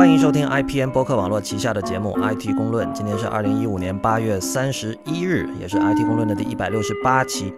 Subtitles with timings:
[0.00, 2.88] 欢迎收听 IPN 播客网络旗下的节目《IT 公论》。
[2.94, 7.52] 今天是二零一五年八月三十一日，也是 IT 公论的第一百六十八期。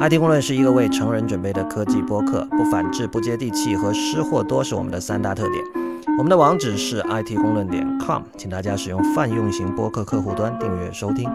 [0.00, 5.64] IT 公论是一个为成人准备的科技播客，不反制、不接地气和失货多是我们的三大特点。
[6.18, 11.30] 我们的网址是 IT 公论点 com，请大家使用泛用型播客客户端订阅收听，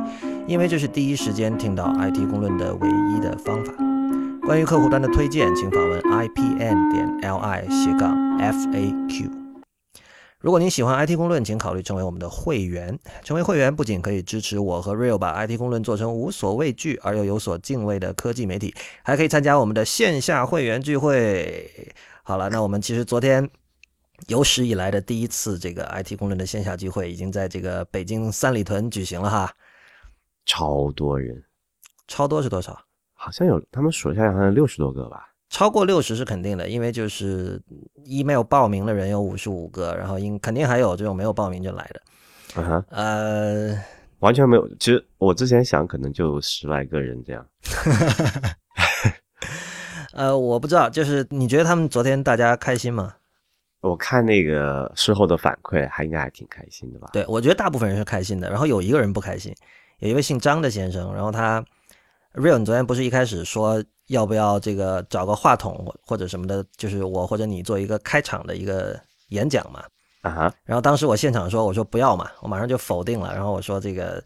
[0.46, 3.72] 因为这是第一时间听到 IT 公论的唯一的方法。
[4.46, 9.30] 关于客户端的推荐，请访问 IPN 点 LI 斜杠 FAQ。
[10.42, 12.98] 如果您喜欢 IT 公论，请考虑成为我们的会员。
[13.26, 21.94] 成为会员不仅可以支持我和 Real 把 IT 公论做成无所畏惧而又有所敬畏的科技媒体，还可以参加我们的线下会员聚会。
[22.24, 23.50] 好了，那我们其实昨天
[24.28, 29.54] 有史以来的第一次这个 IT 公论的线下聚会，已经在这个北京三里屯举行了哈，
[30.46, 31.44] 超多人，
[32.08, 32.80] 超多是多少？
[33.14, 35.29] 好像有他们数下来好像六十多个吧。
[35.50, 37.60] 超过六十是肯定的，因为就是
[38.06, 42.02] email 报名的人有五十五个，然后应肯定还有这种没有报名就来的。
[42.56, 43.84] 嗯哼，呃，
[44.20, 44.68] 完全没有。
[44.80, 47.46] 其实我之前想，可能就十来个人这样。
[50.14, 53.16] 呃，我不知道，就是你觉得他们昨天大家开心吗？
[53.82, 57.10] 我看那个事后的反馈，还应该还挺开心的吧？
[57.14, 59.56] 对，我觉得大部分人是开心的，然后有一个人不开心，
[60.00, 61.64] 有一位姓张的先生，然后他
[62.34, 69.84] real，你昨天不是一开始说要不要这个找个话筒或或者什么的，就是我或者你做一个开场的一个演讲嘛？
[70.22, 73.34] 啊哈，然后当时我现场说，我说不要嘛，我马上就否定了。
[73.34, 74.22] 然后我说这个，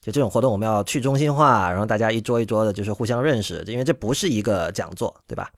[0.00, 5.50] 就这种活动我们要去中心化，然后大家一桌一桌的，就是互相认识，因为这不是一个讲座，对吧？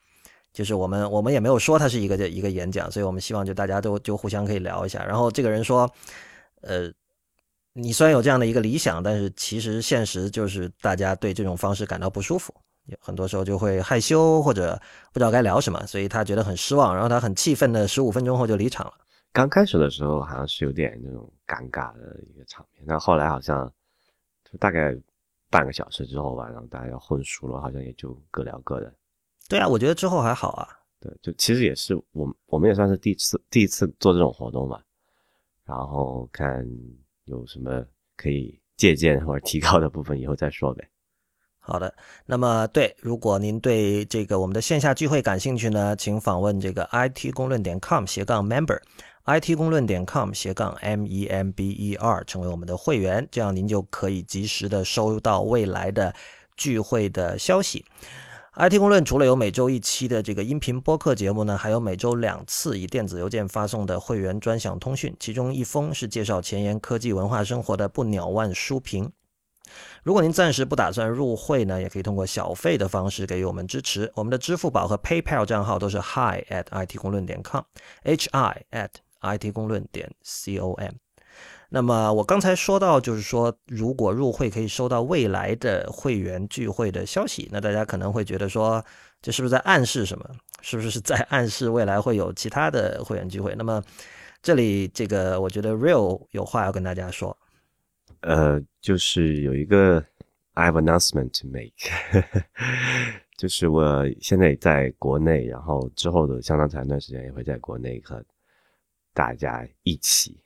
[0.53, 5.03] 就是我们我们也没有说它是一个这一个演讲，所以我们希望就大家都就互相可以聊一下。
[5.03, 5.91] 然后这个人说，
[6.61, 6.89] 呃，
[7.73, 12.53] 你虽然有这样的一个理想，但是其实现实就是大家对这种方式感到不舒服，
[12.99, 14.79] 很多时候就会害羞或者
[15.11, 18.93] 不知道该聊什么，所以他觉得很失望，然后他很气愤的十五分钟后就离场了。
[19.31, 23.71] 刚开始的时候好像是有点那种尴尬的一个场面，但后来好像
[24.49, 24.95] 就大概
[25.49, 28.93] 半个小时之后吧，然后大家混熟了，好像也就各聊各的。
[29.49, 30.67] 对啊，我觉得之后还好啊。
[30.99, 34.81] 对，就其实也是我我们也算是第一次第一次做这种活动嘛，
[35.65, 36.65] 然后看
[37.25, 37.85] 有什么
[38.15, 40.89] 可以借鉴或者提高的部分，以后再说呗。
[41.67, 41.91] 好的，
[42.27, 56.13] 那么对，如果您对这个我们的线下聚会感兴趣呢，请访问这个 it 公论点 com 斜杠 member，it 公论点 com 斜杠 m e m b e r，成为我们的会员，这样您就可以及时的收到未来的
[56.55, 57.83] 聚会的消息。
[58.57, 69.11] IT 公论除了有每周一期的这个音频播客节目呢，还有每周两次以电子邮件发送的会员专享通讯，其中一封是介绍前沿科技文化生活的不鸟万书评。
[70.05, 74.11] 如果您暂时不打算入会呢，也可以通过小费的方式给予我们支持。
[74.13, 78.89] 我们的支付宝和 PayPal 账号都是 hi at it 公论点 com，h i at
[79.39, 80.91] it 公论点 c o m。
[81.69, 88.85] 那么我刚才说到，就是说如果入会可以收到未来的会员聚会的消息，那大家可能会觉得说，
[89.23, 90.29] 这是不是在暗示什么？
[90.61, 93.55] 是不是在暗示未来会有其他的会员聚会？
[93.57, 93.81] 那么
[94.43, 97.35] 这里这个，我觉得 Real 有话要跟大家说。
[98.25, 100.03] 呃，就是有一个
[100.53, 102.43] I have announcement to make，
[103.37, 108.23] 就是我现在在国内，然后之后的相当长一段时间也会在国内和
[109.13, 110.41] 大家一起。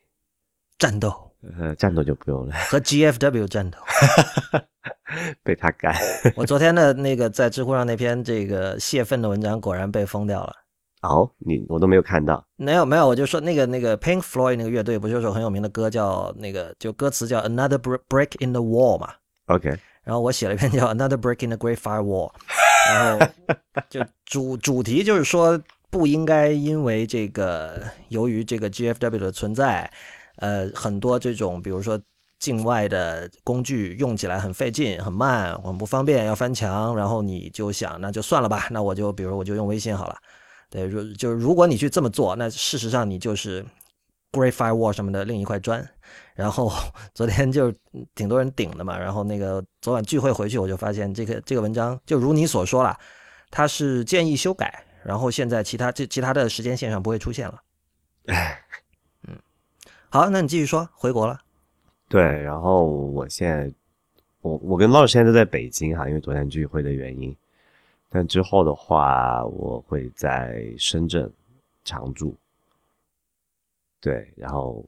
[0.78, 1.14] 战斗，
[1.58, 3.78] 呃，战斗就不用了，和 GFW 战斗，
[5.44, 5.96] 被他干。
[6.36, 10.54] 我昨天的那个在知乎上那篇这个泄愤的文章，果然被封掉了。
[11.02, 12.46] 哦，你我都没有看到。
[12.56, 19.14] 没有没有，我就说那个那个 Pink Floyd 那个乐队，不是有首很有名的歌叫那个，就歌词叫 Another Break in the Wall 嘛。
[19.48, 19.70] OK，
[20.04, 22.32] 然后我写了一篇叫 Another Break in the Great Firewall，
[22.94, 23.28] 然后
[23.90, 25.60] 就主主题就是说
[25.90, 29.92] 不应该因为这个由于这个 GFW 的存在。
[30.42, 32.00] 呃，很多这种，比如说
[32.40, 40.16] 境外的工具用起来很费劲、很慢、很不方便，要翻墙，然后你就想，那就算了吧，那我就比如我就用微信好了。
[40.70, 43.66] 对，如就是如果你去这么做，那事实上你就是
[44.32, 45.88] Great Firewall 什么的另一块砖。
[46.36, 46.72] 然后
[47.14, 47.74] 昨天就
[48.16, 52.98] 挺多人顶的嘛，然后那个昨晚聚会回去，我就发现这个这个文章就如你所说了，
[53.52, 57.62] 它是建议修改，然后现在其他这其他的时间线上不会出现了。
[59.28, 59.36] 嗯
[60.10, 61.40] 好，那你继续说，回国了。
[62.08, 63.72] 对，然后我现在，
[64.42, 67.36] 我我跟老师现在都在北京哈，因为昨天聚会的原因。
[68.10, 71.32] 但之后的话，我会在深圳
[71.86, 72.36] 常住。
[74.02, 74.84] 对，然后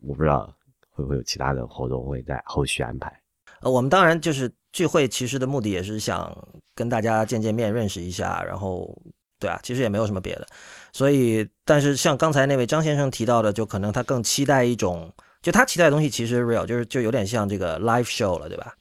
[0.00, 0.54] 我不知道
[0.90, 3.20] 会不会有其他的活动会在后续安排。
[3.60, 6.36] 呃，我们当然就是聚会，其实的目的也是想
[6.74, 8.96] 跟大家见见面，认识一下，然后
[9.38, 10.46] 对啊，其实也没有什么别的。
[10.92, 15.12] 所以，但是像刚才那位张先生提到的，就可能他更期待一种，
[15.42, 18.74] 就他期待的东西其实 real，就是就有点像这个 live show 了，对吧？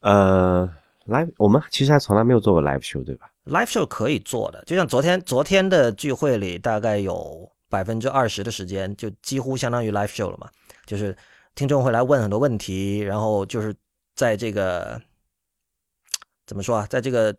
[0.00, 0.72] 呃
[1.08, 10.48] ，live 我们其实还从来没有做过 live show，对吧？live show 可以做的，就像昨天昨天的聚会里，大概有百分之二十的时间，就几乎相当于 live show 了嘛。
[10.84, 11.16] 就是
[11.54, 13.74] 听众会来问很多问题，然后就是
[14.14, 15.00] 在这个
[16.46, 17.34] 怎么说啊，在这个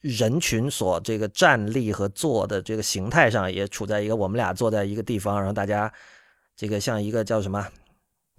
[0.00, 5.92] 人群所这个站立和坐的这个形态上，也处在一个我们俩坐在一个地方，然后大家
[6.56, 7.66] 这个像一个叫什么？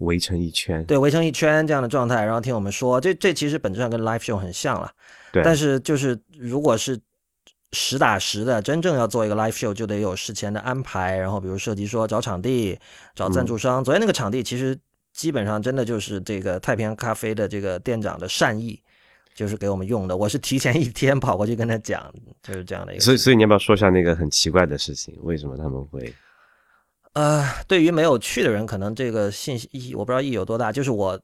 [0.03, 4.91] 围成一圈，对，围成一圈这样的状态，然后听我们说，这这其实本质上跟 live show 很像了。
[5.31, 6.99] 对，但是就是如果是
[7.71, 12.77] 实打实的，真正要做一个 live show，就得有事前的安排，然后比如涉及说找场地、
[13.15, 13.83] 找赞助商。
[13.83, 14.77] 昨天那个场地其实
[15.11, 18.79] 基本上真的就是这个太平洋咖啡的这个店长的善意，
[19.33, 20.15] 就是给我们用的。
[20.15, 22.13] 我是提前一天跑过去跟他讲，
[22.43, 23.01] 就是这样的一个。
[23.01, 25.17] 所以，所以你要不要说一下那个很奇怪的事情？
[25.23, 26.13] 为什么他们会？
[27.13, 30.71] 呃，对于没有去的人，可能这个信息意义我不知道意义有多大。
[30.71, 31.19] 就是我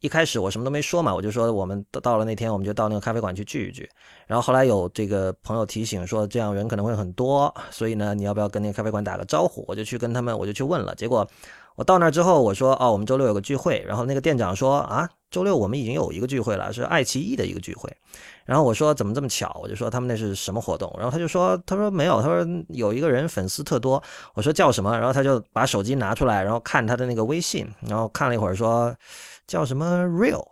[0.00, 3.88] 一开始我什么都没说嘛，我就说我们到了那天，我们就到那个咖啡馆去聚一聚。
[4.26, 9.64] 然后后来有这个朋友提醒说，这样人可能会很多，所以呢，你要不要跟那个咖啡馆打个招呼？
[9.68, 10.94] 我就去跟他们，我就去问了。
[10.94, 11.28] 结果
[11.76, 13.84] 我到那儿之后，我说哦，我们周六有个聚会。
[13.86, 17.90] 然后那个店长说啊，周六我们已经有一个聚会了，是爱奇艺的一个聚会。
[18.44, 19.58] 然后我说怎么这么巧？
[19.62, 20.90] 我就说他们那是什么活动？
[20.96, 24.02] 然后他就说他说没有，他说有一个人粉丝特多。
[24.34, 24.96] 我说叫什么？
[24.96, 28.94] 然后他就把手机拿出来，然后看他的那个微信，然后看了一会儿说
[29.46, 30.46] 叫什么 real。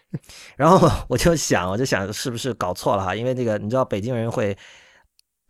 [0.56, 3.14] 然后我就想，我就想是不是搞错了哈？
[3.14, 4.56] 因为这个你知道北京人会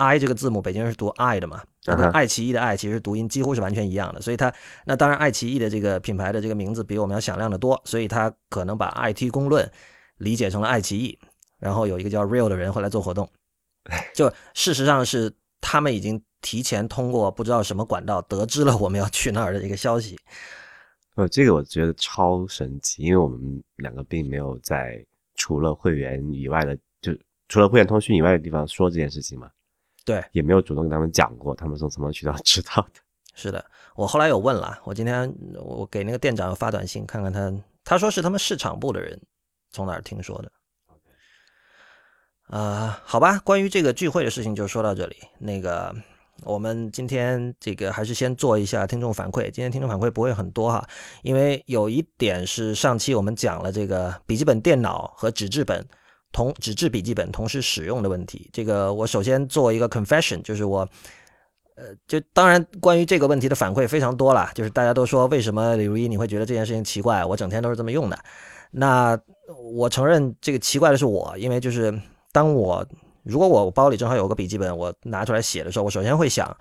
[0.03, 4.21] i 这个字母，北京人是读 i 的嘛，跟爱奇艺的爱其实读音几乎是完全一样的。
[4.21, 4.53] 所以他
[4.85, 9.71] 那当然爱奇艺的这个品牌的这个名字比我们要响亮的多，所以他可能把 IT 公论
[10.19, 11.19] 理解成了爱奇艺。
[11.59, 13.31] 然后有一个叫 Real 的人会来做活动，
[14.13, 20.19] 就事实上是他们已经提前通过不知道什么管道得知了我们要去那儿的一个消息。
[21.15, 25.05] 呃，这个我觉得超神奇，因为我们两个并没有在
[25.37, 27.13] 除了会员以外的，就
[27.49, 29.49] 除了会员通讯以外的地方说这件事情嘛。
[30.05, 33.01] 对，也没有主动跟他们讲过，他们从什么渠道知道的？
[33.35, 33.65] 是的，
[33.95, 37.53] 我后来有问了，我今天我给那个店长发短信看看他，
[37.83, 39.19] 他说是他们市场部的人
[39.71, 40.53] 从哪儿听说的。
[42.49, 45.17] 呃，好吧，关于这个聚会的事情就说到这里。
[45.39, 45.95] 那个，
[46.45, 49.45] 我们今天这个还是先做一下听众反馈。
[49.45, 50.87] 今天听众反馈不会很多哈，
[51.23, 55.83] 因为有一点是上期我们讲了这个笔记本电脑和纸质本
[56.33, 58.49] 同纸质笔记本同时使用的问题。
[58.53, 60.89] 这个我首先做一个 confession，就是我，
[61.77, 67.25] 呃，就当然关于这个问题的反馈非常多了，就是大家都说为什么李如一你会觉得这件事情奇怪？
[67.25, 68.19] 我整天都是这么用的。
[68.71, 69.19] 那
[69.75, 71.97] 我承认这个奇怪的是我，因为就是。
[72.35, 72.83] 当我
[73.25, 76.57] 如果我包里正好有个笔记本，我拿出来写的时候，我首先会想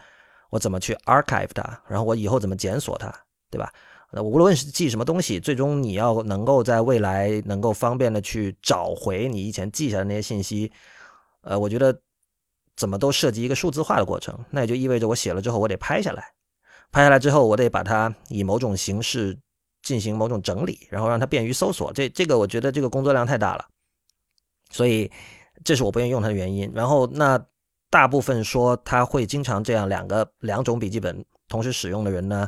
[0.50, 3.10] 我怎么去 archive 它，然后我以后怎么检索它，
[3.50, 3.72] 对吧？
[4.12, 10.72] 那无论是记什么东西，最终你要能够在未来能够方便的去找回你以前记下的那些信息，
[11.42, 11.98] 呃，我觉得
[12.76, 16.24] 怎么都涉及一个数字化的过程，那也就意味着我写了之后我得拍下来，
[16.92, 19.38] 拍下来之后我得把它以某种形式
[19.82, 21.92] 进行某种整理，然后让它便于搜索。
[21.94, 23.66] 这这个我觉得这个工作量太大了，
[24.70, 25.12] 所以。
[25.64, 26.72] 这是我不愿意用它的原因。
[26.74, 27.40] 然后，那
[27.92, 32.48] 大部分说他会经常这样两个两种笔记本同时使用的人呢，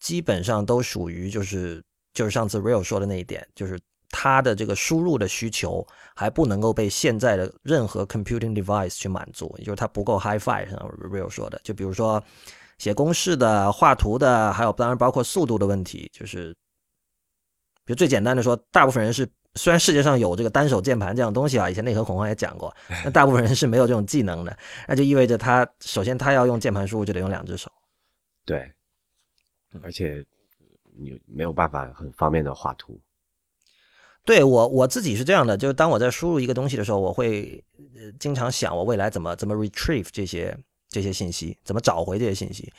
[0.00, 1.80] 基本上都属于就是
[2.12, 3.78] 就是上次 Real 说的那一点，就是
[4.08, 10.68] 它的这个输入的需求还不能够被现在的任何 computing device 去满足，也就是它不够 HiFi。
[10.68, 10.78] 像
[11.12, 12.20] Real 说的，就比如说
[12.78, 16.52] 写公式的、画图的，还有当然包括速度的问题，就是
[17.84, 19.28] 比如最简单的说，大部分人是。
[19.56, 22.72] 虽然世界上有这个单手键盘这样东西啊，以前内核恐慌也讲过，
[23.04, 27.68] 那大部分人是没有这种技能的，那就意味着他首先他要用键盘输入就得用两只手，
[28.46, 28.72] 对，
[29.82, 30.24] 而且
[30.96, 33.00] 你没有办法很方便的画图。
[34.24, 37.62] 对我我自己是这样的，就是当我在输入一个东西的时候，我会
[38.18, 40.56] 经常想我未来怎么怎么 retrieve 这些
[40.88, 42.72] 这些信息，怎么找回这些信息。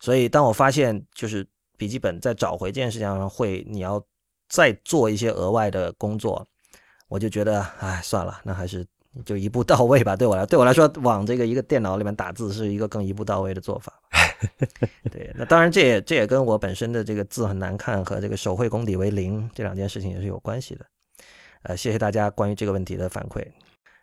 [0.00, 1.46] 所以当我发现就是
[1.76, 4.04] 笔记本在找回这件事情上会你要。
[4.46, 6.46] 再做一些额外的工作，
[7.08, 8.86] 我就觉得，哎，算了，那还是
[9.24, 10.14] 就一步到位吧。
[10.14, 13.92] 对我来，对我来说，往这个一个电脑里面打字是一个更一步到位的做法。
[15.10, 20.86] 对，那当然，这也这也跟我本身的这个字很难看和这个手绘功底为零这两件事情也是有关系的。
[21.62, 23.44] 呃，谢谢大家关于这个问题的反馈。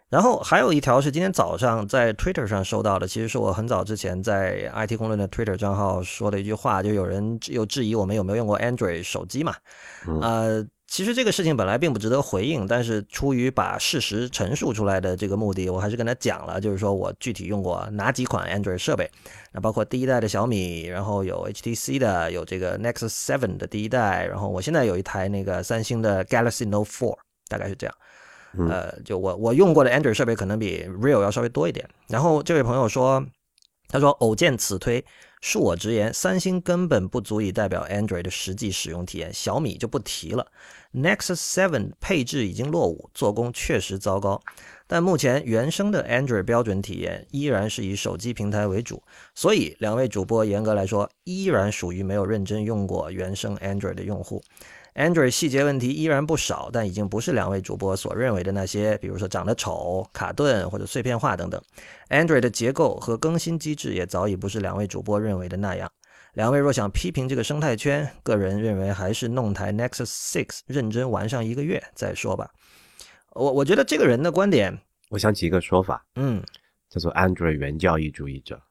[0.09, 9.55] 然后还有一条是今天早上在 Twitter 上收到的，其实是我很早之前在 IT 公论的 Twitter 账号说的一句话，就有人又质疑我们有没有用过 Android 手机嘛？
[10.21, 19.09] 呃，其实这个事情本来并不值得回应，但是出于把事实陈述出来的这个目的，我还是跟他讲了，就是说我具体用过哪几款 Android 设备，
[19.53, 27.17] 那包括第一代的小米，然后有 HTC 的，有这个 Nexus 7的第一代，然后我现在有一台那个三星的 Galaxy Note 4，
[27.47, 27.95] 大概是这样。
[28.69, 31.87] 呃，就我我用过的 Android 设备可能比 Real 要稍微多一点。
[32.09, 33.25] 然后这位朋友说，
[33.87, 35.05] 他说偶见此推。
[35.41, 40.45] 恕我直言，三星根本不足以代表 Android 的实际使用体验，小米就不提了。
[40.93, 44.41] Nexus 7配置已经落伍，做工确实糟糕。
[44.87, 49.01] 但目前原生的 Android 标准体验依然是以手机平台为主，
[49.33, 54.43] 所以两位主播严格来说依然属于没有认真用过原生 Android 的用户。
[54.93, 61.61] Android 细节问题依然不少，但已经不是两位主播所认为的那些，比如说长得丑、卡顿或者碎片化等等。
[62.09, 65.89] Android 的结构和更新机制也早已不是两位主播认为的那样。
[66.33, 72.49] 两位若想批评这个生态圈，个人认为还是弄台 Nexus 6认真玩上一个月再说吧。
[73.33, 74.77] 我我觉得这个人的观点，
[75.09, 76.41] 我想起一个说法，嗯，
[76.89, 78.61] 叫做 Android 原教义主义者。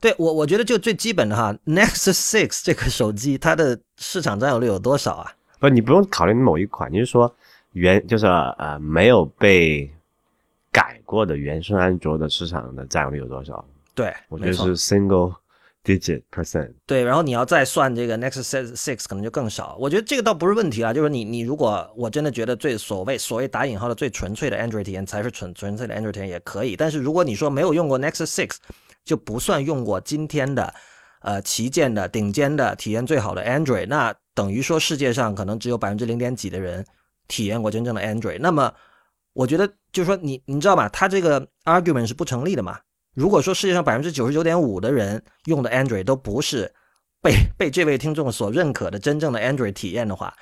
[0.00, 5.32] 对我我觉得就最基本的哈，Nexus Six 这个手机它的市场占有率有多少啊？
[5.58, 7.32] 不，你不用考虑某一款，你是说
[7.72, 9.92] 原就是呃没有被
[10.70, 13.64] 改过的原生安卓的市场的占有率有多少？
[13.94, 15.34] 对，我觉得是 single
[15.84, 16.72] digit percent。
[16.86, 19.76] 对，然后你要再算这个 Nexus Six 可能就更少。
[19.78, 28.56] 我觉得这个倒不是问题啊，就是你你如果我真的觉得最所谓所谓打引号的最纯粹的 Android 体验才是纯纯粹的 Android 体验也可以，但是如果你说没有用过 Nexus Six，
[29.04, 30.74] 就不算用过今天的
[31.20, 34.14] 呃旗舰的顶尖的体验最好的 Android，那。
[34.34, 36.82] 等于说世界上可能只有百分之零点几的人
[37.28, 38.38] 体验过真正的 Android。
[38.40, 38.72] 那么，
[39.34, 42.78] 我觉得就是说你你知道吧，他这个 argument 是不成立的嘛？
[43.14, 46.72] 如果说世界上百分之九十九点五的人用的 Android 都不是
[47.20, 50.34] 被被这位听众所认可的真正的 Android 体验的话，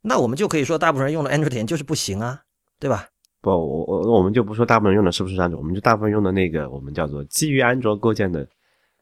[0.00, 2.42] 那我们就可以说大部分人用的 Android 体验就是不行啊，
[2.78, 3.08] 对吧？
[3.40, 8.46] 不，我我我们就不说大部分人用的是不是安卓，我们就大部分用的那个我们叫做基于安卓构建的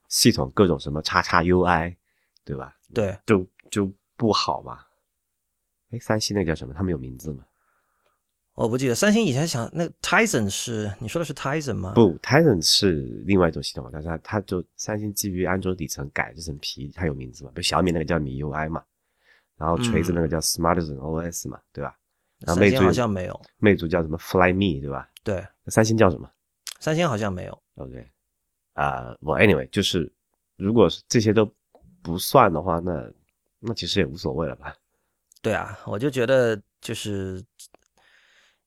[0.08, 1.94] 系统，各种什么叉叉 UI，
[2.44, 2.74] 对吧？
[2.94, 3.90] 对，就就。
[4.20, 4.80] 不好嘛？
[5.92, 6.74] 哎，三星那叫什么？
[6.74, 7.42] 他们有名字吗？
[8.60, 8.94] 我不记得。
[8.94, 11.92] 三星以前想那个 Tizen 是你说的是 Tizen 吗？
[11.94, 17.50] 不，Tizen 是另外一种系统，但是它它就三星基于安卓底层改这层皮，它有名字嘛？
[17.54, 18.82] 比如小米那个叫米 UI 嘛，
[19.56, 21.96] 然后锤子那个叫 Smartisan OS 嘛，对吧？
[22.40, 25.08] 然后魅族好像没有，魅族叫什么 Flyme 对吧？
[25.24, 25.46] 对。
[25.66, 26.30] 三星叫什么？
[26.80, 27.62] 三星好像没有。
[27.76, 28.06] OK，
[28.74, 30.10] 啊，我 Anyway 就是
[30.56, 31.50] 如果这些都
[32.02, 33.10] 不算的话，那。
[33.62, 34.74] 那其实也无所谓了吧？
[35.42, 37.44] 对啊，我就觉得就是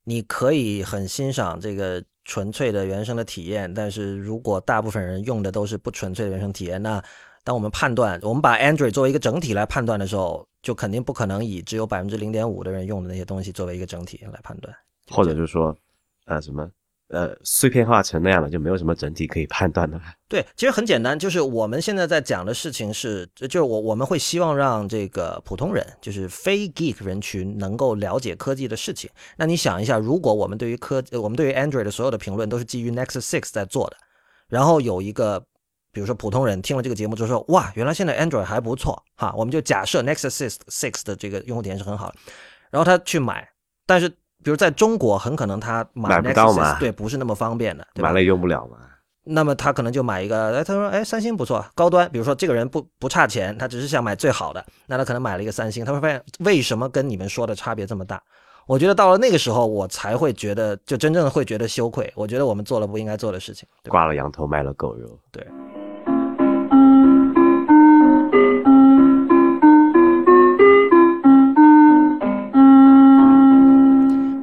[0.03, 7.03] 你可以很欣赏这个纯粹的原生的体验，但是如果大部分人用的都是不纯粹的原生体验，那
[7.43, 14.74] 当我们判断我们把 Android 作为一个整体来判断的时候，就肯定不可能以只有百分之零点五的人用的那些东西作为一个整体来判断，
[15.10, 15.75] 或者就是说，
[16.25, 16.69] 呃，什么？
[17.13, 20.03] 呃，碎片化成那样了，就没有什么整体可以判断的了。
[20.27, 29.08] 对，其实很简单，就是我们现在在讲的事情是，就是我我们会希望让这个普通人，就是非 geek 人群能够了解科技的事情。
[29.38, 33.98] 那你想一下，如果我们对于科，我们对于 Android 的所有的评论都是基于 Nexus Six 在做的，
[34.50, 35.39] 然后有一个，
[35.91, 42.15] 比如说普通人听了这个节目之后说，哇，原来现在 Android 还不错哈，我们就假设 Nexus Six 的这个用户体验是很好的，
[42.72, 43.48] 然后他去买，
[43.86, 44.12] 但是。
[44.43, 48.77] 比如在中国，很可能他买不到嘛，对，不是那么方便的，买了也用不了嘛。
[49.25, 52.09] 那么他可能就买一个，哎，他说，哎，三星不错，高端。
[52.12, 58.21] 比如说这个人不不差钱，他只是想买最好的，那他可能买了一个三星，他会发现为什么跟你们说的差别这么大？
[58.67, 62.12] 我觉得到了那个时候，我才会觉得，就真正会觉得羞愧。
[62.15, 65.47] 我觉得我们做了不应该做的事情，挂了羊头卖了狗肉，对。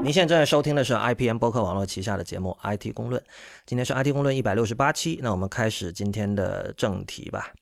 [0.02, 3.20] 您现在正在收听的是 IPM 播客网络旗下的节目《IT 公论》，
[3.66, 7.52] 今天是 IT 公论一百六十八期，那我们开始今天的正题吧。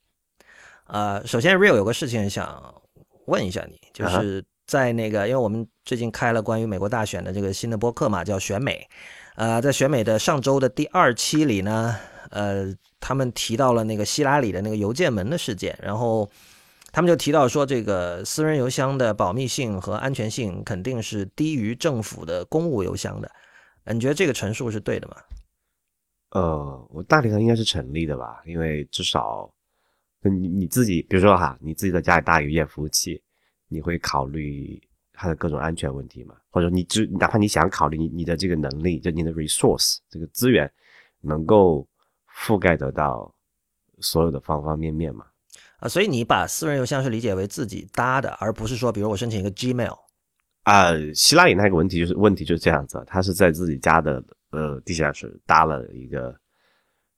[0.87, 2.73] 呃，首先 Real 有个事情想
[3.26, 8.88] 问一下你，就是在那个，因为我们最近开了关于美国大选的这个新的播客嘛，叫选美。
[9.35, 11.97] 呃，在选美的上周的第二期里呢，
[12.30, 16.30] 呃，他们提到了那个希拉里的那个邮件门的事件，然后。
[16.90, 23.30] 他们就提到说，这个私人邮箱的保密性和安全性肯定是低于政府的公务邮箱的。
[23.92, 25.16] 你觉得这个陈述是对的吗？
[26.30, 29.50] 呃，我大体上应该是成立的吧，因为至少
[30.23, 33.23] 你你自己，比如说哈，你自己在家里搭邮件服务器，
[33.68, 34.78] 你会考虑
[35.12, 36.35] 它的各种安全问题嘛？
[36.50, 40.71] 或者你只哪怕你想考虑你你的这个能力，就你的 resource 这个资源
[41.21, 41.87] 能够
[42.35, 43.35] 覆盖得到
[44.00, 45.26] 所有的方方面面嘛？
[45.79, 49.97] 啊，所以你把私人邮箱是理解为自己搭的，而不是说，比如我申请一个 Gmail，
[50.65, 56.35] 啊、希拉里那个问题就是问题就是这样子，他是在自己家的呃地下室搭了一个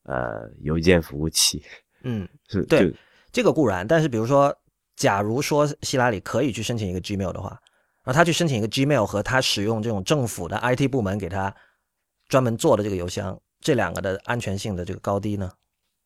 [0.05, 1.62] 呃邮件服务器，
[2.02, 2.95] 嗯， 是对
[3.33, 4.55] 这个固然，但是比如说，
[4.95, 7.59] 假如说希拉里可以去申请一个 Gmail 的话，
[8.05, 11.55] 然后他去申请一个 Gmail 和他使用这种政府的 IT 部门给他
[12.29, 15.50] 专门做的这个邮箱，这两个的安全性的这个高低呢？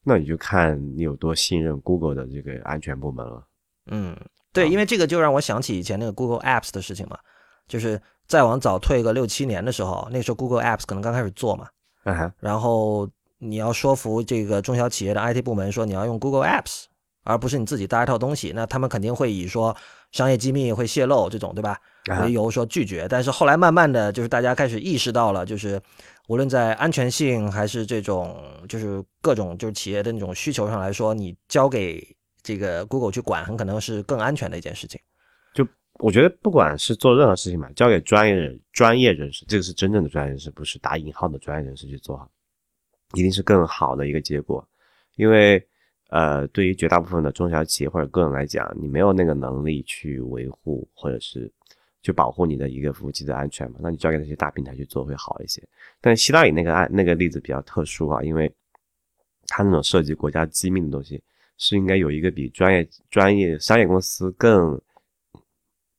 [0.05, 3.43] 那你就看你有多信任 Google 的这个安全部门了。
[3.91, 4.17] 嗯，
[4.53, 7.19] 对，因为这个就让我想起以前那个 Google Apps 的事情嘛，
[7.67, 11.67] 就是再往早退个六七年的时候，那时候 Google Apps 可能刚开始做嘛，
[12.05, 13.09] 嗯，然后
[13.39, 16.85] 你要说服这个中小企业的 IT 部门说你要用 Google Apps，
[17.25, 19.77] 而不是你自己搭一套东西，那他们肯定会以说
[20.13, 21.79] 商业机密会泄露这种，对吧？
[22.11, 23.07] 啊为由说拒绝。
[23.09, 25.81] 但是后来慢慢的就是大家开始意识到了，就是
[26.28, 28.37] 无论在安全性还是这种
[28.69, 32.04] 就是各种就是企业的那种需求上来说，你交给
[32.43, 35.00] 这个 Google 去管，很可能是更安全的一件事情。
[35.52, 35.66] 就
[36.00, 42.28] 我觉得不管是做任何事情嘛，交给专业人专业人士，这个是真正的专业人士，不是打引号的专业人士去做好，
[43.12, 44.66] 一定是更好的一个结果。
[45.16, 45.64] 因为
[46.11, 51.50] 呃，对于绝大部分的中小企业或者个人来讲，你没有那个能力去维护或者是
[52.05, 55.67] 去保护你的一个服务器的安全嘛，那你交给那些大平台去做会好一些。
[56.03, 58.53] 但希拉里那个案那个例子比较特殊啊，因为
[59.47, 61.23] 它那种涉及国家机密的东西，
[61.57, 64.79] 是应该有一个比专业专业商业公司更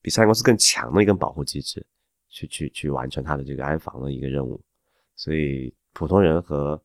[0.03, 1.83] 比商业公司更强的一个保护机制，
[2.29, 4.61] 去去去完成它的这个安防的一个任务。
[5.15, 6.79] 所以普通人和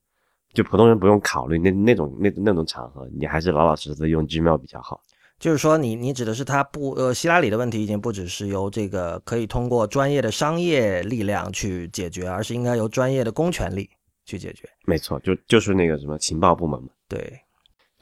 [0.54, 5.02] 就普通人不用考虑那那种那那种场合，你还是老老实实的用 Gmail 比较好。
[5.40, 13.88] 就是说你，你指的是他不呃，希拉里的问题已经不只是由这个可以通过专业的商业力量去解决，而是应该由专业的公权力
[14.26, 14.68] 去解决。
[14.84, 16.90] 没错，就就是那个什么情报部门嘛。
[17.08, 17.40] 对，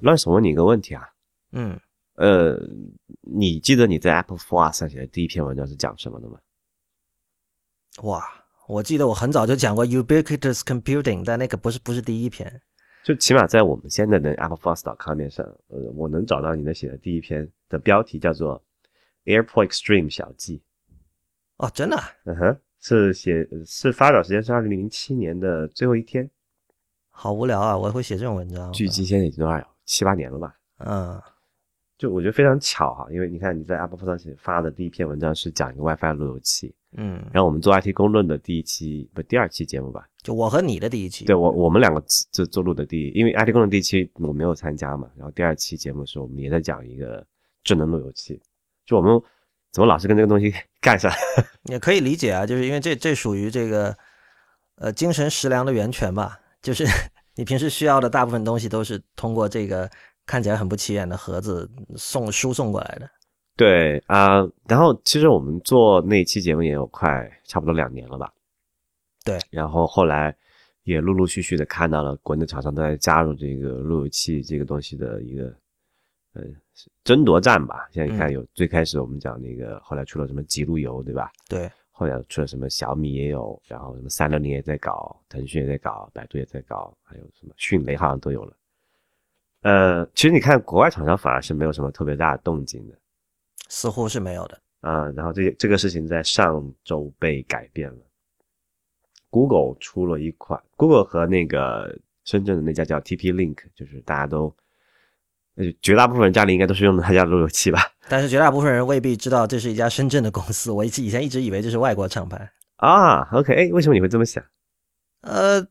[0.00, 1.09] 乱手问你一个问题啊，
[1.52, 1.78] 嗯，
[2.16, 2.59] 呃，
[3.21, 6.40] 你记得你在 Apple Four 上写的第一篇文章是讲什么的吗？
[8.02, 8.25] 哇，
[8.66, 12.61] 我记得我很早就讲过 ubiquitous computing，但那个不是不是第一篇。
[13.09, 18.63] 就起码在我们现在的 AppleForce.com 面上，呃，我能找到你的写的第一篇的标题叫做
[19.25, 20.63] Airport Extreme 小记。
[21.56, 22.04] 哦，真的啊？
[22.26, 26.30] 嗯哼，是写是发表时间是二零零七年的最后一天，
[27.09, 27.75] 好无聊啊！
[27.78, 28.71] 我会写这种文章。
[28.75, 30.54] 距今现在已经多少七八年了吧？
[30.85, 31.19] 嗯，
[31.97, 41.27] 就我觉得非常巧哈，因为你看你在 Apple 上写发的第一篇文章是讲一个 WiFi 路由器，嗯，然后我们做 IT 公论的第一期不第二期节目吧，就我和你的第一期。
[41.27, 47.25] 对我我们两个这做录的第一，因为 IT 公论第一期我没有参加嘛，然后第二期节目的时候我们也在讲一个
[47.63, 48.41] 智能路由器，
[48.87, 49.21] 就我们
[49.71, 51.13] 怎么老是跟这个东西 干上？
[51.71, 53.95] 也可以理解啊，就是因为这这属于这个
[54.77, 56.87] 呃精神食粮的源泉吧，就是
[57.37, 59.89] 你平时需要的大部分东西都是通过这个
[60.25, 63.11] 看起来很不起眼的盒子送输送过来的。
[63.58, 68.32] 对啊、然后其实我们做那期节目也有快差不多两年了吧？
[69.25, 70.32] 对，然后后来
[70.84, 75.52] 也陆陆续续的看到了国内厂商都在加入这个路由器这个东西的一个
[76.34, 76.42] 呃
[77.02, 77.88] 争夺战吧。
[77.90, 81.28] 现在你看嗯有、最开始我们讲那个，后来出了什么极路由，对吧？
[81.49, 88.56] 对，后来出了什么小米也有，然后什么三六零也在搞，腾讯也在搞，百度也在搞，还有什么迅雷好像都有了。
[89.62, 92.97] 呃，其实你看国外厂商反而是没有什么特别大的动静的。
[93.69, 94.59] 似乎是没有的。
[94.81, 97.99] 啊、然后这这个事情在上周被改变了。
[99.31, 104.54] Google 出了一款，Google 和那个深圳的那家叫 TP Link，就是大家都，
[105.57, 107.81] 呃，绝大部分人家里应该都是用的他家路由器吧？
[108.09, 112.50] 但是绝大部分人未必知道这是一家深圳的公司，我以以前一直以为这是外国厂牌。
[112.76, 114.43] 啊，OK，哎，为什么你会这么想？
[115.23, 115.67] 呃，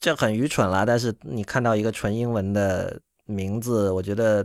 [0.00, 0.84] 这很愚蠢啦。
[0.86, 4.44] 但是你看到一个纯英文的名字，我觉得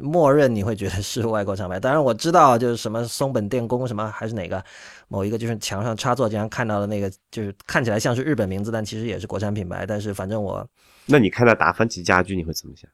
[0.00, 1.78] 默认你会觉得是外国厂牌。
[1.78, 4.64] 当然我知道，就是什么松本电工什么还是哪个
[5.08, 9.86] 某一个，就是墙上插座经常看到的那个，就是看起来像是日本名字，但其实也是国产品牌。
[9.86, 10.66] 但是反正我
[11.06, 12.90] 那你看到达芬奇家居，你会怎么想？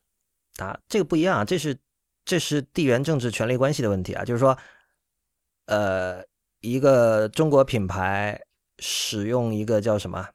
[0.57, 1.77] 答这个不一样啊，这是
[2.25, 4.57] 这是地缘政治权力关系的问题啊，就是说，
[5.67, 6.23] 呃，
[6.61, 8.41] 一个中国品牌
[8.79, 10.29] 使用一个叫什么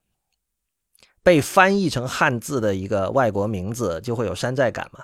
[1.29, 5.03] 被翻译成汉字的一个外国名字，就会有山寨感嘛。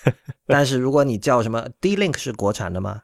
[0.48, 3.02] 但是如果你叫什么 D-Link 是国产的吗？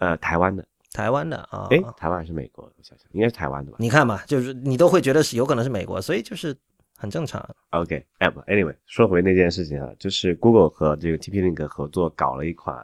[0.00, 1.66] 呃，台湾的，台湾的啊？
[1.70, 2.62] 哎，台湾还是美国？
[2.62, 6.54] 我想想，应该是台湾的吧你看嘛，就是你都会觉得是有可能是美国，所以就是
[6.98, 7.42] 很正常。
[7.70, 12.76] ？OK，哎不，Anyway，说回那件事情啊，就是 Google 和这个 TP Link 合作搞了一款，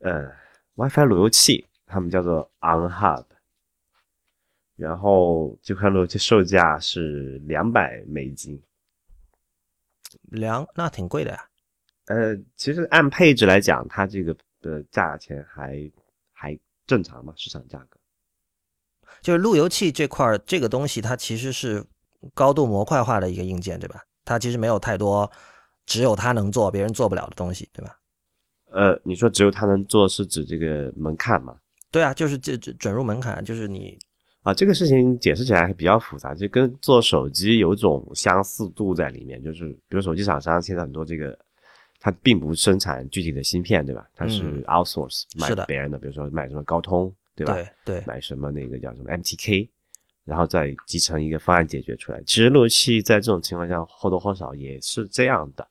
[0.00, 0.30] 呃
[0.74, 3.24] ，WiFi 路由器，他们叫做 OnHub。
[4.82, 8.60] 然后这块路由器售价是两百美金，
[10.22, 11.48] 两那挺贵的呀。
[12.06, 15.88] 呃，其实按配置来讲，它这个的价钱还
[16.32, 17.96] 还正常嘛，市场价格。
[19.20, 21.84] 就是路由器这块这个东西，它其实是
[22.34, 24.02] 高度模块化的一个硬件，对吧？
[24.24, 25.30] 它其实没有太多
[25.86, 27.96] 只有它能做别人做不了的东西，对吧？
[28.72, 31.56] 呃，你说只有它能做，是指这个门槛吗？
[31.92, 33.96] 对啊，就是这这准入门槛，就是你
[34.42, 39.42] 啊，这个事情解释起来还比较复杂，就跟做手机有种相似度在里面。
[39.42, 41.38] 就是比如手机厂商现在很多这个，
[42.00, 44.08] 它并不生产具体的芯片，对吧？
[44.16, 47.54] 它是 outsource 买别人的，比如说买什么高通，对吧？
[47.54, 49.68] 对对，买什么那个叫什么 MTK，
[50.24, 52.20] 然后再集成一个方案解决出来。
[52.26, 55.64] 其实路由器在这种情况下或多或少也是这样的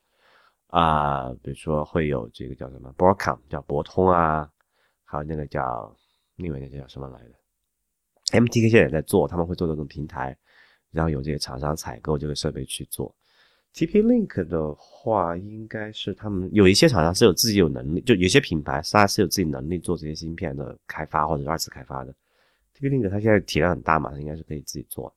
[0.68, 4.48] 啊，比如说会有这个叫什么 Broadcom，叫博通啊，
[5.04, 5.94] 还有那个叫。
[6.36, 7.34] 另外那叫什么来的
[8.32, 10.36] ？MTK 现在也在做，他们会做这种平台，
[10.90, 13.14] 然后有这些厂商采购这个设备去做。
[13.74, 22.14] TP-Link 的话，应该是他们有一些厂商是有自己有能力，就有些品牌它是有自己能力做这些芯片的开发或者二次开发的。
[22.76, 25.14] TP-Link 它现在体量很大嘛，它应该是可以自己做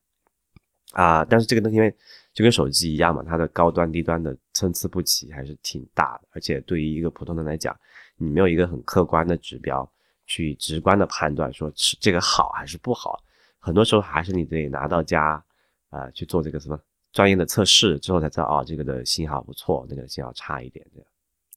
[0.92, 1.22] 啊。
[1.24, 1.94] 但是这个东西因为
[2.32, 7.78] 就跟手机一样嘛，它的高端低端的参差不齐还是挺大的，而且对于一个普通人来讲，
[8.16, 9.86] 你没有一个很客观的指标。
[10.26, 13.22] 去直观的判断说是这个好还是不好，
[13.60, 15.42] 很多时候还是你得拿到家，
[15.90, 16.78] 啊去做这个什么
[17.12, 21.08] 专业的测试之后才知道哦这个的信号不错，那个信号差一点这样。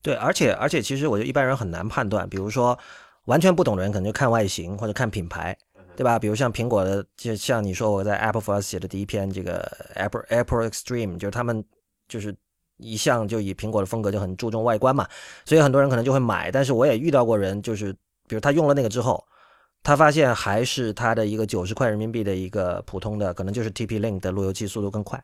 [0.01, 2.77] 对，而且而且其实我觉得一般人很难判断，比如说
[3.25, 5.57] 完全不懂的人可能就看外形或者看品牌，
[5.95, 6.19] 对吧？
[6.19, 9.59] 比如像苹果的，就像你说我在 Apple for Us 写的第一篇这个
[9.95, 11.65] Apple Apple Extreme，就是他们
[12.07, 12.35] 就是
[12.77, 15.07] 一向就以苹果的风格就很注重外观嘛，
[15.43, 16.51] 所以很多人可能就会买。
[16.51, 17.95] 但是我也遇到过人就是。
[18.29, 19.21] 比如他用了那个之后，
[19.83, 25.21] 他发现还是他的一个九十块人民币的一个普通的，可能就是 TP-Link 的路由器速度更快。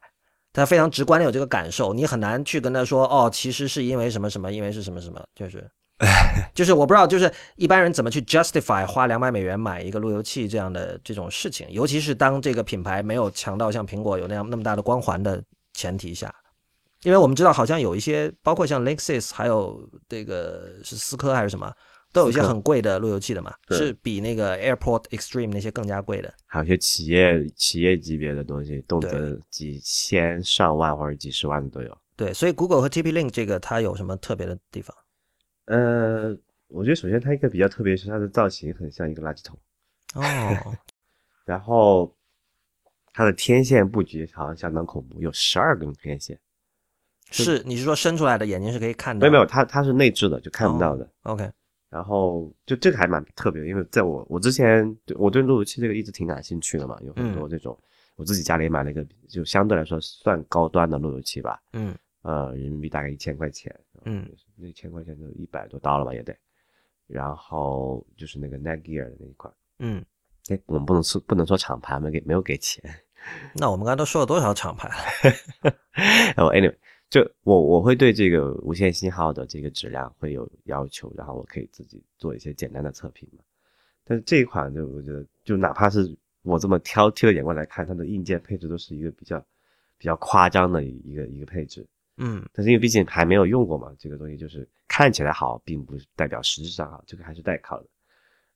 [0.52, 5.70] 他非常直观的有这个感受，你很难去跟他说哦，其实是因为什么什么，因为是什么什么，就是，
[6.54, 16.34] 就是我不知道，就是一般人怎么去 justify 花两百美元买一个路由器这样的这种事情，尤其是当这个品牌没有强到像苹果有那样那么大的光环的前提下，
[17.04, 21.70] 因为我们知道好像有一些，包括像 Linksys，还有这个是思科还是什么。
[22.16, 26.34] 都有一些很贵的路由器的嘛，是比那个 Airport Extreme 那些更加贵的。
[26.46, 31.98] 还有一些企业企业级别的东西，动辄几千上万或者几十万的都有。
[32.16, 34.96] 对，所以 Google 和 TP-Link 这个它有什么特别的地方？
[35.66, 36.34] 呃，
[36.70, 39.60] 我觉得首先它一个比较特别是它的造型很像一个垃圾桶。
[40.14, 40.78] 哦。
[41.44, 42.16] 然后
[43.12, 46.40] 它的天线布局好像相当恐怖，有十二根天线。
[47.30, 49.20] 是，你是说伸出来的眼睛是可以看到？
[49.20, 51.10] 没有没有，它它是内置的，就看不到的。
[51.24, 51.52] OK。
[51.96, 57.78] 然后就这个还蛮特别的，因为在我我之前我对路由器这个一直挺感兴趣的嘛，有很多这种，
[58.18, 66.36] 我自己家里也买了一个就相对来说算高端的路由器吧，嗯，呃，人民币大概一千块钱，嗯，那一千块钱就一百多刀了吧也得，
[67.08, 70.04] 然后就是那个 Netgear 的那一款，嗯，
[70.50, 72.84] 哎，我们不能说不能说厂牌，没给没有给钱，
[73.54, 75.74] 那我们刚才都说了多少厂牌了？
[76.44, 76.76] 哦，Anyway。
[77.16, 83.42] 就我我会对这个无线信号的这个质量会有要求，然后我可以自己做一些简单的测评嘛。
[84.04, 89.40] 但是这一款就我觉得，就哪怕是我这么挑剔的眼光来看，它的硬件配置都是一个比较
[89.98, 91.88] 比较夸张的一个一个配置。
[92.18, 97.88] 嗯，但是因为毕竟还没有用过嘛，这个东西就是看起来好，并不代表实质上好，这个还是待考的。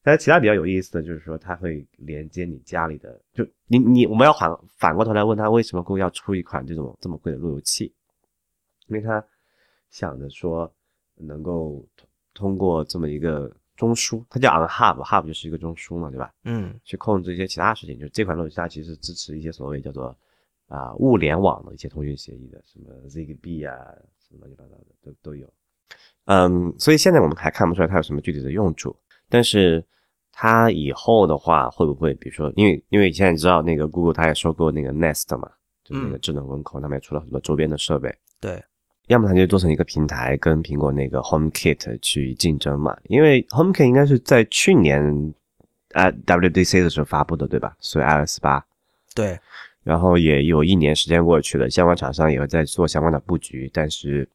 [0.03, 7.93] 但是其他比较有意思的就是说，它会连接你家里的，就你你我们要反反过头来问他，为什么会要出一款这种这么贵的路由器？
[8.89, 9.23] 因为他
[9.89, 10.71] 想着说
[11.15, 16.33] 能够通通过这么一个中枢，它叫 on hub，hub 就是一个中枢嘛，对吧？
[16.43, 17.97] 嗯，去控制一些其他事情。
[17.99, 20.17] 就是这款路由器它其实支持一些所谓叫做
[20.67, 23.75] 啊物联网的一些通讯协议的，什么 Zigbee 啊，
[24.19, 25.51] 什么乱七八糟的都都有。
[26.25, 28.95] 嗯，所以现在我们还看不出来它有什么具体的用处。
[29.27, 29.83] 但是
[30.31, 35.51] 它以后的话会不会，比如说，因为因为现在知道那个 Google 它也收购那个 Nest 嘛，
[35.83, 38.15] 就是那个智能温控，他们也出了很多周边的设备。
[38.39, 38.63] 对。
[39.09, 42.95] 要么它就做成一个平台，跟苹果那个 HomeKit 去竞争嘛。
[43.05, 45.01] 因为 HomeKit 应该是在去年
[45.93, 47.75] 啊 WDC 的时候发布的，对吧？
[47.79, 48.63] 所以 iOS 八。
[49.15, 49.39] 对。
[49.83, 53.67] 然后也有一年时间过去了，相关厂商也在做相关的布局。
[53.73, 54.29] 但是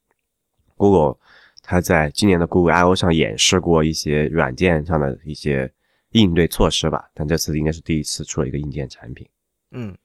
[0.76, 1.18] Google
[1.62, 5.70] 它在今年的 Google I/O 上演示过一些软件上的一些
[6.10, 9.28] 应对措施吧，但这次应该是第一次出了一个硬件产品。
[9.70, 9.96] 嗯。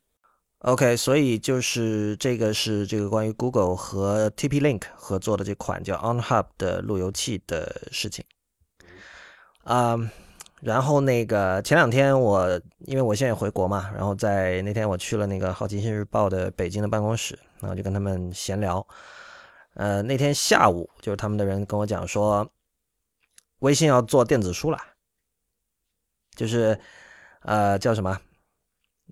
[0.59, 8.25] OK，所以就是这个是这个关于 Google 和 TP-Link 合作的这款叫 OnHub 的路由器的事情。
[9.63, 9.97] 啊，
[10.59, 18.85] 然后那个前两天我因为我现在回国嘛，然后在那天我去了那个好奇心日报的北京的办公室，然后就跟他们闲聊。
[19.75, 22.45] 呃，那天下午就是他们的人跟我讲说，
[23.59, 24.77] 微信要做电子书了，
[26.35, 26.77] 就是
[27.43, 28.19] 呃叫什么？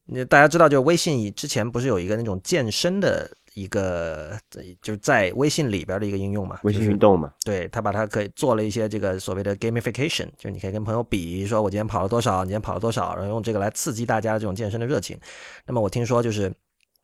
[0.07, 4.39] 你大家知道，就是微信之前不是有一个那种健身的一个，
[4.81, 6.59] 就是在微信里边的一个应用嘛？
[6.63, 7.33] 微信运动嘛？
[7.43, 15.19] 对，他把它可以做了一些这个所谓的 gamification，就是你可以跟朋友比，说我今天跑了多少，你今天跑了多少，然后用这个来刺激大家这种健身的热情。
[15.65, 16.53] 那么我听说就是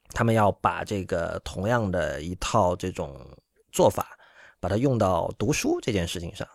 [0.09, 3.19] 他们要把这个同样的一套这种
[3.71, 4.07] 做法，
[4.61, 6.47] 把它用到读书这件事情上。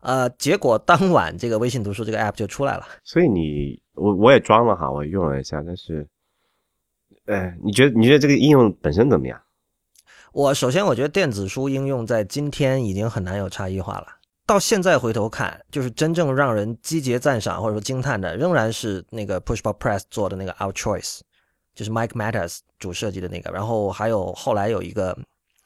[0.00, 2.86] 呃，结果当晚这个微信读书这个 app 就出来了。
[3.04, 6.06] 所以你我我也装了哈，我用了一下，但是，
[7.26, 9.40] 哎，你觉得你觉得这个应用本身怎么样？
[10.32, 14.06] 我首先我觉得电子书应用在今天已经很难有差异化了。
[14.46, 21.20] 到现在回头看，就是真正让人积极赞赏或者说惊叹的，仍然是那个 Pushbot Press 做的那个 Our Choice，
[21.74, 23.50] 就是 Mike Matters 主设计的那个。
[23.50, 25.16] 然后还有后来有一个。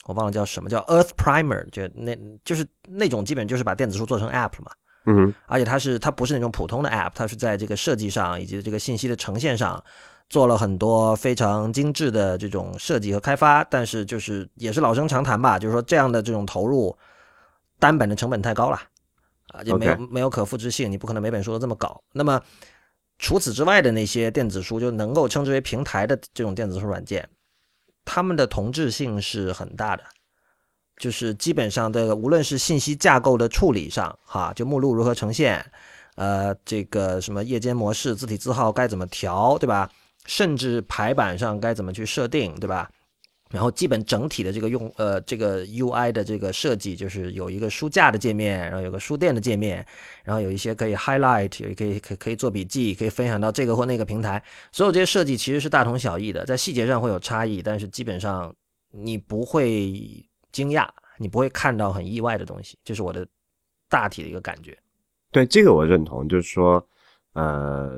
[0.08, 4.70] 我忘了叫什么叫 Earth Primer，就那就是那种基本就是把电子书做成 App 了嘛。
[5.06, 9.82] 嗯，而且它是它不是那种普通的 App，它是在这个设计上以及这个信息的呈现上
[10.28, 13.64] 做了很多非常精致的这种设计和开发。
[13.64, 16.96] 但是就是也是老生常谈吧，就是说这样的这种投入
[17.78, 18.80] 单本的成本太高了
[19.54, 22.02] 啊，就没有没有可复制性，你不可能每本书都这么搞。
[22.12, 22.40] 那么
[23.18, 27.28] 除此之外的那些电子书就能够称之为平台的这种电子书软件。
[28.04, 30.04] 他们的同质性是很大的，
[30.96, 35.64] 就是基本上的，无论是信息架构的处理上，哈，就目录如何呈现，
[36.14, 39.90] 呃，这个什么夜间模式、字体字号该怎么调，对吧？
[40.24, 42.90] 甚至排版上该怎么去设定，对吧？
[43.50, 49.86] 然后基本整体的这个用呃这个 UI 的这个设计，就是有一个书架的界面，然后有个书店的界面，
[50.24, 54.42] 然后有一些可以 highlight，有可以可可以做笔记，可以分享到这个或那个平台。
[54.72, 58.52] 所有这些设计其实是大同小异的，在细节上会有差异，但是基本上
[58.90, 60.26] 你不会
[60.56, 60.88] 惊讶，
[61.18, 63.26] 你不会看到很意外的东西，这是我的
[63.88, 64.76] 大体的一个感觉。
[65.30, 66.84] 对这个我认同，就是说，
[67.34, 67.94] 呃，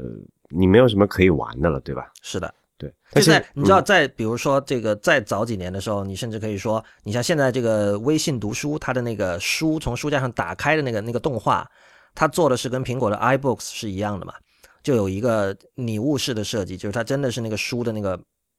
[0.48, 2.10] 你没有什么可以玩的了，对吧？
[2.22, 2.52] 是的。
[2.76, 11.68] 对，就在你知道，在比如说这个再早几年的时候，你甚至可以说，你像现在这个微信读书，它的那个书从书架上打开的那个那个动画，
[12.14, 14.32] 它做的是跟苹果的 iBooks 是一样的嘛？
[14.80, 18.16] 就有一个拟物式的设计，就是它真的是那个书的那个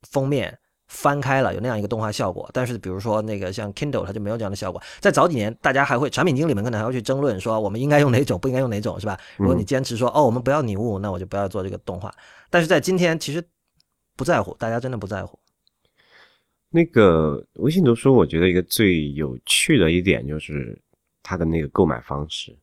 [0.09, 2.49] 封面翻开了，有那样一个动画效果。
[2.53, 4.81] 但是比如说那个像 Kindle，它就没有这样的效果。
[4.99, 9.17] 在早几年，大家还会产品经理们可能还会去争论说，我们应该用哪种，不应该用哪种，是吧？
[9.37, 12.13] 如果你坚持说，哦，我们不要拟物，那我就不要做这个动画。
[12.49, 13.41] 但是在今天，其实。
[14.15, 15.39] 不在乎，大家真的不在乎。
[16.69, 20.77] 那个微信读书，我觉得一个最有趣的一点就是
[21.23, 22.53] 它的那个购买方式。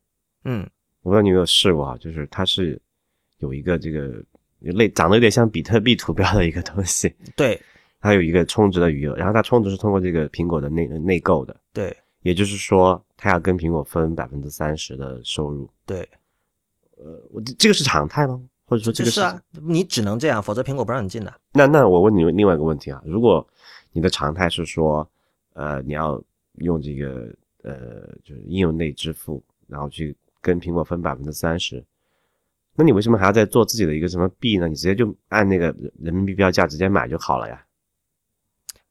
[0.44, 0.68] 嗯，
[1.00, 1.96] 我不知道你有没有试过啊？
[1.96, 2.78] 就是它是
[3.38, 4.12] 有一个这个
[4.60, 7.10] 类长得有点像比特币图标的一个东西。
[7.34, 7.58] 对，
[8.00, 11.56] 它有一个充值的余额，然后它充值是通过这个苹果的内内购的。
[11.72, 15.68] 对，也就是说，它要跟苹果分百分之三十的收入。
[15.84, 16.08] 对，
[16.96, 18.40] 呃，我这个是常态吗？
[18.68, 21.32] 或者说这个是啊，你只能这样，否则苹果不让你进的。
[21.52, 23.46] 那那我问你另外一个问题啊，如果
[23.92, 25.08] 你的常态是说，
[25.54, 26.20] 呃，你要
[26.54, 27.32] 用这个
[27.62, 31.84] 呃，就是应用内支付，然后去跟苹果分百分之三十，
[32.74, 34.68] 那你为什么还要再做自己的一个什么币呢？
[34.68, 35.66] 你直接就按那个
[36.00, 37.64] 人民币标价直接买就好了呀。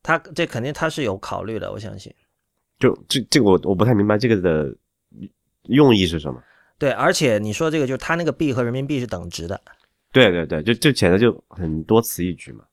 [0.06, 2.14] 他这肯定他是有考虑的，我相信。
[2.78, 4.72] 就这这个我我不太明白这个的
[5.64, 6.40] 用意是什么。
[6.78, 9.60] 对，而且你说这个就是它那个币和人民币是等值的，
[10.12, 12.64] 对对对，就就显得就很多此一举嘛。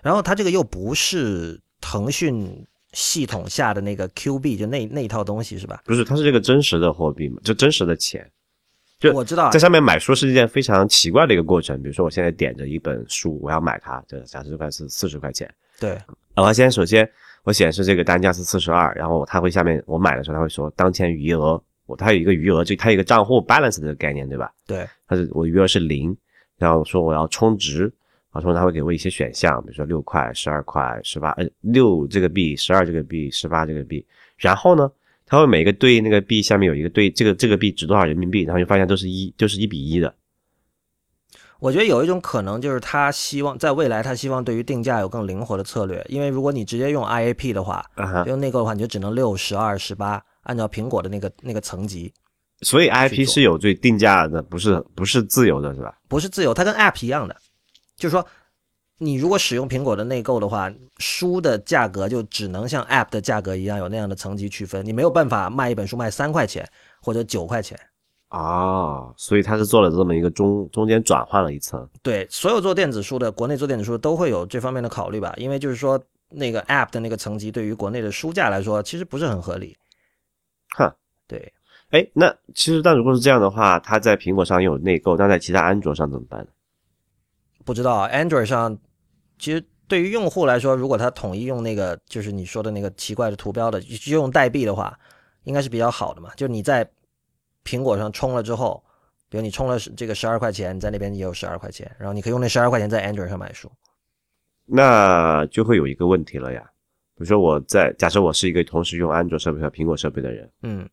[0.00, 5.82] 然后他这个又不是腾讯系统下的那个 Q 币，就那那一套东西是吧？
[5.84, 8.26] 不是，它是这个真实的货币嘛，就真实的钱。
[8.98, 11.82] 就我知道，在上面买书是一件非常奇怪的一个过程。
[11.82, 15.52] 比如说，我现在点着一本书，我要买它，这假设这块是四十块钱。
[15.80, 15.98] 对，
[16.36, 17.10] 我先首先
[17.42, 21.60] 我显示这个单价是四十二，然后它会下面我买的时候，它会说当前余额。
[21.98, 24.52] 它有一个余额，就它有一个账户 balance 的概念，对吧？
[24.64, 26.16] 对，它是我余额是零，
[26.56, 27.92] 然后说我要充值，
[28.30, 34.88] 啊，充值它会给我一些选项，比如说六块、十二块、十八，呃，六这个币、十二这个币、十八这个币，然后呢，
[35.26, 40.14] 它会每个对应那个币下面有一个对这个这个币值多少人民币，然后就发现都是一，就是一比一的。
[41.60, 47.84] 我觉得有一种可能就是他希望在未来，他希望对于定价有更灵活的策略，因为如果你直接用 IAP 的话，
[48.26, 50.20] 用内购的话，你就只能六、十二、十八。
[50.44, 52.10] 按照苹果的那个那个层级，
[52.62, 55.94] 所以 IAP 是有最定价的，不是不是自由的，是吧？
[56.08, 57.36] 不是自由，它跟 App 一样的，
[57.94, 58.26] 就是说，
[58.96, 66.66] 你如果使用苹果的内购的话，书的价格就只能像 App 的价格一样有那样的层级区分，你没有办法卖一本书卖三块钱
[67.02, 67.78] 或者九块钱
[68.30, 69.12] 啊。
[69.16, 71.88] 所以它是做了这么一个中中间转换了一层。
[72.02, 75.34] 对，所有做电子书的，国内做电子书都会有这方面的考虑吧？
[75.36, 79.76] 因为就是说，那个 App 的那个层级对于国内的书价来说，其实不是很合理。
[80.76, 80.90] 哼，
[81.26, 81.52] 对，
[81.90, 86.46] 哎，那其实，但如果是这样的话，它在苹果上有内购，那在其他安卓上怎么办呢？
[87.64, 88.78] 不知道 Android 上，
[89.38, 94.98] 其实对于用户来说，如果他统一用那个就是你说的那个奇怪的图标的，就用代币的话，
[95.44, 96.30] 应该是比较好的嘛。
[96.36, 96.88] 就你在
[97.64, 98.82] 苹果上充了之后，
[99.28, 103.70] 比如你充了这个十二块钱，在那边也有十二块钱，然后你可以用那十二块钱在 Android 上买书。
[104.66, 106.62] 那就会有一个问题了呀，
[107.14, 110.88] 比如说我在假设我是一个同时用安卓设备和苹果设备的人，嗯，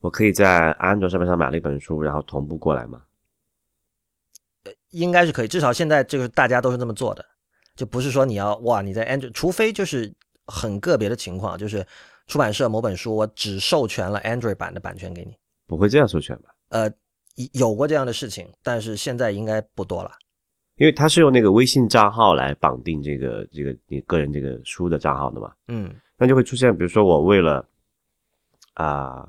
[0.00, 3.02] 我可以在安卓设备上买了一本书，然后同步过来吗？
[4.90, 7.24] 应该是可以，至少现在这个大家都是这么做的，
[7.74, 10.12] 就不是说你要哇你在 Android，除非就是
[10.46, 11.86] 很个别的情况，就是
[12.26, 16.50] 出版社某本书我只授权了 Android 版的版权给你，不会这样授权吧？
[16.68, 16.90] 呃，
[17.52, 20.10] 有过这样的事情，但是现在应该不多了。
[20.76, 27.66] 因为他是用那个微信账号来绑定这个这个你个人这个书的账号的嘛，嗯，那就会出现，比如说我为了
[28.74, 29.26] 啊、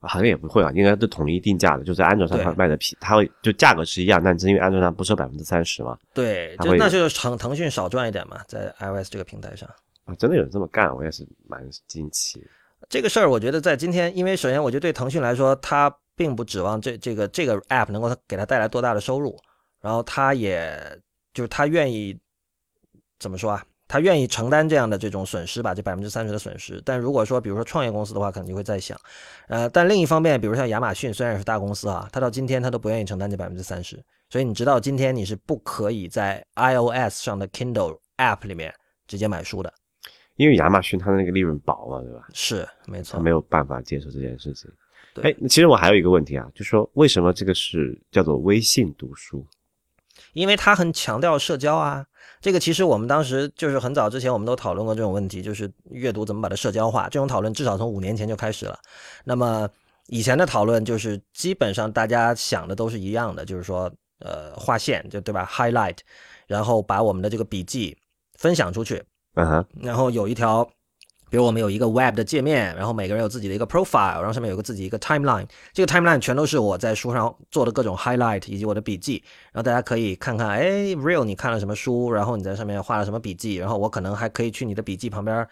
[0.00, 9.68] 好像也不会啊，应该是统一定价的，就在安卓上对它卖的便，它会就价格是一样，但是因为安卓上不收百分之三十嘛，对，就那就是腾腾讯少赚一点嘛，在 iOS 这个平台上。
[10.04, 12.46] 啊，真的有人这么干，我也是蛮惊奇的。
[12.88, 19.36] 这个事儿，我觉得在今天，因为首先，我觉得对腾讯来说，它并不指望这这个这个 app 能够给它带来多大的收入，
[19.80, 20.78] 然后它也
[21.34, 22.18] 就是它愿意
[23.18, 23.64] 怎么说啊？
[23.88, 26.82] 他愿意承担这样的这种损失吧，这百分之三十的损失。
[26.84, 28.98] 但如果说，比如说创业公司的话，可能就会在想，
[29.46, 38.74] 呃，但另一方面，比如像亚马逊，虽然也是大公司啊，它到今天它都不愿意承担这百分之三十，所以你知道今天你是不可以在 iOS 上的 Kindle app 里面
[39.06, 39.72] 直接买书的，
[40.36, 42.26] 因为亚马逊它的那个利润薄嘛，对吧？
[42.32, 44.70] 是没错他，没有办法接受这件事情。
[45.14, 49.46] 对哎，其实我还有一个问题啊，就说为什么这个是叫做微信读书？
[50.34, 52.04] 因为它很强调社交啊。
[52.40, 57.08] 这个其实我们当时就是很早之前我们都讨论过这种问题，就是阅读怎么把它社交化。
[57.08, 58.78] 这种讨论至少从五年前就开始了。
[59.24, 59.68] 那么
[60.08, 65.96] 以前的讨论就是基本上大家想的都是一样的，就是说呃划线就对吧，highlight，
[66.46, 67.96] 然后把我们的这个笔记
[68.34, 69.02] 分享出去，
[69.36, 70.64] 嗯哼，然后有一条，
[71.30, 79.22] 比如我们有一个 web 的界面，然后每个人有自己的一个 profile，然后上面有个自己一个 timeline，这个 timeline 全都是我在书上做的各种 highlight 以及我的笔记，
[79.52, 85.46] 然后大家可以看看，哎，real 你看了什么书，然后你在上面画了什么笔记，然后我可能还可以去你的笔记旁边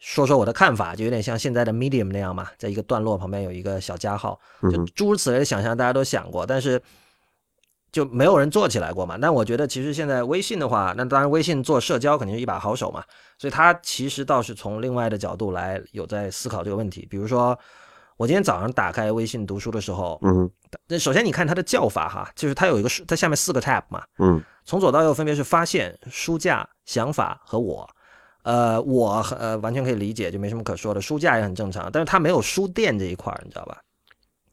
[0.00, 6.82] 说说我的看法，就有点像现在的 Medium 那样嘛，在一个段落旁边有一个小加号，就诸如此类的想象，大家都想过，但是
[7.94, 9.16] 就没有人做起来过嘛。
[9.22, 13.04] 但我觉得其实现在微信的话，那当然微信做社交肯定是一把好手嘛，
[13.38, 17.06] 所以它其实倒是从另外的角度来有在思考这个问题。
[17.08, 17.56] 比如说，
[18.16, 20.50] 我今天早上打开微信读书的时候，嗯，
[20.88, 27.88] 那首先你看它的叫法哈，就是它有一个它下面四个 tab 嘛，嗯从左到右分别是发现、书架、想法和我。
[28.44, 31.00] 呃，我呃完全可以理解，就没什么可说的。
[31.00, 33.80] 书架也很正常，但是它没有书店这一块儿，你知道吧？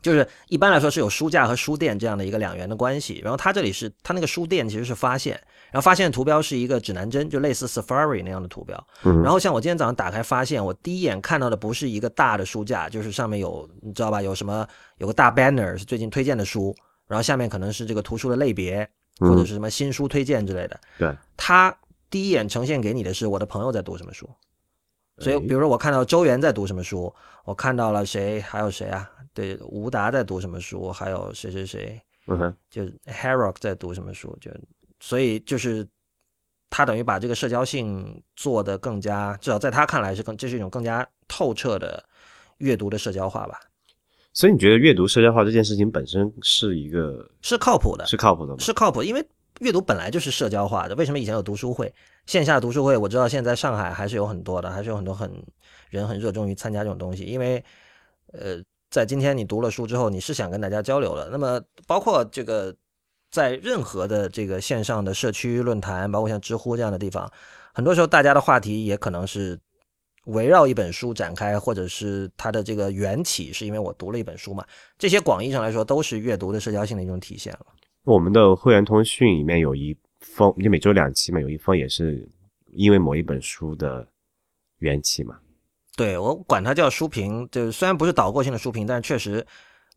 [0.02, 3.20] 就是一般来说是有书架和书店这样的一个两元的关系。
[3.24, 5.34] 然后它这里是它那个书店其实是发现，
[5.72, 8.88] 然后发现的图标是一个指南针，就类似 Safari 那样的图标。
[9.04, 14.22] 嗯，然后像我今天早上打开发现，我第一眼看到的不是一个大的书架，就是上面有你知道吧？
[14.22, 16.76] 有什么有个大 banner 是最近推荐的书，
[17.08, 18.88] 然后下面可能是这个图书的类别
[19.20, 20.80] 或者是什么新书推荐之类的。
[20.98, 21.76] 对，它
[22.10, 24.30] 第一眼呈现给你的是我的朋友在读什么书，
[25.20, 27.14] 所以哎比如说我看到周元在读什么书，
[27.46, 29.10] 我看到了谁，还有谁啊？
[29.34, 34.52] 对，吴达在读什么书，还有谁谁谁，嗯哼，就 Harrock 在读什么书，就
[35.00, 35.88] 所以就是
[36.70, 42.04] 他等于把这个社交性做得更加，至少在他看来是更这是一种更加透彻的
[42.58, 43.60] 阅读的社交化吧，
[44.34, 48.60] 所以你觉得阅读社交化这件事情本身是一个是靠谱的，是靠谱的吗？
[48.60, 49.26] 是靠谱，因为
[49.60, 50.96] 阅读本来就是社交化的。
[50.96, 51.94] 为什么以前有读书会，
[52.26, 52.96] 线下读书会？
[52.96, 55.32] 我知道现在上海还是有很多的，还是有很多很
[55.90, 57.64] 人很热衷于参加这种东西，因为
[58.32, 58.62] 呃，
[58.92, 61.30] 在今天你读了书之后，你是想跟大家交流的。
[61.32, 62.76] 那么包括这个
[63.32, 67.32] 在任何的这个线上的社区论坛，包括像知乎这样的地方，
[67.74, 69.60] 很多时候大家的话题也可能是。
[70.26, 74.64] 围绕一本书展开，或者是它的这个缘起，是因为我读了一本书嘛？
[75.00, 77.66] 这些广义上来说，都是阅读的社交性的一种体现了。
[78.04, 82.24] 我们的会员通讯里面有一封，就每周两期嘛，有一封也是
[82.74, 84.08] 因为某一本书的
[84.78, 85.40] 缘起嘛。
[85.96, 89.46] 对我管它叫书评，就是虽然不是导过性的书评，但是确实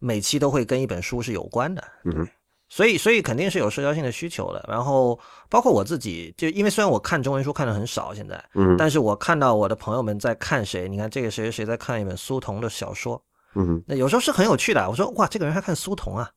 [0.01, 1.83] 每期都会跟一本书是有关的。
[2.05, 2.27] 嗯，
[2.69, 4.65] 所以所以肯定是有社交性的需求的。
[4.69, 5.19] 然后
[5.49, 13.23] 包括我自己，就因为虽然我看中文书看的很少现在，嗯但是我看到我的朋友们在看谁，你看这个谁谁谁在看一本苏童的小说，
[13.55, 14.91] 嗯，那有时候是很有趣的。
[14.91, 16.29] 我说哇，这个人还看苏童啊，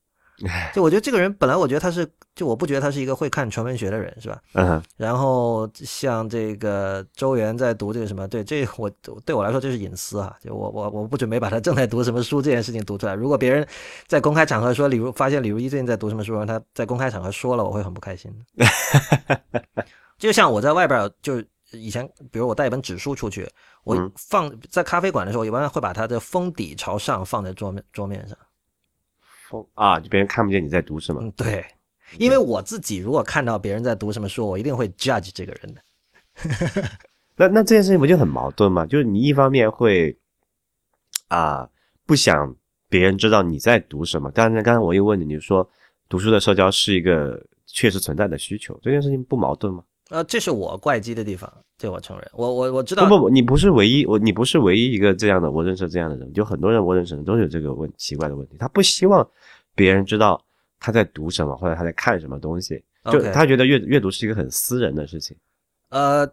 [0.74, 4.40] 就我觉得这个人本来我觉得他是，就我不觉得他是一个会看纯文学的人，是吧？
[4.54, 8.88] 嗯，然后像这个周元在读这个什么，对这我
[9.26, 13.16] 对我来说这是隐私啊，就我我我不准备把他正在读什么书这件事情读出来。
[13.16, 13.68] 如果别人
[14.06, 18.32] 在公开场合说李如发现李如一最近在读什么书，然后他在公开场合说了，我会很不开心。
[20.20, 23.50] 就像我在外边，就以前比如我带一本纸书出去，
[23.84, 28.38] 我嗯放在咖啡馆的时候，一般会把它的封底朝上放在桌面桌面上。
[29.50, 31.22] 风啊，就别人看不见你在读什么。
[31.22, 31.66] 嗯，对，
[32.18, 35.82] 因为我自己如果看到别人在读什么书，我一定会 judge 这个人的。
[37.38, 38.86] 那那这件事情不就很矛盾吗？
[38.86, 40.18] 就是你一方面会
[41.30, 41.70] 啊、
[42.06, 42.56] 不想
[42.90, 45.70] 别人知道你在读什么，但是刚才我又问你，你说
[46.10, 49.84] 读书的社交是一个确实存在的需求，这件事情不矛盾吗？
[50.10, 52.30] 呃，这是我怪鸡的地方，这我承认。
[52.34, 59.28] 我我我知道，不不不，你不是唯一，我你不是唯一一个这样的，我认识这样的人，就很多人我认识的人都有这个问奇怪的问题，他不希望
[59.76, 60.42] 别人知道
[60.80, 62.82] 他在读什么或者他在看什么东西，
[63.12, 65.36] 就他觉得阅阅读是一个很私人的事情。
[65.90, 66.26] 呃，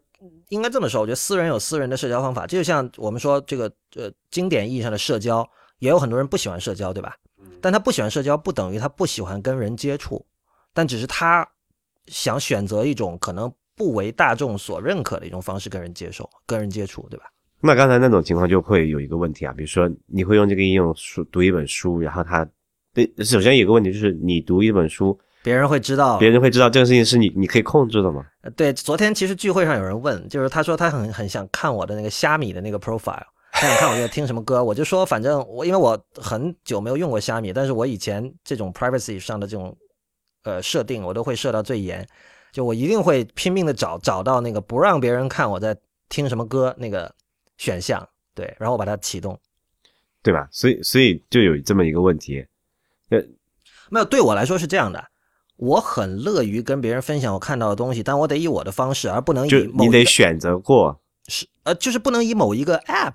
[0.50, 5.48] 应该这么说，我觉得私人有私人的社交方法，这就像我们说这个呃经典意义上的社交，
[5.80, 7.16] 也有很多人不喜欢社交，对吧？
[7.60, 10.24] 但他不喜欢社交，不等于他不喜欢跟人接触，
[10.72, 11.48] 但只是他
[12.06, 17.24] 想选择一种可能不为大众所认可的一种方式跟人接受、跟人接触，对吧？
[17.60, 22.46] 那刚才那种情况就会有一个问题啊，比如说你会用这个应用书读一本书，然后他
[22.92, 28.24] 对，首先有个问题就是你读一本书，别人会知道，别人会知道这个事情是你你可以控制的吗？
[28.42, 39.74] 呃对，昨天其实聚会上有人问，就是他说他很很想看我的那个虾米的那个 profile，他想看我在听什么歌，我就说反正我因为我很久没有用过虾米，但是我以前这种 privacy 上的这种
[40.44, 42.06] 呃设定我都会设到最严，
[42.54, 45.76] 就我一定会拼命的找找到那个不让别人看我在
[46.08, 47.12] 听什么歌那个
[47.58, 49.36] 选项，对，然后我把它启动。
[50.22, 50.48] 对吧？
[50.52, 52.46] 所以所以就有这么一个问题，
[53.10, 53.18] 呃
[53.90, 55.04] 没有，对我来说是这样的，
[55.56, 63.12] 我很乐于跟别人分享我看到的东西，但我得以我的方式，而不能以某你得选择过，是呃，就是不能以某一个 app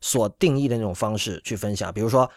[0.00, 1.92] 所定义的那种方式去分享。
[1.92, 2.28] 比如说，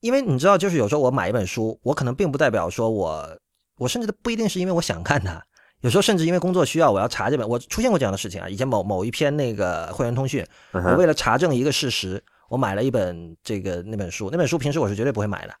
[0.00, 3.38] 因为你知道，就是有时候我买一本书，我可能并不代表说我，
[3.78, 5.46] 我甚至不一定是因为我想看它，
[5.82, 7.48] 有时候甚至因为工作需要，我要查这本。
[7.48, 15.54] 我出现过这样的事情啊，以前某某一篇那个会员通讯，我为了查证一个事实，我买了一本这个那本书，那本书平时我是绝对不会买的，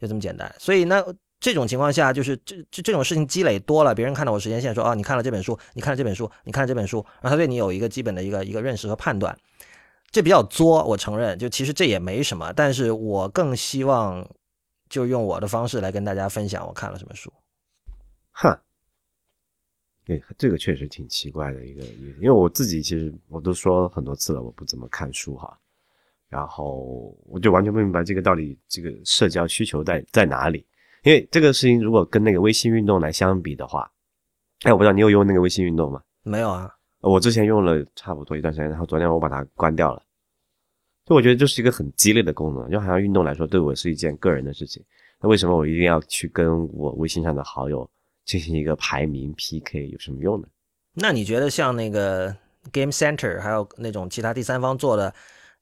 [0.00, 0.52] 就这么简单。
[0.58, 1.04] 所以那
[1.38, 9.36] 这种情况下，就是这这这种事情积累多了，别人看到我时间线说啊，你看了这本书，你看了这本书，你看了这本书，然后他对你有一个基本的一个一个认识和判断，
[10.10, 14.26] 这比较作，我承认，就其实这也没什么，但是我更希望
[14.88, 17.30] 就用我的方式来跟大家分享我看了什么书。
[18.32, 18.58] 哼，
[20.04, 21.82] 对，这个确实挺奇怪的一个，
[22.20, 25.58] 因为我自己其实我都说很多次了，我不怎么看书哈，
[26.28, 30.66] 然后我就完全不明白这个到底这个社交需求在在哪里，
[31.04, 33.90] 因为这个事情如果跟那个微信运动来相比的话，
[34.64, 36.02] 哎，我不知道你有用那个微信运动吗？
[36.22, 40.02] 没有啊，我之前用了差不多一段时间，然后昨天我把它关掉了。
[41.06, 44.82] 就我觉得这是一个很激烈的功能，就好像运动来说对我是一件个人的事情。
[45.20, 47.88] 那为什么我一定要去跟我微信上的好友
[48.24, 50.48] 进行一个排名 PK，有什么用呢？
[50.92, 52.34] 那你觉得像那个
[52.72, 55.12] Game Center 还有那种其他第三方做的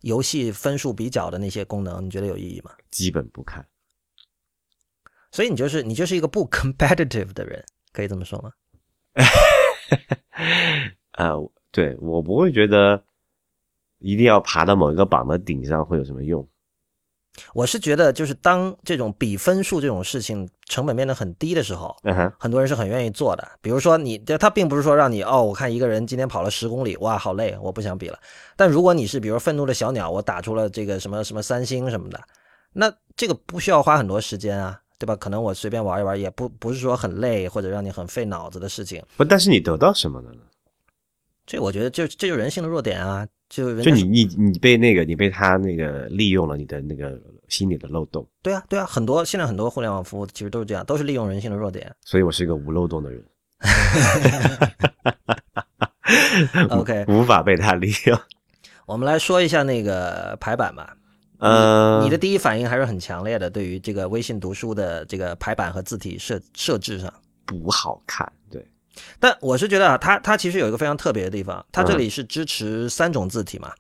[0.03, 2.71] 游戏分数比较的那些功能，你觉得有意义吗？
[2.91, 3.67] 基本不看。
[5.31, 8.53] 所以你就是你就是一个不 competitive 的人，可以这么说吗？
[11.13, 13.03] 呃，对我不会觉得
[13.99, 16.47] 一定要爬到某一个榜的顶上会有什么用。
[17.55, 21.97] 我是觉得，就是当这种比分数这种事情成本变得很低的时候，
[22.39, 23.47] 很多人是很愿意做的。
[23.61, 28.19] 比如说你，他并不是说让你哦，我看一个人今天跑了十公里，哇，好累，我不想比了。
[28.57, 32.21] 但如果你是比如愤怒的小鸟，我打出了这个什么什么三星什么的，
[32.75, 35.17] 那这个不需要花很多时间啊，对吧？
[35.17, 39.03] 可能我随便玩一玩，也不不是说很累或者让你很费脑子的事情。
[39.17, 40.41] 不，但是你得到什么了呢？
[41.47, 47.19] 这我觉得就这就是人性的弱点啊，就人就你你你被那个你被他那个利用了你的那个
[47.49, 51.93] 心理的漏洞，对啊对啊，很多现在很多互联网服务其实都是这样，都是利用人性的弱点。
[52.01, 53.23] 所以我是一个无漏洞的人。
[56.71, 58.19] OK，无法被他利用。
[58.87, 60.97] 我们来说一下那个排版吧。
[61.39, 67.13] 呃，你的第一反应还是很强烈的，对于这个微信读书的这个排版和字体设设置上。
[67.45, 68.42] 不好看，对，
[69.21, 73.73] 但我是觉得啊，它它其实有一个非常特别的地方，它这里是支持三种字体嘛，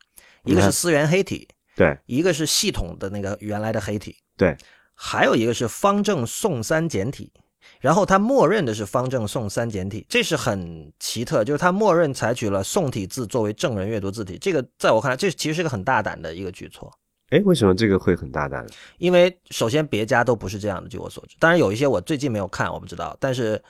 [0.45, 4.57] 一个是思源黑体，对一个是系统的那个原来的黑体，对，
[4.95, 7.33] 还有一个是方正宋三简体。
[7.81, 14.37] 然后它默认的是方正宋三简体，这是很奇特，就是它默认采取了宋体字作为正人阅读字体。
[14.39, 16.93] 这个在我看来，这其实是个很大胆的一个举措。
[17.31, 18.67] 哎，为什么这个会很大胆？
[18.99, 23.63] 因为首先别家都不是这样的，据我所知，当然有一些我最近没有看，我不知道，但是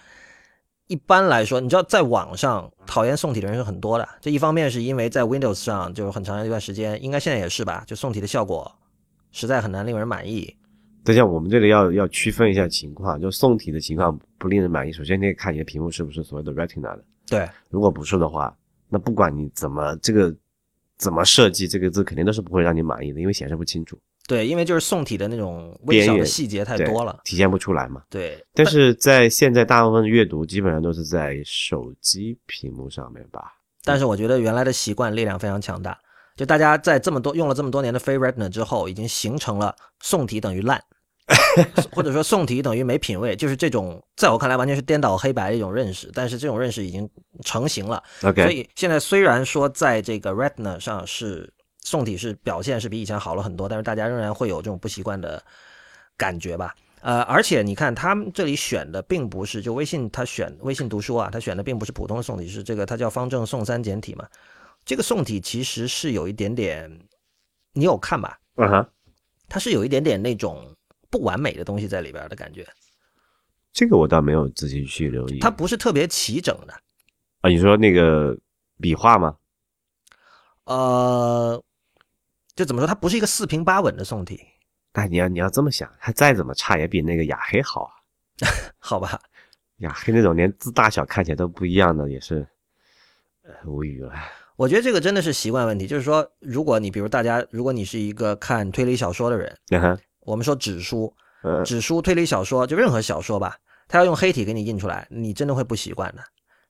[0.93, 4.07] 一般来说，你知道在网上讨厌宋体的人是很多的。
[4.21, 8.71] 这一方面是因为在 Windows 上就是很长一段时间，应该现在也是吧，就宋体的效果
[9.31, 10.55] 实在很难令人满意。
[11.03, 14.93] 等下我们这里要要区分一下情况，就宋体的情况不令人满意。
[14.93, 18.55] 首先你得看你的屏幕是不是所谓的 Retina 的，对，如果不是的话，
[18.91, 20.37] 那不管你怎么这个
[20.99, 23.99] 怎么设计，这个字肯定都是不会让你满意的，因为显示不清楚，
[24.29, 27.21] 对，因为就是宋体的那种微小的细节太多了。
[27.25, 28.03] 体现不出来嘛。
[28.09, 33.53] 对，但是在现在大部分阅读基本上都是在手机屏幕上面吧？
[33.85, 35.99] 但是我觉得原来的习惯力量非常强大，
[36.37, 40.81] 就大家在这么多用了这么多年的非 Retina 之后，已经形成了宋体等于烂，
[41.93, 46.09] 或者说宋体等于没品位，就是这种在我看来完全是颠倒黑白的一种认识。
[46.15, 47.11] 但是这种认识已经
[47.45, 51.53] 成型了，所 OK，以现在虽然说在这个 Retina 上是
[51.83, 55.43] 宋体是表现是比以前好了很多，但是大家仍然会有这种不习惯的
[56.17, 56.75] 感觉吧。
[57.01, 64.27] 呃，而且你看他们这里选的并不是就微信，他选微信读书啊，他选的并不是普通的宋体，是这个它叫方正宋三简体嘛。
[64.85, 66.91] 这个宋体其实是有一点点，
[67.73, 68.39] 你有看吧？
[68.55, 68.89] 嗯哼，
[69.49, 70.65] 它是有一点点那种
[71.11, 72.65] 不完美的东西在里边的感觉，
[73.73, 75.41] 这个我倒没有仔细去留意。
[75.41, 76.75] 它不是特别齐整的。
[77.41, 78.39] 啊，你说那个
[78.81, 79.37] 笔画吗？
[80.67, 81.61] 呃，
[82.55, 84.41] 就怎么说，它不是一个四平八稳的宋体，
[84.93, 87.93] 但你要你要这么想，它再怎么差也比那个雅黑好啊。
[88.79, 89.21] 好吧？
[89.79, 92.47] 雅黑那种连字大小看起来都不一样的，也是，
[93.43, 94.13] 呃，无语了。
[94.57, 103.57] 我觉得这个真的是习惯问题，就是说，如果你比如大家，如果你是一个看推理小说的人，嗯，我们说纸书，呃，纸书推理小说，就任何小说吧，
[103.89, 106.23] 它要用黑体给你印出来，你真的会不习惯的。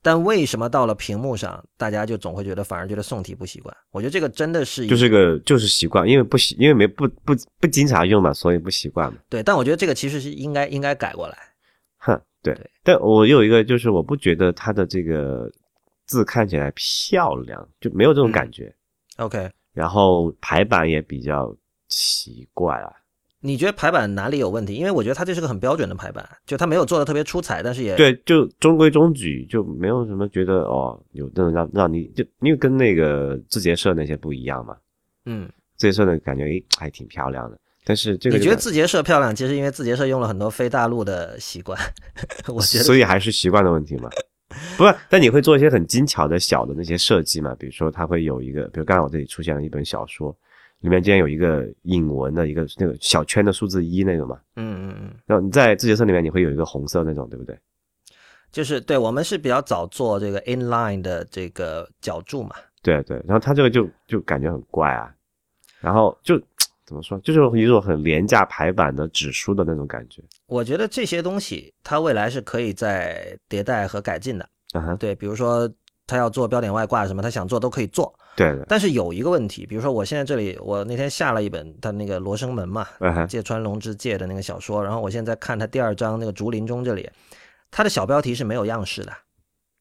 [0.02, 3.74] 但为什么到了屏幕上，大家就总会觉得反而觉得宋体不习惯？
[3.92, 9.18] 我觉得这个真的是就是个就是习惯，因为不习，因为没不不不经常用嘛，所以不习惯嘛。
[9.28, 11.38] 对，但我觉得这个其实是应该应该改过来。
[11.98, 12.52] 哼，对。
[12.54, 15.48] 对但我有一个就是，我不觉得它的这个
[16.06, 18.74] 字看起来漂亮，就没有这种感觉。
[19.18, 21.54] OK，然后排版也比较
[21.88, 22.92] 奇怪啊。
[23.44, 24.74] 你觉得排版哪里有问题？
[24.74, 34.76] 因为我觉得它这是个很标准的排版，就它没有做的特别出彩，但是也对，就中规中矩，就没有什么觉得哦，有那种让让你就因为跟那个字节社那些不一样嘛。
[35.26, 41.78] 嗯，字节社的感觉诶还挺漂亮的，但是这个你觉得字节社漂亮，其实因为字节社用了很多非大陆的习惯，
[42.46, 44.08] 我觉得所以还是习惯的问题嘛。
[44.76, 47.54] 不是，但你会做一些很精巧的小的那些设计嘛？
[47.58, 50.36] 比如说，它会有一个，比如刚才我这里出现了一本小说，
[50.82, 54.38] 里面竟然有一个引文的一个那个小圈的数字一那个嘛。
[54.56, 57.58] 嗯嗯嗯，然后你在字节社里面，你会有一个红色那种，对不对？
[58.50, 63.16] 就是对我们是比较早做这个 inline 的这个脚注嘛，对对。
[63.26, 65.10] 然后它这个就就感觉很怪啊，
[65.80, 66.38] 然后就
[66.84, 70.22] 怎么说，就是一种很廉价排版的纸书的那种感觉。
[70.46, 74.46] 我觉得这些东西它未来是可以再迭代和改进的。
[74.74, 75.70] 嗯哼，对，比如说
[76.06, 78.12] 他要做标点外挂什么，他想做都可以做。
[78.34, 87.08] 对对，但是有一个问题，比如说我现在这里，我那天下了一本他那个《罗生门》嘛，嗯，芥川龙之介的那个小说，然后我现在看他第二章那个竹林中这里，
[87.70, 89.12] 它的小标题是没有样式的，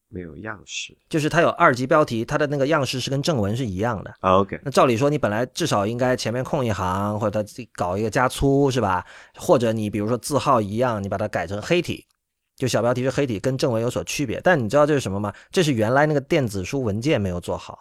[0.09, 0.97] 没有样式。
[1.09, 4.13] 就是它有二级标题，它的那个样式是跟正文是一样的。
[4.19, 9.05] 啊 OK，那照理说，你本来至少应该前面空一行，或者它搞一个加粗，是吧？
[9.37, 12.05] 或者你比如说字号一样，你把它改成黑体，
[12.57, 14.41] 就小标题是黑体，跟正文有所区别。
[14.43, 15.33] 但你知道这是什么吗？
[15.51, 17.79] 这是原来那个电子书文件没有做好。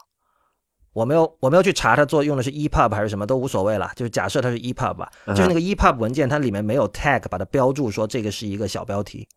[0.93, 3.91] 我没有，我没有去查它做用的是 EPUB 还是什么，都无所谓了。
[3.95, 9.29] 就是假设它是 EPUB 吧，就是那个 EPUB 文件，它里面没有 tag 把它标注说这个是一个小标题，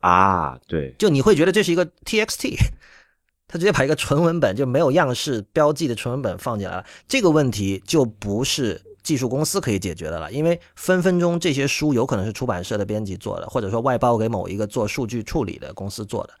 [0.00, 2.56] 啊，对，就你会觉得这是一个 TXT，
[3.46, 16.34] 它直接把一个纯文本就没有样式标记的纯文本放进来了，这个问题就不是技术公司可以解决的了，因为分分钟这些书有可能是出版社的编辑做的，或者说外包给某一个做数据处理的公司做的。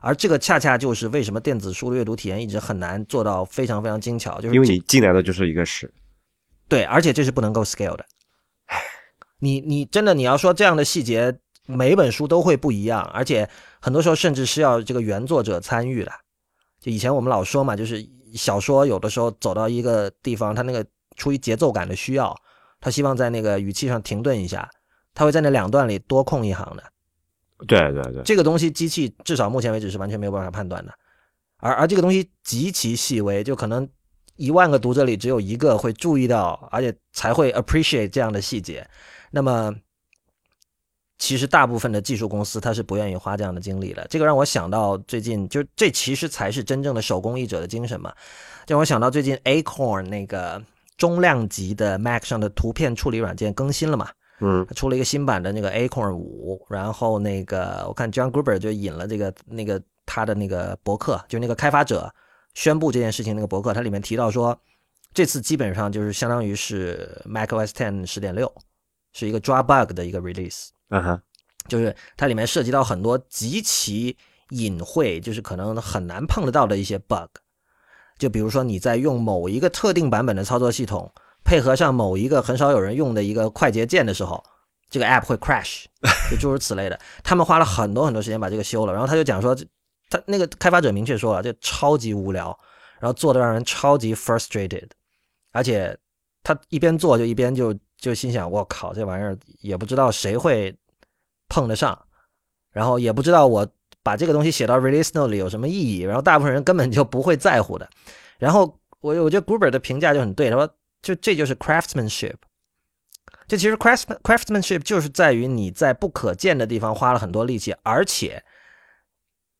[0.00, 5.92] 而这个恰恰就是为什么电子书的阅读体验一直很难做到非常非常精巧，就是因为你进来的就是一个屎。
[6.68, 8.04] 对，而且这是不能够 scale 的。
[9.40, 13.48] 你你真的你要说这样的细节，每一本书都会不一样，而且
[13.80, 16.12] 很多时候甚至是要这个原作者参与的。
[16.78, 20.84] 就以前我们老说嘛，就是小说有的时候走到一个地方，他那个
[21.16, 22.36] 出于节奏感的需要，
[22.80, 24.70] 他希望在那个语气上停顿一下，
[25.14, 26.82] 他会在那两段里多空一行的。
[27.66, 30.92] 对对对，这个东西机器至少目前为止是完全没有办法判断的，
[31.58, 33.88] 而而这个东西极其细微，就可能
[34.36, 38.88] 一万个读者里只有一个会注意到，而且才会 appreciate 这样的细节。
[39.30, 39.74] 那么，
[41.18, 44.06] 其实大部分的技术公司他是不愿意花这样的精力的。
[44.08, 48.14] 这个让我想到最近，就这其实才是真正的手工艺者的精神嘛。
[48.66, 50.62] 让我想到最近 Acorn 那个
[50.96, 54.08] 中量级的 Mac 上的图片处理软件更新了嘛，
[54.40, 62.12] 嗯出了一个新版的那个 Acorn 五，然后那个我看 John Gruber 就引了这个那个他的那个博客，就那个开发者
[62.54, 64.58] 宣布这件事情那个博客，它里面提到说，
[65.14, 68.52] 这次基本上就是相当于是 macOS 10十点六，
[69.12, 70.68] 是一个抓 bug 的一个 release。
[70.88, 71.22] 嗯哼，
[71.68, 74.16] 就是它里面涉及到很多极其
[74.48, 77.28] 隐晦，就是可能很难碰得到的一些 bug。
[78.18, 81.12] 就比如说你在用某一个特定版本的操作系统，
[81.50, 84.40] 配合上某一个很少有人用的一个快捷键的时候，
[84.88, 85.86] 这个 app 会 crash，
[86.30, 86.96] 就诸如此类的。
[87.24, 89.52] 他们花了很多很多时间把这个修了，然后他就讲说，
[90.08, 92.56] 他那个开发者明确说了，这超级无聊，
[93.00, 94.88] 然后做的让人超级 frustrated，
[95.50, 95.98] 而且
[96.44, 100.72] 他一边做就一边就就心想，我靠，这玩意儿也不知道谁会
[101.48, 102.00] 碰得上，
[102.70, 103.66] 然后也不知道我
[104.04, 107.90] 把这个东西写到 release note 里有什么意义，然后大部分人根本就不会在乎的。
[108.38, 110.72] 然后我我觉得 Gruber 的评价就很对，他说
[111.02, 112.36] 就这就是 craftsmanship。
[113.46, 118.42] 这其实 craft craftsmanship 就是在于你在不可见的地方花了很多力气，而且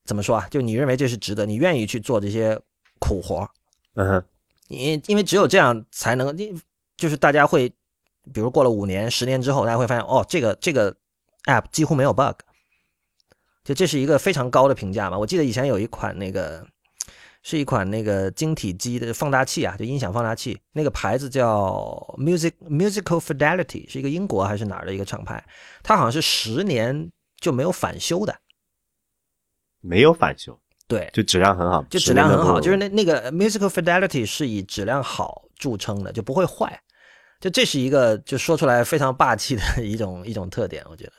[0.05, 0.47] 怎么说啊？
[0.49, 2.61] 就你认为这是值得，你愿意去做这些
[3.01, 3.49] 苦活，
[3.95, 4.25] 嗯哼，
[4.69, 6.61] 因因为只有这样才能，你
[6.97, 7.69] 就是大家会，
[8.33, 10.95] 比如过了五年、十年之后，大家会发现，哦，这个这个
[11.47, 12.39] app 几乎没有 bug，
[13.65, 15.19] 就这是一个非常高的评价嘛。
[15.19, 16.65] 我记得以前有一款那个，
[17.43, 21.47] 是一款那个晶体机的放大器啊，就音响放大器，那个牌子叫
[22.19, 25.43] Music Musical Fidelity，是一个英国还是哪儿的一个厂牌，
[25.83, 28.37] 它好像是十年就没有返修的，
[29.81, 36.79] 没有返修，对，就质量很好，就质量很好，就是那那那个 musical fidelity 是以质量好著称的，就不会坏。
[37.41, 41.13] 就这是一个就说出来非常霸气的 一种一种特点，我觉得。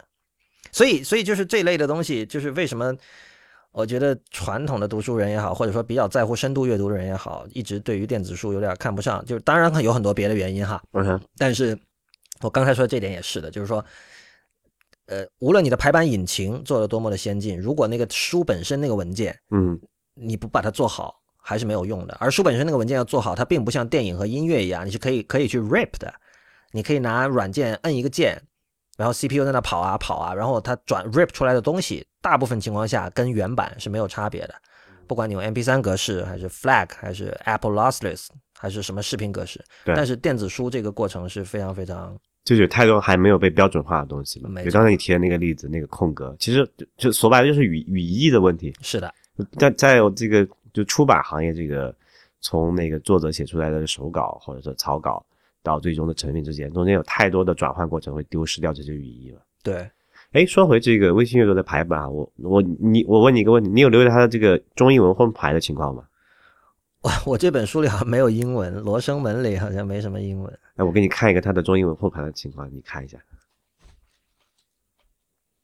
[0.72, 2.96] 所以所以就是这类的东西，就是为什么
[3.72, 9.24] 我觉得传统的读书人也好，或者说比较在乎深度阅读的人也好，一直对于电子书有点看不上。
[9.26, 11.78] 就是当然有很多别的原因哈，嗯哼，但是
[12.42, 13.84] 我刚才说的这点也是的，就是说，
[15.06, 19.80] 呃，无论你的排版引擎做的多么的先进，如果那个书本身那个文件嗯
[20.14, 22.18] 你不把它做好，还是没有用的。
[22.20, 26.14] 而书本身那个文件要做好，它并不像电影和音乐一样，你是可以可以去 rip 的，
[26.72, 28.42] 你可以拿软件摁一个键，
[29.02, 34.54] 然后 CPU 在那跑啊跑啊，然后它转 rip 出来的东西，大部分情况下跟原版是没有差别的。
[35.08, 38.28] 不管你用 MP3 格式，还是 FLAC，还是 Apple Lossless，
[38.60, 44.50] 还是什么视频格式，对但是电子书这个过程是非常非常就是有太多还没有被标准化的东西嘛。
[44.52, 48.72] 没比如刚才你提的那个例子，那个空格，其实就就说白了就是语语义的问题。
[48.82, 49.12] 是的，
[49.58, 51.94] 在在有这个就出版行业这个
[52.40, 55.26] 从那个作者写出来的手稿或者说草稿
[55.64, 59.42] 到最终的成品之间，中间有太多的转换过程，会丢失掉这些语义了。
[59.64, 59.90] 对，
[60.32, 66.04] 哎，说回这个微信阅读的排版啊，我我你我问你一个问题，你有留意它的这个中英文混排的情况吗？
[67.02, 70.60] 我我这本书里好像没有英文，罗生门里好像没什么英文。
[70.76, 73.18] 哎，我给你看一个它的中英文混排的情况，你看一下，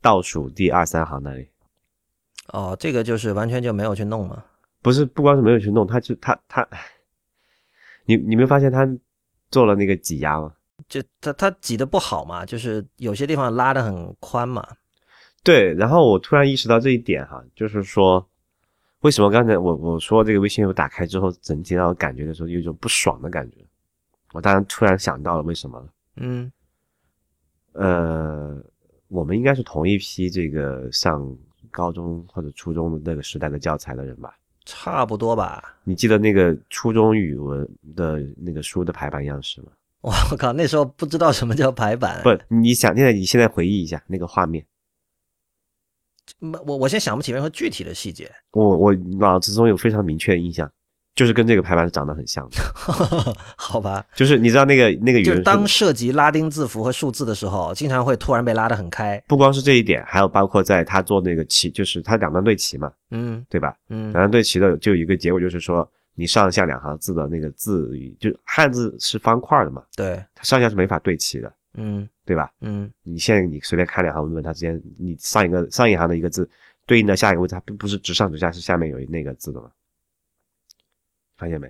[0.02, 1.48] 倒数第二三行那里，
[2.54, 4.43] 哦，这个就是完全就没有去弄嘛。
[4.82, 6.68] 不是不光是没有去弄，他就他他，
[8.06, 8.88] 你你没发现他
[9.52, 10.54] 做了那个挤压吗？
[10.88, 14.66] 就它它挤的不好嘛，就是有些地方拉的很宽嘛。
[15.43, 18.28] 对，然后我突然意识到这一点哈，就是说，
[19.02, 23.58] 为什么刚才我我说这个微信有打开之后，整体让我感觉的时候有一种不爽的感觉，
[24.34, 25.88] 我当然突然想到了为什么了。
[26.18, 26.52] 嗯，
[27.74, 28.62] 呃，
[29.08, 31.36] 我们应该是同一批这个上
[31.72, 34.38] 高中或者初中的那个时代的教材的人吧？
[34.68, 35.78] 差不多吧。
[35.86, 37.65] 你记得那个初中语文
[37.95, 39.70] 的那个书的排版样式吗？
[40.01, 42.22] 我靠，那时候不知道什么叫排版。
[42.22, 44.65] 不，你想现在你现在回忆一下那个画面，
[46.41, 48.30] 我我现在想不起任何具体的细节。
[48.51, 50.70] 我我脑子中有非常明确的印象，
[51.18, 52.57] 就是跟这个排版是长得很像的。
[53.57, 59.22] 好吧，就是你知道那个那个语就是，当涉及拉丁字符和数字的时候，经常会突然被拉得很开。
[59.28, 63.76] 不光是这一点，还有包括在他做那个棋，就是他两端对齐嘛，嗯对吧？
[63.89, 72.51] 嗯两端对齐的就有一个结果，就是说你上下两行字的那个字语，就汉字是方块的嘛，对，它上下是没法对齐的，嗯对吧？
[72.61, 76.47] 嗯你现在你随便看两行文本，它之间你上一个上一行的一个字
[76.86, 79.68] 对应的下一个位置，它并不是直上直下，是下面有那个字的嘛？
[81.38, 81.68] 发现没？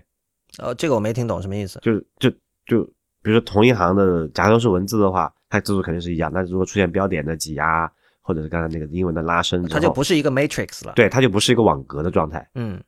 [0.60, 1.80] 哦，这个我没听懂什么意思。
[1.82, 2.30] 就就
[2.66, 2.84] 就
[3.22, 7.92] 比如说同一行的，假如说是文字的话，它字数肯定是一样，但是如果出现标点的挤压，
[8.22, 12.50] 或者是刚才那个英文的拉伸之后，它就不是一个 matrix 了。，对，它就不是一个网格的状态。
[12.56, 12.82] 嗯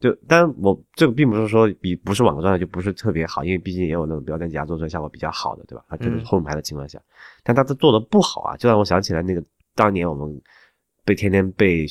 [0.00, 5.84] 就当然我这个并不是说比不是网格状态就不是特别好，因为毕竟也有那种标点挤压做出来效果比较好的，对吧？
[5.88, 7.00] 它就是嗯后排的情况下，
[7.42, 9.42] 但它这做的不好啊，就让我想起来那个
[9.74, 10.38] 当年我们
[11.06, 11.86] 被天天被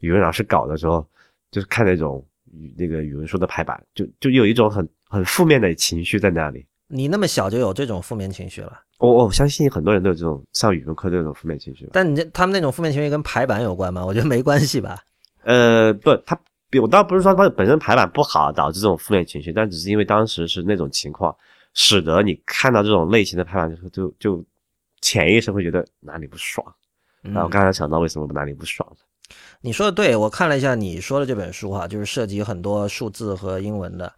[0.00, 1.04] 语文老师搞的时候，
[1.50, 2.37] 就是看那种语
[2.76, 6.66] 那个语文书的排版，就就有一种很很负面的情绪在那里。
[6.86, 8.72] 你那么小就有这种负面情绪了？
[8.98, 11.88] 我我相信很多人都有这种上语文课这种负面情绪。
[11.92, 14.04] 但你这他们那种负面情绪跟排版有关吗？
[14.04, 14.98] 我觉得没关系吧。
[15.44, 16.38] 呃，不，他
[16.80, 21.34] 我倒不是说他本身排版不好导致这种负面情绪，但只是因为当时是那种情况，
[21.74, 24.44] 使得你看到这种类型的排版的时候，就就
[25.00, 26.66] 潜意识会觉得哪里不爽。
[27.20, 28.96] 然后刚才想到为什么哪里不爽了。
[29.60, 34.12] 你说的对，我看了一下你说的这本书哈，就是涉及很多数字和英文的。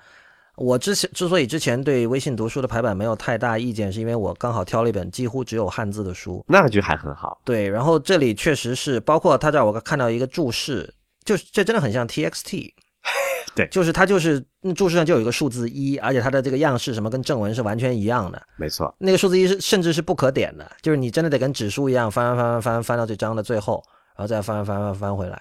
[0.57, 7.41] 我之前之所以之前对微信读书的排版没有太大意见，是因为我刚好挑了一本几乎只有汉字的书，那就还很好。
[7.45, 10.93] 对，然后这里确实是包括他这儿我看到一个注释，
[11.25, 12.75] 就是这真的很像 TXT，
[13.57, 14.45] 对，就是它就是
[14.77, 18.95] 注释上就有一个数字一，而且它的这个样式什么跟正文是完全一样的，没错。
[18.99, 23.91] 那个数字一是甚至是不可点的，就是你真的得跟指数一样翻翻翻翻翻翻到这章的最后，然
[24.21, 25.41] 后再翻翻翻翻回来。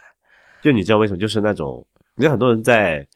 [0.61, 1.19] 就你知道为什么？
[1.19, 3.07] 就是那种，你看很多人在。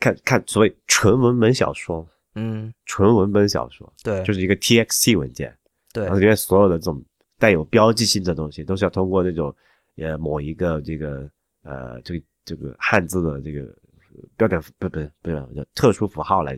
[0.00, 2.06] 看看所谓纯文本小说，
[2.36, 5.52] 嗯，纯文本小说，对，就是一个 TXT 文件，
[5.92, 7.04] 对，然后里面所有的这种
[7.36, 9.52] 带有标记性的东西，都是要通过那种
[9.96, 11.28] 呃某一个这个
[11.64, 13.76] 呃这个这个汉字的这个
[14.36, 16.56] 标点不不不是叫特殊符号来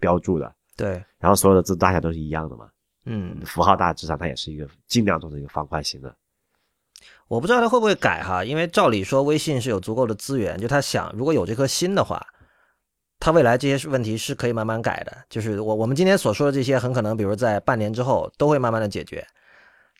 [0.00, 2.68] 标注的，对，然后所有的字大小都是一样的嘛，
[3.04, 6.12] 嗯，符号大致上它也是一个尽量做成一个方块形的。
[7.30, 12.20] 我不知道他会不会改哈，因为照理说微信是有足够的资源，就他想如果有这颗心的话。
[13.22, 19.22] 他未来这些问题是可以慢慢改的，就是我我们今天所说的这些，很可能比如在半年之后都会慢慢的解决，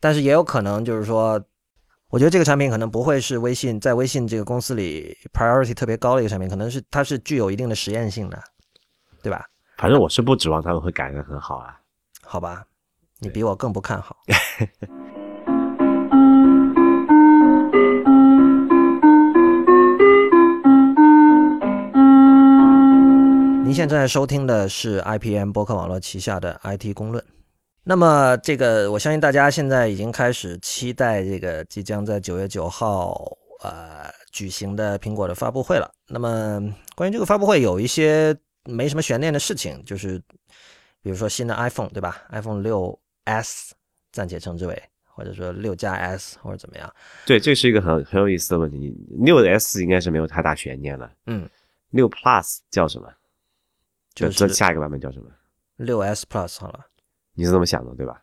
[0.00, 1.38] 但是也有可能就是说，
[2.08, 8.42] 我觉得这个产品可能不会是微信在微信这个公司里 priority 特别高的一个产品，可能是它是具有一定的实验性的，
[9.22, 9.44] 对吧？
[9.76, 11.78] 反正我是不指望他们会改的很好啊。
[12.22, 12.64] 好吧，
[13.18, 14.16] 你比我更不看好。
[23.62, 27.24] 您现在收听的是 IPM 博客网络旗下的 IT 公论。
[27.84, 33.14] 那么，这个我相信大家现在已经开始期待这个即将在九月九号
[33.62, 35.88] 呃举行的苹果的发布会了。
[36.08, 36.60] 那么，
[36.96, 40.18] 关于这个发布会有一些没什么悬念的事情，就是
[41.00, 43.72] 比如说新的 iPhone 对吧？iPhone 六 S
[44.10, 46.92] 暂且称之为，或者说六加 S 或者怎么样？
[47.24, 48.92] 对，这是一个很很有意思的问题。
[49.20, 51.10] 六 S 应该是没有太大悬念了。
[51.26, 51.48] 嗯，
[51.90, 53.08] 六 Plus 叫什么？
[54.14, 55.30] 就是下一个版本叫什么？
[55.76, 56.84] 六 S Plus 好了，
[57.34, 58.22] 你是这么想的对吧？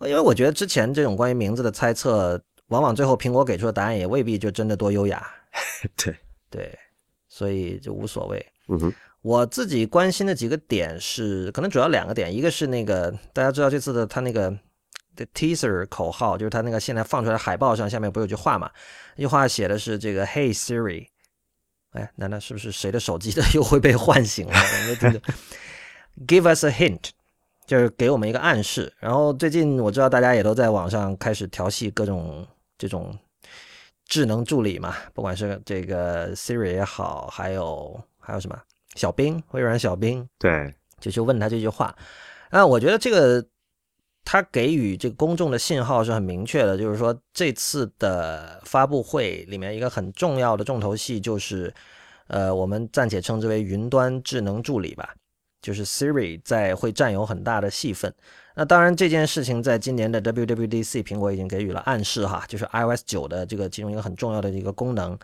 [0.00, 5.26] 因为我觉得之前这种关于名字的猜测，往往最后苹果给出的答案也未必就真的多优雅。
[5.96, 6.14] 对
[6.50, 6.78] 对，
[7.28, 8.46] 所以就无所谓。
[8.68, 14.50] 嗯哼，我自己关心的几个点是，可能主要两个点，一个是那个大家知道这次的他那个
[15.16, 18.70] 的 teaser 口号，就是他那个现在放出来海报上下面不有句话嘛？
[19.16, 21.06] 那句话写的是这个 Hey Siri。
[21.92, 24.54] 哎，难道是不是谁的手机的又会被唤醒了
[26.26, 27.10] ？Give us a hint，
[27.66, 28.92] 就是给我们一个暗示。
[28.98, 33.18] 然后最近我知道大家也都在网上开始调戏各种这种
[34.06, 38.58] 智能助理嘛，不管是这个 Siri 也好，还有还有什么
[38.94, 41.96] 小兵，微软小兵，对，就去问他这句话。
[42.50, 43.44] 那我觉得这个。
[44.24, 51.72] 他给予这个公众的信号是很明确的，就是说这次的发布会里面一个很重要的重头戏就是，
[52.26, 55.14] 呃，我们暂且称之为云端智能助理吧，
[55.62, 58.14] 就是 Siri 在会占有很大的戏份。
[58.54, 65.18] 那当然这件事情在今年的 WWDC，苹果已经给予了暗示哈，就是 iOS 九的这个其中一个很重要的一个功能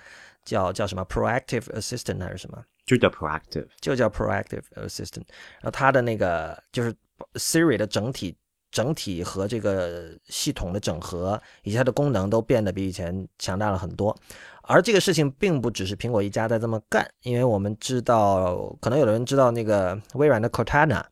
[0.47, 2.64] 叫叫什么 Proactive Assistant 还是什么？
[2.86, 5.26] 就叫 Proactive，就叫 Proactive Assistant。
[5.61, 6.95] 然后它的那个就是
[7.34, 8.34] Siri 的整体。
[8.75, 14.14] 整体和这个系统的整合以及它的功能都变得比以前强大了很多，
[14.62, 21.05] 而这个事情并不只是苹果一家在这么干，因为我们知道，可能有的人知道那个微软的 Cortana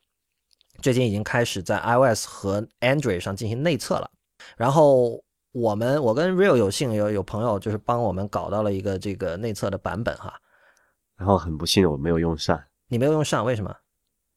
[0.81, 4.11] 最近已经开始在 iOS 和 Android 上进行内测了。
[4.57, 10.35] 然后我们我跟 Real 有幸有有朋友就是帮我们搞到了一个这个内测的版本哈，
[11.17, 13.73] 然后很不幸我没有用上，你没有用上，为什么？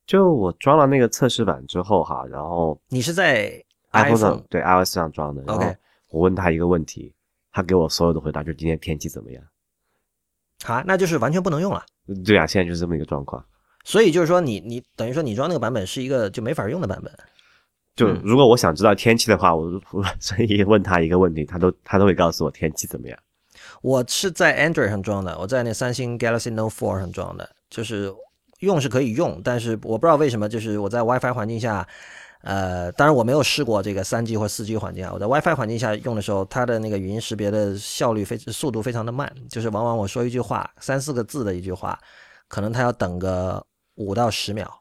[0.06, 5.42] 就我装了那个测试版之后哈，然后你是在 iPhone 上对 iOS 上装的。
[5.52, 5.76] OK，
[6.10, 7.12] 我问他一个问题，
[7.52, 9.44] 他给我所有的回答就是今天天气怎么样？
[10.64, 11.84] 好，那就是完全不能用了。
[12.24, 13.44] 对啊，现在就是这么一个状况。
[13.84, 17.12] 所以就是说，你你等于说你装那个版本是一个就没法用的版本。
[17.96, 23.18] 就如果我想知道天气的话，我我 所以问他一个问题，他都他都会告诉我天气怎么样。
[23.82, 28.14] 我是在 Android 上装的，我在那三星 Galaxy Note 4上装的，就是。
[28.60, 31.88] 用是可以用，但是我不知道为什么，就是我在 WiFi 环境下，
[32.42, 35.12] 呃，当然我没有试过这个三 G 或四 G 环境啊。
[35.14, 42.00] 我在 WiFi 环境下用的时候，它的那个语音识别的效率非速度非常的慢，就是往往我说一句话，三四个字的一句话，
[42.48, 44.72] 可能它要等个五到十秒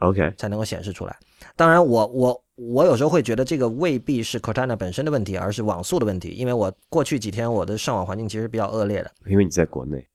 [0.00, 1.16] OK，才能够显示出来。
[1.54, 6.30] 当然我，我我有时候会觉得这个未必是 Cortana 本身的问题，而是网速的问题。
[6.30, 10.06] 因为我过去几天我的上网环境其实比较恶劣的，因为你在国内，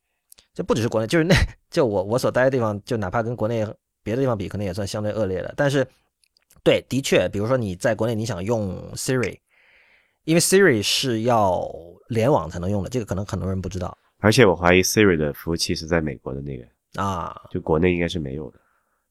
[0.54, 1.34] 这不只是国内，就是那
[1.70, 3.66] 就我我所待的地方，就哪怕跟国内
[4.04, 5.54] 别的地方比，可能也算相对恶劣的。
[5.56, 5.88] 但是，
[6.64, 9.38] 对，的确，比如说你在国内你想用 Siri，
[10.26, 11.66] 因为 Siri 是要
[12.10, 17.36] 联网才能用的，这个可能很多人不知道而且我怀疑 Siri 的服务器是在美国的那个，啊。
[17.50, 18.60] 就国内应该是没有的。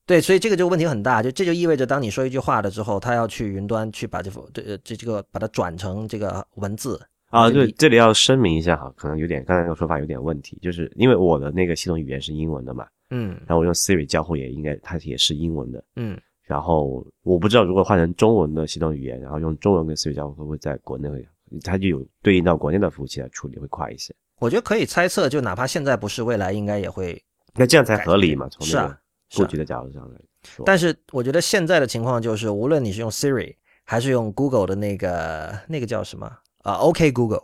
[0.07, 7.01] 对，所以这个就问题很大，就这就意味着，当你说一句话的之后，它要去云端去把这幅这这这个把它转成这个文字
[7.31, 21.25] 啊，对这里要声明一下哈，可能有点刚才那个说法有点问题，就是因为我的那个系统语言是英文的嘛，嗯然后我用 Siri 交互也应该它也是英文的，嗯，然后我不知道如果换成中文的系统语言，然后用中文跟 Siri 交互会不会在国内会，
[21.63, 27.23] 它就有对应到国内的服务器来处理会快一些，我觉得可以猜测，就哪怕现在不是，未来应该也会。
[27.55, 28.49] 那这样才合理嘛？
[28.49, 33.55] 从是啊那个布局的角度上来说，但是我觉得现在的情况就是，无论你是用 Siri
[33.85, 36.29] 还是用 Google 的那个那个叫什么
[36.63, 37.43] 啊，OK Google，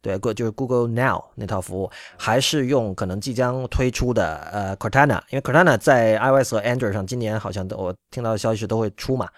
[0.00, 9.28] 对，对，就是 Google Now 那套服务，还是用可能即将推出的呃 Cortana，因为 Cortana 在 iOS 和 Android 上今年好像都我听到的消息是都会出嘛，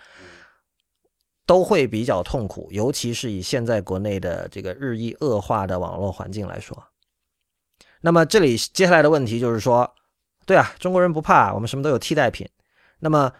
[1.44, 6.80] 都会比较痛苦，尤其是以现在国内的这个日益恶化的网络环境来说。
[8.00, 9.92] 那么这里接下来的问题就是说，
[10.46, 12.48] 对啊，中国人不怕，我们什么都有替代品。
[13.00, 13.32] 那么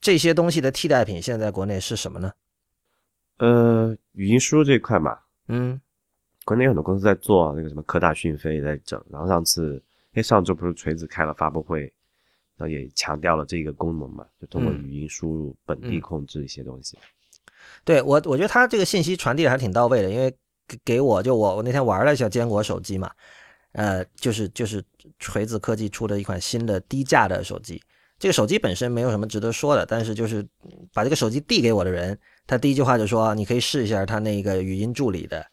[0.00, 2.32] 这些东西的替代品现在国内是什么呢？
[3.38, 5.18] 呃，语音输入这一块嘛，
[5.48, 5.80] 嗯
[6.44, 11.82] 国内有很多公司在做那个什么科大讯飞也在整，然后上次因为上周不是锤子开了发布会，
[12.56, 16.98] 然后也强调了这个功能嘛，就通过嗯语音输入本地嗯控制一些东西。
[17.84, 20.34] 对我，我觉得他这个信息传递的还挺到位的，因为
[20.66, 23.10] 给给我就我我那天玩了一下坚果手机嘛，
[23.72, 24.82] 呃，就是就是
[25.18, 27.80] 锤子科技出的一款新的低价的手机。
[28.18, 30.44] 这个手机本身没有什么值得说的，但是就是
[30.92, 32.18] 把这个手机递给我的人，
[32.48, 35.46] 他第一句话就说：“你可以试一下他那个语音助理的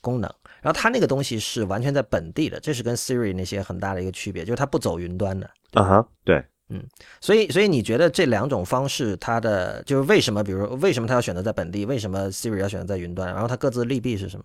[0.00, 0.28] 功能。”
[0.60, 5.48] 然后他那个东西是完全在本地的，这是跟 Siri 那些很大的一个区别，就是它不走云端的。
[5.74, 6.82] 啊哈，对，嗯
[7.20, 14.44] 所以，所以你觉得这两种方式，它的就是为什么，比如说为什么他要选择在本地，为什么 Siri 要选择在云端，然后它各自利弊是什么？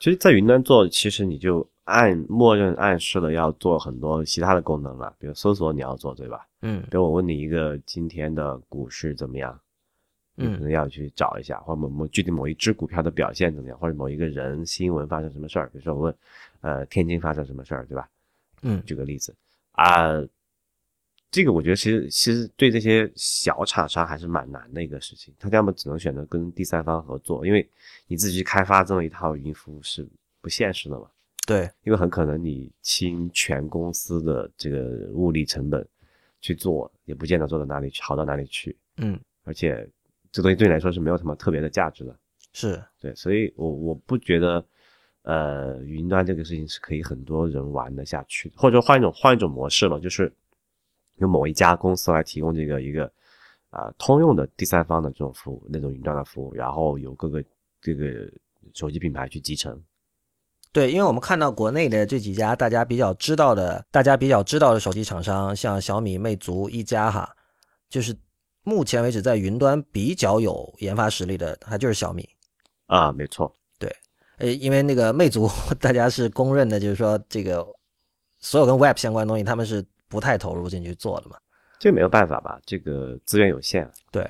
[0.00, 6.46] 其实，在云端做，其实你就按默认暗示了要做很多其他的功能了，比如搜索你要做，对吧？
[6.62, 9.60] 嗯比如我问你一个今天的股市怎么样，
[10.34, 10.60] 你可嗯。
[10.62, 16.14] 能要去找一下，或者某某具体某一只股票的表现怎么样，或者某一个人新闻发生什么事儿，比如说我问，
[16.60, 18.08] 呃，天津发生什么事儿，对吧？
[18.62, 18.82] 嗯。
[18.84, 19.34] 举个例子
[19.72, 20.22] 啊，
[21.30, 27.68] 这个我觉得其实其实对这些小厂商还是蛮难的一个事情，他要么只能选择跟第三方合作，因为
[28.06, 30.06] 你自己去开发这么一套语音服务是
[30.40, 31.08] 不现实的嘛，
[31.46, 35.86] 对，因为很可能你倾全公司的这个物力成本
[36.40, 39.18] 去做，也不见得做到哪里去好到哪里去，嗯。
[39.42, 39.86] 而且
[40.34, 42.18] 这东西对你来说是没有什么特别的价值的。
[42.52, 44.64] 是，对，所以我我不觉得，
[45.22, 50.32] 呃，云端这个事情是可以很多人玩得下去的，或者说换一种换一种模式了，就是
[51.18, 53.08] 由某一家公司来提供这个一个
[53.70, 57.44] 啊、通用的第三方的这种服务，那种云端的服务，然后由各个
[57.80, 58.28] 这个
[58.72, 59.80] 手机品牌去集成。
[60.72, 67.32] 对，因为我们看到国内的这几家大家比较知道的，大家比较知道的手机厂商，像小米、魅族、一加哈，
[67.88, 68.12] 就是
[68.64, 72.28] 目前为止在云端比较有研发实力的，它就是小米。
[72.86, 73.94] 啊，没错，对
[74.38, 75.48] 呃，因为那个魅族，
[75.78, 77.64] 大家是公认的，就是说这个
[78.38, 81.36] 所有跟 Web 相关的东西，他们是不太投入进去做的嘛。
[81.78, 83.90] 这没有办法吧，这个资源有限。
[84.10, 84.26] 对，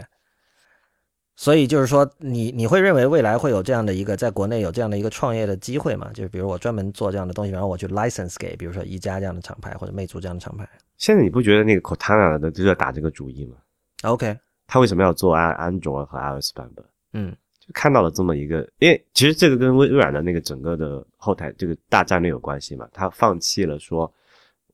[1.36, 6.10] 所以就是说，你你会认为未来会有这样的一个在国内有这样的一个创业的机会吗？
[6.12, 10.68] 就是比如我专门做这样的东西，然后我去 license 给，比如说一加这样的厂牌或者魅族这样的厂牌。
[10.96, 13.56] 现在你不觉得那个 Cortana 的就在打这个主意吗？
[14.04, 16.84] OK，他为什么要做安安卓和 iOS 版本？
[17.12, 22.86] 嗯就看到了这么一个，因为其实这个跟微微软的那个整个的后台这个大战略有关系嘛。
[22.92, 24.12] 他放弃了说，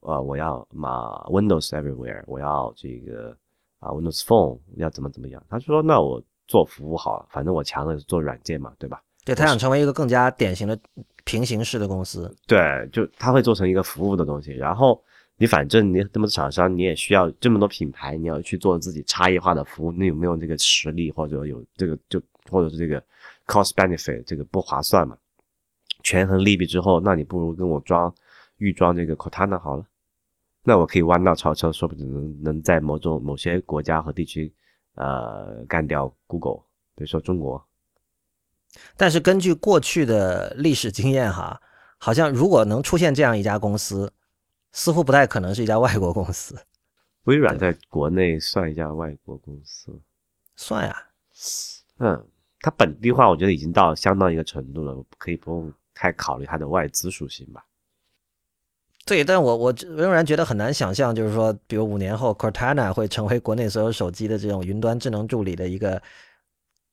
[0.00, 3.36] 呃，我要嘛 Windows everywhere，我要这个
[3.78, 5.40] 啊 Windows Phone 要怎么怎么样。
[5.48, 9.00] 他说，那我做服务好了，反正我强的是做软件嘛，对吧？
[9.24, 10.76] 对他想成为一个更加典型的
[11.24, 12.34] 平行式的公司。
[12.48, 15.00] 对，就他会做成一个服务的东西，然后
[15.40, 22.20] 你反正你这么多厂商，你也需要这么多品牌，你要去做自己差异化的服务，你有没有这个实力，或者有这个就
[22.50, 23.02] 或者是这个
[23.46, 25.16] cost benefit 这个不划算嘛？
[26.02, 28.14] 权衡利弊之后，那你不如跟我装
[28.58, 29.86] 预装这个 Cortana 好了，
[30.62, 34.52] 那我可以弯道超车，说不定能能在某种某些国家和地区，
[34.96, 36.58] 呃，干掉 Google，
[36.94, 37.66] 比如说中国，
[38.94, 41.58] 但是根据过去的历史经验哈，
[41.96, 44.12] 好像如果能出现这样一家公司，
[44.72, 46.56] 似乎不太可能是一家外国公司。
[47.24, 50.00] 微软在国内算一家外国公司，
[50.56, 50.96] 算呀。
[51.98, 52.26] 嗯，
[52.60, 57.62] 它本地化我觉得已经到相当一个程度了，可以不用太考虑它的外资属性吧。
[59.04, 66.00] 对，但我我仍然觉得很难想象，就是说，比如五年后，Cortana 会成为国内所有手机的这种云端智能助理的一个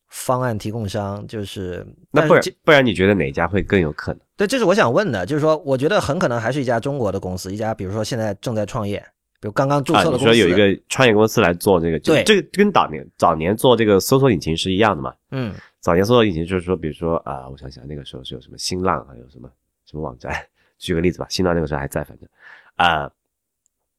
[0.10, 1.26] 方案提供商。
[1.26, 4.22] 就是那不然不然，你觉得哪家会更有可能？
[4.38, 9.00] 对，这是我想问的，就是说，我觉得很可能还是一家中国的公司，一家比如说现在正在创业，
[9.42, 15.14] 比如刚刚注册的公司，说有一个创业公司来做这个，对，这个跟早年早年做这个搜索引擎是一样的嘛？
[15.32, 19.50] 嗯，早年搜索引擎就是说，比如说啊，我想想那个时候是有什么新浪，还有什么
[19.86, 20.32] 什么网站，
[20.78, 22.30] 举个例子吧，新浪那个时候还在，反正。
[22.76, 23.12] 啊，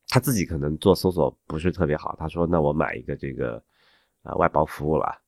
[0.08, 3.60] 他自己可能做搜索不是特别好，他说：“那我买一个这个
[4.22, 5.18] 啊外包服务了，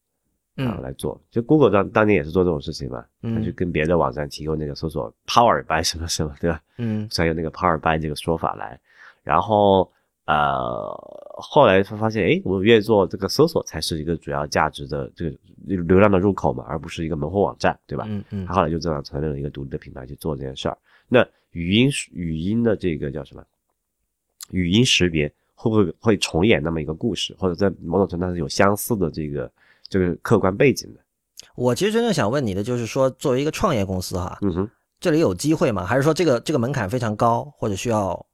[0.66, 6.60] 啊来做。”就 Google 当当年也是做这种事情嘛，他就跟别的网站提供那个搜索 Power by 什么什么，对吧？
[6.78, 8.78] 嗯，才有那个 Power by 这个说法来。
[9.22, 9.90] 然后
[10.26, 10.88] 呃，
[11.36, 15.36] 后来他发现，哎，我越做这个搜索才是一个主要价值的这个
[15.66, 18.04] 流量的入口嘛，而不是一个门户网站，对吧？
[18.08, 18.46] 嗯嗯。
[18.46, 20.78] 他后来就这样成立了一个独立的品牌去做这件事儿。
[21.08, 23.44] 那语音语音的这个叫什么？
[24.52, 29.50] 语音识别会不会会重演那么一个故事，或者在某种程度上是有相似的这个
[29.90, 31.00] 这个客观背景的？
[31.54, 35.84] 我其实真正想问你的就是说，作为一个创业公司哈，嗯哼，这里有机会吗？
[35.84, 38.24] 还是说这个这个门槛非常高，或者需要？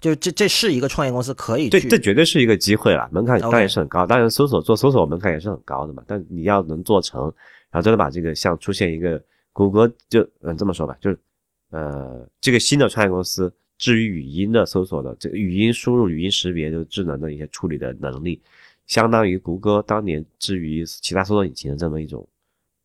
[0.00, 1.68] 就是这这是一个创业公司可以？
[1.68, 4.04] 对这绝对是一个机会了，门槛当然是很高。
[4.04, 7.22] 当然搜索做搜索门槛也是很高的嘛，但你要能做成，
[7.70, 11.18] 然后真的把这个像出现一个谷歌就嗯这么说吧，就是。
[11.70, 18.40] 呃，这个新的创业公司，至于语音的搜索的这个语音输入、语音识别，就是智能的一些处理的能力，
[18.86, 22.26] 相当于谷歌当年至于其他搜索引擎的这么一种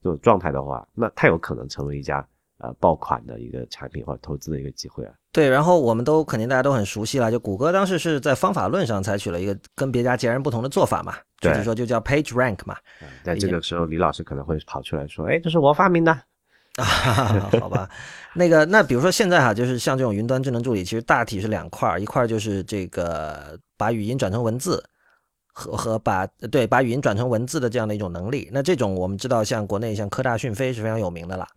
[0.01, 2.25] 这种状态的话，那太有可能成为一家
[2.57, 5.13] 呃爆款的一个产品或者投资的一个机会啊。
[5.31, 12.75] 对，然后我们都肯定大家都很熟悉了，就谷歌当时是在方法论上采取了一个跟别家截然不同的做法嘛，就是说就叫 Page Rank 嘛。
[13.23, 16.11] 在这个时候，李老师可能会跑出来说：“哎，这是我发明的。”
[16.77, 16.85] 啊，
[17.59, 17.89] 好吧，
[18.33, 24.81] 那个，那比如说现在哈，就是像这种云端智能助理，其实大体是两块儿，一块儿就是这个把语音转成文字，
[25.51, 28.49] 和和把对把语音转成文字的这样的一种能力。
[28.51, 31.47] 那这种我们知道，像国内像科大讯飞是非常有名的了，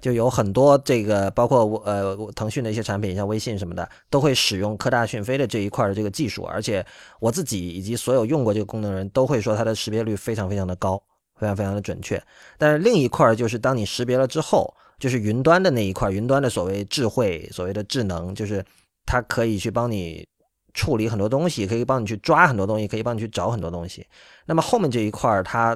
[0.00, 6.42] 就有很多这个包括我呃腾讯的一些产品，像微信什么的，都会使用科大讯飞的这一块的这个技术。
[6.44, 6.84] 而且
[7.20, 11.02] 我自己以及所有用过这个功能人都会说，它的识别率非常非常的高。
[11.36, 12.22] 非常非常的准确，
[12.56, 18.64] 但是另一块就是当你识别了之后，就是云端的那一块，云端的所谓智慧，所谓的智能，就是
[19.04, 20.24] 它可以去帮你
[20.74, 24.06] 处理很多东西，可以帮你去抓很多东西，可以帮你去找很多东西。
[24.44, 25.74] 那么后面这一块它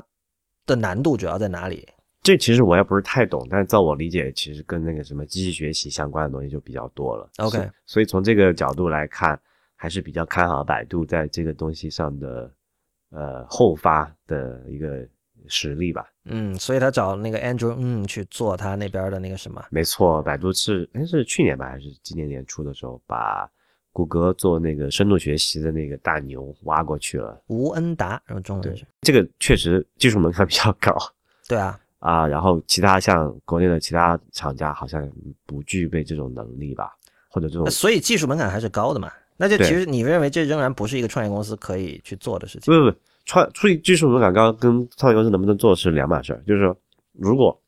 [0.67, 1.89] 的难度主要在哪里？
[2.23, 7.31] 这其实我也不是太懂，但是在我理解，其实跟那个什么机器学习相关的东西就比较多了。
[7.39, 9.41] OK，所以从这个角度来看，
[9.77, 12.53] 还是比较看好百度在这个东西上的
[13.11, 15.07] 呃后发的一个。
[15.51, 23.49] 实力吧，嗯，所以他找那个 Andrew 嗯去做他那边的那个什么，没错，百度是哎是去年吧还是今年年初的时候，把
[23.93, 30.97] 谷歌做那个深度学习的那个大牛挖过去了，吴恩达，然后中文是这个确实技术门槛比较高，
[31.49, 35.09] 对啊啊，然后其他像国内的其他厂家好像
[35.47, 36.93] 不具备这种能力吧，
[37.29, 42.97] 或者这种，所以技术门槛还是高的嘛，那就其实你认为这仍然不是一个创业公司可以去做的事情，不不不。
[43.25, 46.43] 创出技术门槛高跟创业公司能不能做是两码事。
[46.47, 46.75] 就是说，
[47.13, 47.61] 如果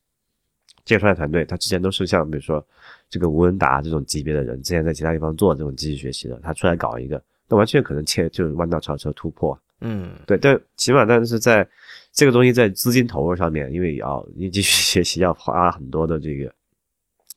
[0.86, 2.66] 这个创业团队他之前都是像比如说
[3.10, 9.60] 这个吴文达这种级别的人，之前在其他地方做这种机器学习的，他出来搞一个，那完全可能切就是弯道超车突破。
[9.80, 11.68] 嗯，对，但起码但是在
[12.12, 16.54] 这个东西在资金投入上面，因为要你继续学习要花很多的这个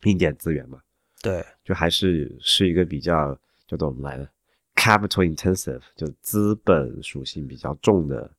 [0.04, 0.80] 硬件资源嘛。
[1.22, 3.34] 对，就还是是一个比较
[3.68, 4.30] 叫做我们来的。
[4.76, 8.30] Capital intensive 就资本属性比较重的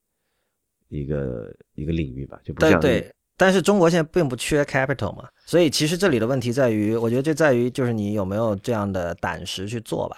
[0.89, 3.14] 一个一个领域吧，就不像对。
[3.37, 10.17] 但是中国现在并不缺 capital 嘛，所以其实这里的问题在于，我觉得这在于就是你有没有这样的胆识去做吧。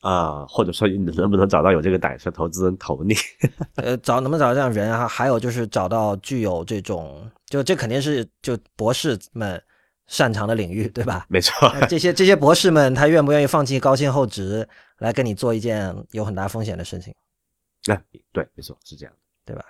[0.00, 3.14] 啊，或者说你能不能找到有这个胆识投资人投你？
[3.76, 5.06] 呃，找能不能找到这样人啊？
[5.06, 9.62] 还有就是找到具有这种，就这肯定是就博士们。
[10.12, 11.24] 擅长的领域，对吧？
[11.28, 14.68] 没错， 这些这些博士们，他愿不愿意放弃高薪厚职
[14.98, 17.14] 来跟你做一件有很大风险的事情？
[17.86, 18.02] 哎，
[18.32, 19.14] 对，没错，是这样，
[19.44, 19.64] 对吧？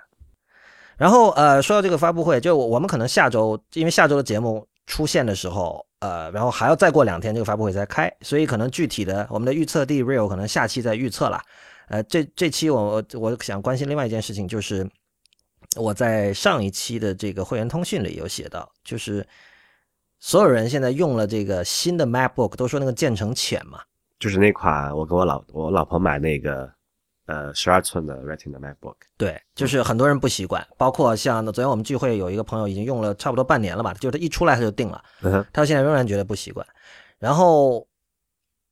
[1.00, 11.40] 然后呃，说到这个发布会，就我们可能下周，因为下周的节目出现的时候，呃，然后还要再过两天，这个发布会才开，所以可能具体的我们的预测地 real 可能下期再预测了。
[11.88, 14.86] 呃，这这期我我想关心另外一件事情，就是
[15.76, 19.26] 我在上一期的这个会员通讯里有写到，就是。
[20.22, 23.80] 所有人现在用了这个新的 MacBook，都说那个渐层浅嘛？
[24.18, 26.70] 就是那款我给我老我老婆买那个
[27.30, 36.66] 呃十二寸的 Retina MacBook，对，就是很多人不习惯，包括像昨天我们聚会有一个朋友已经用了差不多半年了吧，就是他一出来他就定了，嗯哼，他现在仍然觉得不习惯。
[37.18, 37.86] 然后，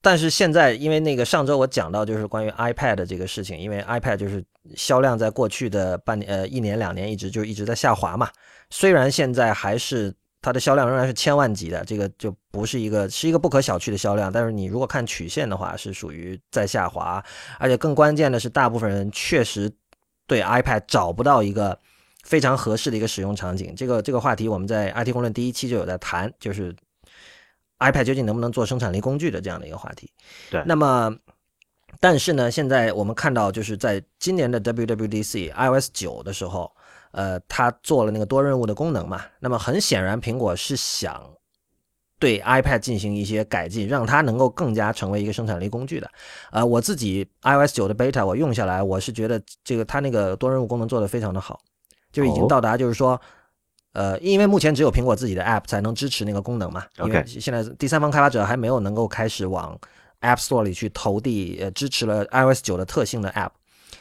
[0.02, 4.44] 但是现在因为那个上周我讲到就是关于 iPad 的这个事情，因为 iPad 就是
[4.74, 8.28] 销量在过去的半年呃一年两年一直就一直在下滑嘛，
[8.70, 10.12] 虽然现在还是。
[10.40, 14.32] 它的销量仍然是千万级的，这个就不是一个是一个不可小觑的销量。
[14.32, 17.22] 但是你如果看曲线的话，是属于在下滑，
[17.58, 19.68] 而且更关键的是，大部分人确实
[20.28, 21.76] 对 iPad 找不到一个
[22.22, 23.74] 非常合适的一个使用场景。
[23.76, 26.72] 这个这个话题我们在 IT 公论第一期就有在谈，就是
[27.80, 30.08] iPad 究竟能不能做生产力工具的这样的一个话题。
[30.50, 31.12] 对，那么
[31.98, 36.72] 但是呢，现在我们看到就是在今年的 WWDC iOS 九的时候。
[37.18, 41.20] 呃，它做了那个多任务的功能嘛，那么很显然，苹果是想
[42.16, 46.08] 对 iPad 进行一些改进，让它能够更加成为一个生产力工具的。
[46.52, 51.58] 呃，我自己 iOS 九的 beta 我用下来，我是觉得这个它那个多任务功能做得非常的好，
[52.12, 53.20] 就已经到达就是说，
[53.94, 59.76] 呃，因为目前只有苹果自己的 app 才能支持那个功能嘛，因为现在第三方开发者还没有能够开始往
[60.20, 63.50] App Store 里去投递呃支持了 iOS 九的特性的 app，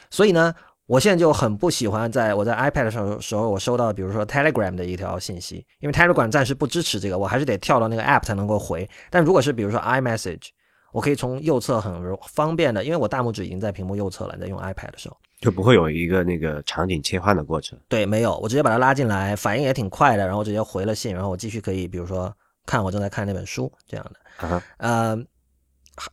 [0.08, 0.54] 所以呢。
[0.88, 8.88] 我现在就很不喜欢，在我在 iPad 上时候，我收到比如说 Telegram 的一条信息，因为 Telegram 暂时不支持这个，我还是得跳到那个 App 才能够回。
[9.10, 10.48] 但如果是比如说 iMessage，
[10.90, 11.92] 我可以从右侧很
[12.26, 17.78] 方便的，因为我大拇指已经在屏幕右侧了，在用 iPad 的时候就不会有一个那个场景切换的过程。
[17.86, 22.34] 对，没有，我直接把它拉进来，反应也挺快的，然后直接回了信，然后我继续可以比如说
[22.64, 24.48] 看我正在看那本书这样的。
[24.48, 25.18] 啊，呃，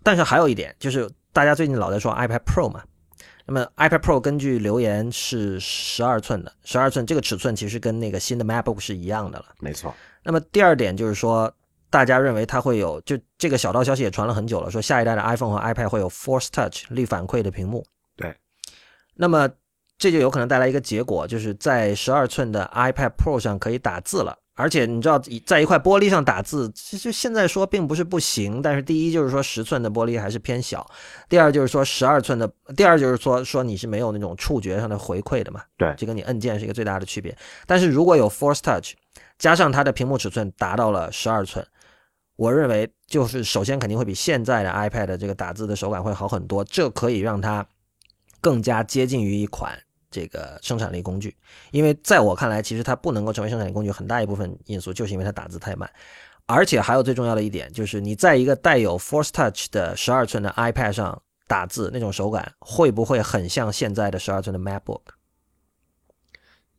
[0.04, 2.84] 但是还有一点就是大家最近老在说 iPad Pro 嘛。
[3.48, 9.46] 那么 iPad Pro 根据留言是十二寸的，十二寸这个尺寸其实跟那个新的 MacBook 是一样的了。
[9.60, 9.94] 没错。
[10.24, 11.54] 那么第二点就是说，
[11.92, 17.86] 大家认为它会有，就这个小道消息也传了很久了，说下一代的 iPhone 和 iPad 会有 Force Touch 力反馈的屏幕。
[18.16, 18.36] 对。
[19.14, 19.48] 那么
[19.98, 24.36] 这就有可能带来一个结果，就是在十二寸的 iPad Pro 上可以打字了。
[24.58, 28.62] 而且你知道，在一块玻璃上打字，其实现在说并不是不行。
[28.62, 30.90] 但是第一就是说十寸的玻璃还是偏小，
[31.28, 35.62] 第二就是说十二寸的，第二就是说说你是没有那种触觉上的回馈的嘛。
[35.78, 37.38] 对，这跟你按键是一个最大的区别。
[37.66, 38.94] 但是如果有 Force Touch，
[39.38, 41.68] 加上它的屏幕尺寸达到了十二寸，
[42.38, 47.68] 我认为就是首先肯定会比现在的 iPad 这个打字的手感会好很多，这可以让它
[48.40, 49.78] 更加接近于一款。
[50.16, 51.36] 这个生产力工具，
[51.72, 55.92] 因为在我看来，其实它不能够成为生产力工具，很大一部分因素就是因为它打字太慢，
[56.46, 65.02] 而且还有最重要的一点，就是你在一个带有 Force Touch 的十二寸的 iPad 上打字，那种手感会不会很像现在的十二寸的 MacBook？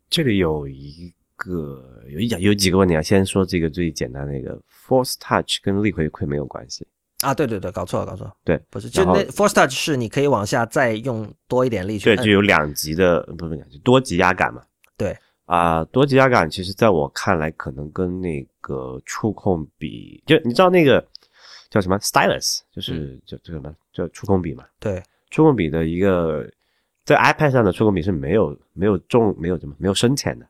[0.09, 4.59] 这里有一个有一讲有几个问题啊，先说这个最简单的一个
[4.89, 6.87] Force Touch 跟力回馈没有关系。
[7.23, 14.63] 啊，对对对，搞错了，搞错了，对，不是，就那 Force Touch 是你可以往下再用多一点力去，对，就有两级的，不是两级，多级压感嘛，
[14.99, 21.03] 对，啊，多级压感，其实在我看来，可能跟那个触控笔，就你知道那个
[21.71, 26.47] 叫什么 Stylus，就是叫叫什么叫触控笔嘛，对，触控笔的一个
[27.07, 30.47] 在 iPad 上的触控笔是没有没有重没有什么没有深浅的，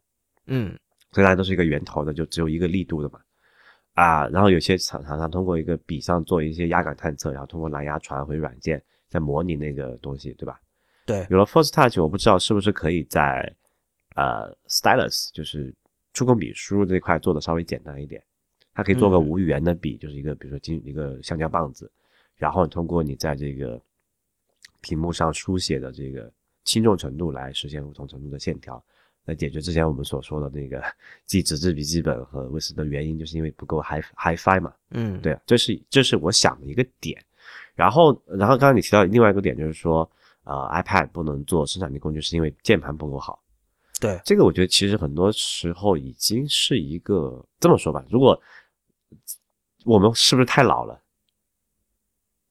[0.46, 0.76] 嗯，
[1.12, 3.20] 所以大家都是一个圆头的，就只有一个力度的嘛。
[3.96, 10.60] 啊，然后有些厂厂商通过一个笔上做一些压感探测，然后通过蓝牙传回软件，在模拟那个东西，对吧？
[11.06, 11.26] 对。
[11.30, 13.50] 有了 Force Touch，我不知道是不是可以在
[14.14, 15.74] 呃 Stylus，就是
[16.12, 18.22] 触控笔输入这块做的稍微简单一点。
[18.74, 21.90] 它可以做个无语言的笔，就是一个比如说金一个橡胶棒子，
[22.36, 23.80] 然后通过你在这个
[24.82, 26.30] 屏幕上书写的这个
[26.64, 28.84] 轻重程度来实现不同程度的线条。
[29.26, 30.82] 来解决之前我们所说的那个
[31.26, 34.72] 记纸质笔记本和 w i s 的原因，就是因为不够 Hi HiFi 嘛。
[34.90, 37.22] 嗯，对，这是这是我想的一个点。
[37.74, 40.10] 然后，然后刚刚你提到另外一个点，就是说，
[40.44, 43.38] 呃，iPad 不能做生产力工具，是因为键盘不够好。
[44.00, 48.04] 对，这个我觉得其实很多时候已经是一个这么说吧。
[48.08, 48.40] 如果
[49.84, 51.00] 我们是不是太老了？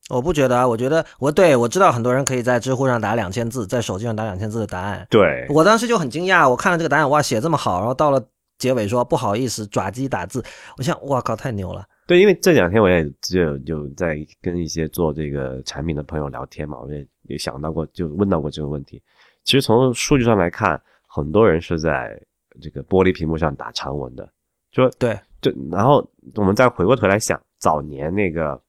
[0.10, 5.06] 我不觉得啊，我觉得我对我知道很多人可以在知乎上打两千字，在手机上打两千字的答案。
[5.10, 8.24] 对我当时就很惊讶，我看了这个答案，哇，写这么好，然后到了
[8.60, 10.44] 结尾说不好意思，爪机打字，
[10.78, 11.84] 我想，哇靠，太牛了。
[12.06, 19.02] 对，因为这两天我也就就在跟一些做这个产品的朋友聊天嘛，我也也想到过，就问到过这个问题。
[19.44, 22.16] 其实从数据上来看，很多人是在
[22.62, 24.30] 这个玻璃屏幕上打长文的，
[24.72, 28.62] 就对，就然后我们再回过头来想，早年那个。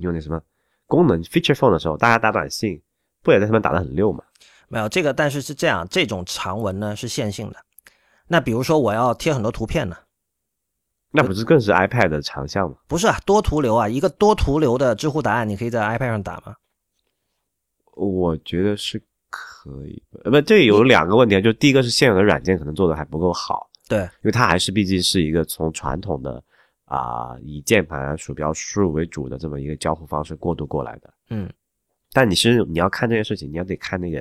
[0.00, 0.40] 用那什么
[0.86, 2.80] 功能 feature phone 的时候，大家打短信
[3.22, 4.24] 不也在上面打的很溜吗？
[4.68, 7.56] 没有这个，但是是这样，这种长文呢是线性的。
[8.28, 9.96] 那比如说我要贴很多图片呢，
[11.10, 12.76] 那不是更是 iPad 的长项吗？
[12.86, 16.54] 不是啊，多图流啊，一个多图流的知乎答案，你可以在 iPad 上打吗？
[17.96, 26.42] 我觉得是可以的，呃，不，这有两个问题啊，就第一个是现有的软件可能做的还不够好，对，因为它还是毕竟是一个从传统的
[26.90, 31.14] 啊、以键盘、鼠标输入为主的这么一个交互方式过渡过来的。
[31.28, 31.48] 嗯，
[32.12, 34.20] 但你是你要看这件事情，你要得看那个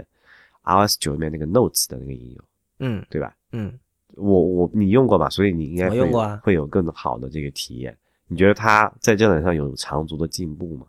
[0.66, 2.46] iOS 九里面那个 Notes 的那个应用，
[2.78, 3.36] 嗯对吧？
[3.54, 3.74] 嗯，
[4.14, 5.28] 我我你用过吧？
[5.32, 7.98] 所以你应该会我用过啊会有更好的这个体验。
[8.28, 10.86] 你觉得它在这点上有长足的进步吗？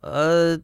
[0.00, 0.58] 呃，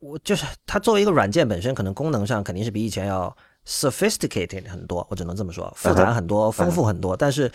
[0.00, 7.48] 我就是它作为一个软件本身，可能功能上肯定是比以前要 sophisticated 很多，我只能这么说，复杂很多，丰富很多，但是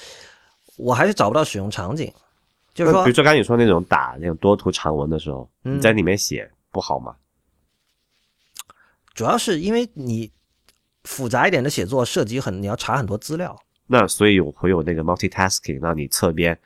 [0.78, 2.12] 我还是找不到使用场景，
[2.74, 7.16] 就是说比如说刚才你说那种打那种多图长文的时候，嗯你在里面写不好吗？
[9.14, 10.32] 主要是因为你
[11.04, 13.60] 复杂一点的写作涉及很，你要查很多资料。
[13.88, 16.58] 那所以我会有那个 multitasking，让你侧边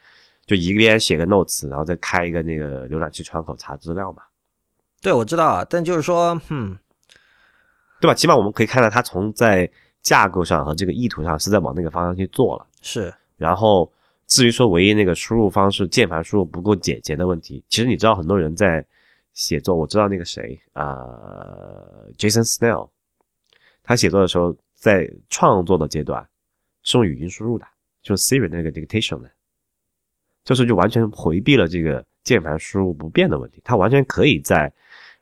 [0.45, 4.23] 就一边写个 notes，然后再开一个那个浏览器窗口查资料嘛，
[5.01, 6.77] 对，我知道啊，但就是说，嗯，
[8.01, 8.13] 对吧？
[8.13, 9.69] 起码我们可以看到它从在
[10.01, 12.65] 架构上和这个意图上是在往那个方向去做了。
[12.81, 13.89] 是，然后
[14.31, 18.83] 至于说唯一那个输入方式键盘输入不够简洁的问题，其实你知道很多人在
[19.33, 22.87] 写作，我知道那个谁啊、呃 Jason Snell，
[23.83, 26.25] 他写作的时候在创作的阶段
[26.81, 27.67] 是用语音输入的，
[28.01, 29.29] 就是 Siri 那个 dictation 的，
[30.45, 34.71] 就是就完全回避了这个键盘输入不便的问题，他完全可以在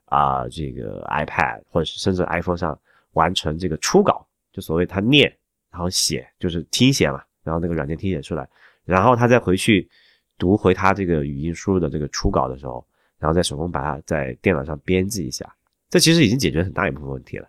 [0.05, 2.79] 啊、这个 iPad 或者是甚至 iPhone 上
[3.13, 4.23] 完成这个初稿，
[4.53, 5.35] 就所谓他念
[5.71, 8.47] 然后写，就是听写嘛，然后那个软件听写出来，
[8.89, 9.87] 然后他再回去
[10.37, 12.83] 读回他这个语音输入的这个初稿的时候，
[13.19, 15.45] 然后再手工把它在电脑上编辑一下，
[15.89, 17.47] 这其实已经解决很大一部分问题了。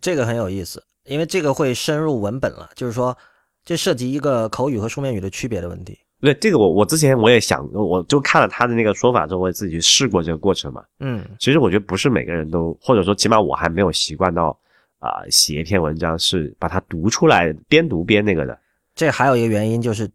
[0.00, 3.16] 这个很有意思，因为这个会深入文本了，就是说，
[3.64, 5.98] 这涉及一个口语和书面语的区别的问题。
[6.20, 10.84] 对，这个我我之前我也想，我就看了他的那个说法之后，我也自己去试过这个过程嘛。
[10.98, 14.58] 嗯，其实我觉得不是每个人都，或者说起码我还没有习惯到
[14.98, 18.58] 啊、写一篇文章是把它读出来，边读边那个的
[18.94, 20.06] 这还有一个原因就是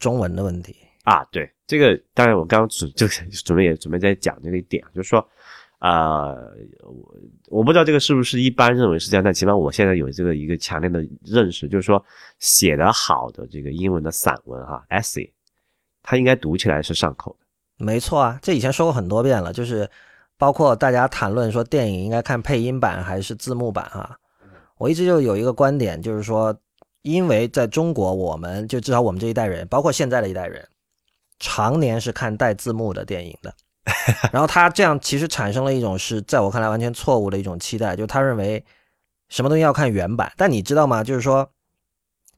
[0.00, 0.74] 中文的问题。
[1.04, 1.22] 啊。
[1.30, 5.24] 对，这个当然我刚刚准就是准备也准备在讲这个一点，就是说，
[5.78, 6.34] 呃，
[6.82, 7.14] 我
[7.58, 12.04] 我不知道这个是不是一般认为是这样，但起码我现在有这个一个强烈的认识，就是说
[12.40, 15.30] 写得好的这个英文的散文哈，essay，
[16.02, 17.46] 它应该读起来是上口的。
[17.84, 19.88] 没错啊，这以前说过很多遍了，就是
[20.36, 24.18] 包括大家谈论说电影应该看配音版还是字幕版哈、
[24.76, 26.54] 我一直就有一个观点，就是说，
[27.02, 30.68] 因为在中国，我们就至少我们这一代人，包括现在的一代人，
[31.38, 33.54] 常年是看带字幕的电影的，
[34.32, 38.64] 然后他这样其实产生了一种是在我看来完全错误的一种期待，就他认为
[39.28, 41.04] 什么东西要看原版，但你知道吗？
[41.04, 41.50] 就是说，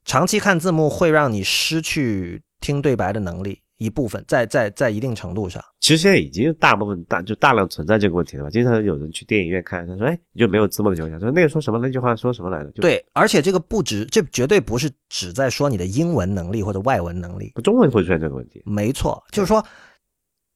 [0.05, 3.62] 长期看字幕会让你失去听对白的能力。
[3.83, 8.49] 一部分在在在一定程度上，其实现在已经大部分大就大量存在这个问题了吧？
[8.49, 18.63] 经常有人去电影院看，他说：“哎，你就没有字幕的情况下，说那个说什么那句话说什么来着？”就对，而且这个不止，这绝对不是只在说你的英文能力或者外文能力，中文会出现这个问题。
[18.65, 19.63] 没错，就是说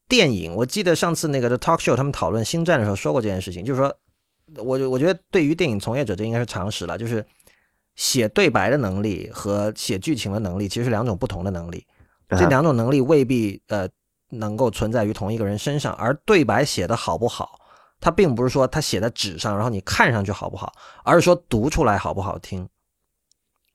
[0.08, 3.94] 电影，我记得上次那个 The Talk Show 他们讨论星战的时候说过这件事情，就是说，
[4.64, 7.26] 我我觉得对于电影从业者这应该是常识了，就是
[7.96, 11.86] 写对白的能力和写剧情的能力其实是两种不同的能力。
[12.30, 13.88] 这两种能力未必呃
[14.32, 17.58] 能够存在于同一个人身上，而对白写的好不好，
[18.02, 20.74] 它并不是说他写在纸上，然后你看上去好不好，
[21.06, 22.68] 而是说读出来好不好听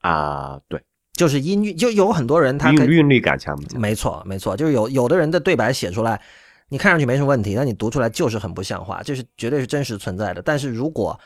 [0.03, 0.79] 啊，对，
[1.15, 3.81] 就是音韵，就有很多人他韵韵律感强不强？
[3.81, 6.21] 没错没错，就是有有的人的对白写出来，
[6.69, 10.43] 你看上去没什么问题，但你读出来就是很不像话，这是绝对是真实存在的。
[10.43, 11.19] 但是如果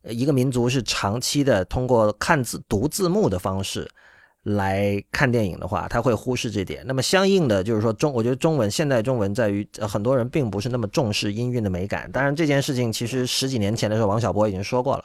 [0.00, 3.86] 呃一个民族是长期的通过看字读字幕的方式。
[4.44, 6.82] 来看电影的话，他会忽视这点。
[6.86, 12.10] 那么相应的就是说中，我觉得中文现代中文在于、很多人并不是那么重视音韵的美感。
[12.10, 15.04] 当然这件事情其实十几年前的时候，王小波已经说过了。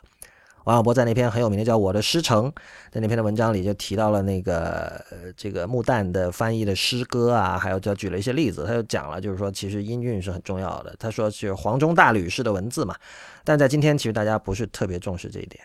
[0.63, 2.51] 王小波在那篇很有名的叫《我的诗城》
[2.91, 10.95] 在那篇的文章里就提到了那个、呃、这个穆旦的翻译的诗歌啊，还有就举了一些例子，他就讲了，就是说其实音韵是很重要的。
[10.97, 12.95] 他说是黄钟大吕式的文字嘛，
[13.43, 15.63] 但在今天其实大家不是特别重视这一点。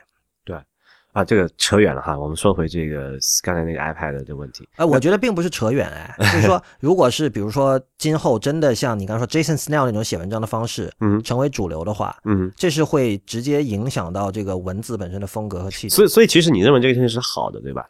[1.13, 1.21] 对。
[1.21, 3.13] 啊，这个扯远了哈，我们说回这个
[3.43, 4.69] 刚才那个 iPad 的问题。
[4.77, 15.97] 呃，我觉得并不是扯远哎， 就是说，如果是比如说今后真的像你刚刚说 Jason Snell 那种写文章的方式，嗯，成为主流的话，嗯，这是会直接影响到这个文字本身的风格和气质。
[15.97, 17.85] 所以，所以其实你认为这个事情是好的，对吧？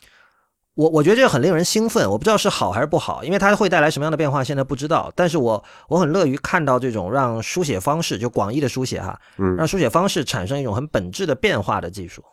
[0.75, 5.13] 我我觉得这个很令人兴奋，我不知道是好还是不好，因为它会带来什么样的变化，现在不知道。
[5.15, 12.25] 但是我我很乐于看到这种让书写方式，就广义的书写哈，嗯，让书写方式产生一种很本质的变化的技术。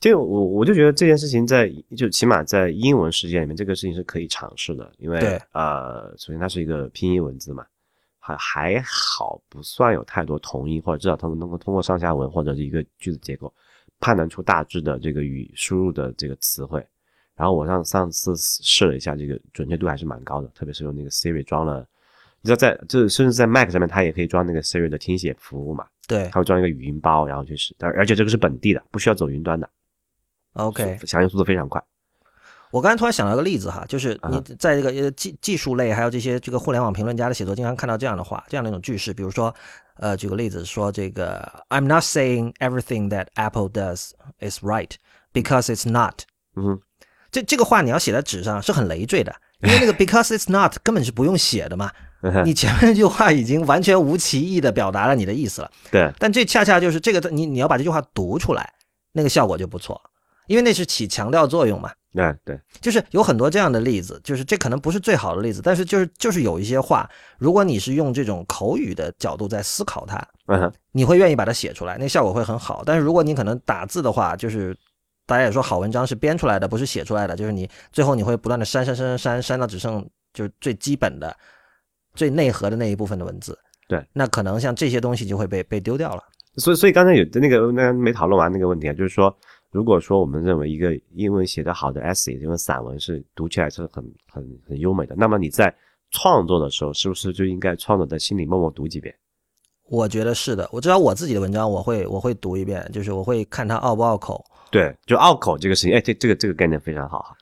[0.00, 7.66] 就我我就觉得这件事情在就起码在英文世界里面，这个事情是可以尝试的，因为对呃，首先它是一个拼音文字嘛，
[8.18, 13.52] 还还好不算有太多同音，或者至少他们能够通过上下文或者是一个句子结构
[13.98, 16.84] 判断出大致的这个语输入的这个词汇。
[17.34, 21.86] 然后我上上次试了一下，这个准确度还是蛮高的，特别是用那个 Siri 装了，
[22.40, 29.70] 你知道在就是甚至在 Mac 上面，它也可以装那个 Siri 的听写服务嘛，对它会装一个语音包，然后就是，而而且这个是本地的，不需要走云端的
[30.58, 30.98] ，OK。
[31.06, 31.82] 响应速度非常快。
[32.70, 39.54] 我刚才突然想到一个例子哈，就是你啊在这个呃技技术类，还有这些这个互联网评论家的写作，经常看到这样的话，这样的一种句式，比如说，
[39.96, 44.10] 呃，举个例子说这个 I'm not saying everything that Apple does
[44.40, 44.90] is right
[45.32, 46.24] because it's not。
[46.56, 46.78] 嗯，
[47.30, 51.90] 这这个话你要写在纸上是很累赘的，因为那个 because it's not 根本是不用写的嘛，
[52.44, 55.70] 你前面那句话已经完全无歧义的表达了你的意思了。
[55.90, 58.74] 对，但这恰恰就是这个，你你要把这句话读出来，
[59.12, 59.98] 那个效果就不错，
[60.48, 61.92] 因为那是起强调作用嘛。
[62.14, 67.08] 对对，就是有很多这样的例子，就是这可能不是最好的例子，但是就是就是有一些话，
[67.38, 72.82] 如果你是用这种口语的角度在思考它，嗯，你会愿意把它写出来，那效果会很好。
[72.84, 74.76] 但是如果你可能打字的话，就是
[75.26, 81.36] 大家也说好文章是编出来的，不是写出来的，就是你最后你会不断的删删删删删删到只剩就是最基本的、
[82.14, 83.56] 最内核的那一部分的文字。
[83.86, 86.22] 对，那可能像这些东西就会被被丢掉了。
[86.56, 89.34] 所以所以刚才有那个那个没讨论完那个问题啊，就是说，
[89.70, 95.74] 如果说我们认为一个英文写得好的 essay，因为散文是读起来是很很很优美的，那么你在
[96.10, 99.14] 创作的时候，是不是就应该创作在心里默默读几遍？
[99.84, 104.44] 我觉得是的，我知道我自己的文章，我会我会读一遍，就是我会看它拗不拗口。
[104.70, 107.34] 对，就拗口这个事情，哎，这这个这个概念非常好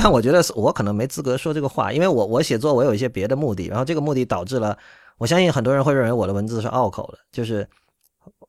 [0.00, 4.78] 但我觉得我可能没资格说这个话，因为我我写作我有一些别的目的，然后这个目的导致了，
[5.18, 7.68] 我相信很多人会认为我的文字是拗口的，就是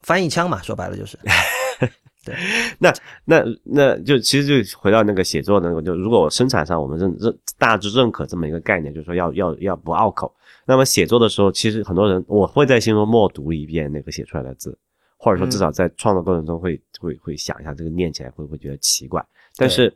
[0.01, 1.17] 翻译腔嘛，说白了就是。
[2.77, 2.93] 那
[3.25, 10.33] 那那就其实就回到那个写作的那个，就如果生产上我们认认大致认可这么一个概念，就是说要要要不拗口。
[10.65, 14.77] 那么写作的时候，其实很多人我会在心中默读一遍那个写出来的字，
[15.17, 19.25] 或者说至少在创作过程中会、会会想一下这个念起来会不会觉得奇怪。
[19.57, 19.91] 但是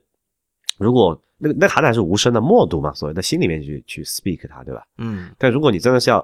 [0.79, 4.83] 如果那个那好歹是无声的默读嘛，所谓的心里面去去 speak 它，对吧？
[4.97, 6.17] 嗯，但如果你真的是要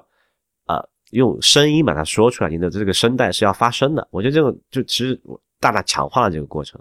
[0.66, 4.06] 呃用声音把它说出来，你的这个声带是要发声的。
[4.10, 6.80] 我觉得这个就其实我大大强化了这个过程。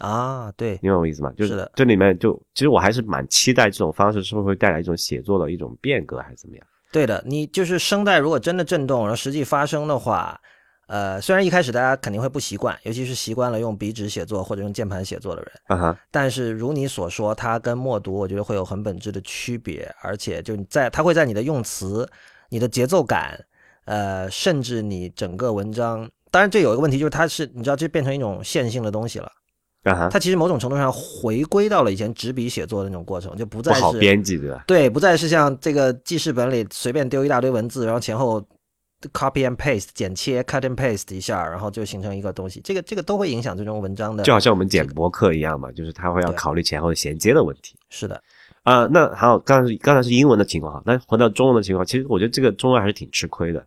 [0.00, 1.32] 啊，对，你明白我意思吗？
[1.36, 6.66] 就是这里面就其实我还是蛮期待这种方式是不是会带来一种写作的一种变革，还是怎么样？
[6.92, 10.40] 对的，你就是声带如果真的震动，然后实际发声的话，
[10.88, 22.08] 呃，虽然一开始大家肯定会不习惯，尤其是习惯了用笔纸写作或者用键盘写作的人，啊哈，但是如你所说，它跟默读，我觉得会有很本质的区别，而且就你在它会在你的用词、
[22.48, 23.44] 你的节奏感，
[23.84, 29.30] 呃，甚至你整个文章，当然这有一个问题就是它是你知道这变成一种线性的东西了，
[29.84, 34.64] 啊，它其实某种程度上回归到了以前纸笔写作的那种过程，就不不好再是编辑，对吧？
[34.66, 38.44] 对，不再是像这个记事本里随便丢一大堆文字，然后前后
[39.12, 44.24] copy and paste 剪切 cut and paste 一下，然后就形成一个东西，这个这个都会影响最终文章的。
[44.24, 47.76] 就好像我们剪博客一样嘛，就是他会要考虑前后衔接的问题。
[47.90, 48.20] 是的，
[48.64, 53.64] 啊、那还有刚才是刚才是英文的情况哈，那回到中文的情况，其实我觉得这个中文还是挺吃亏的，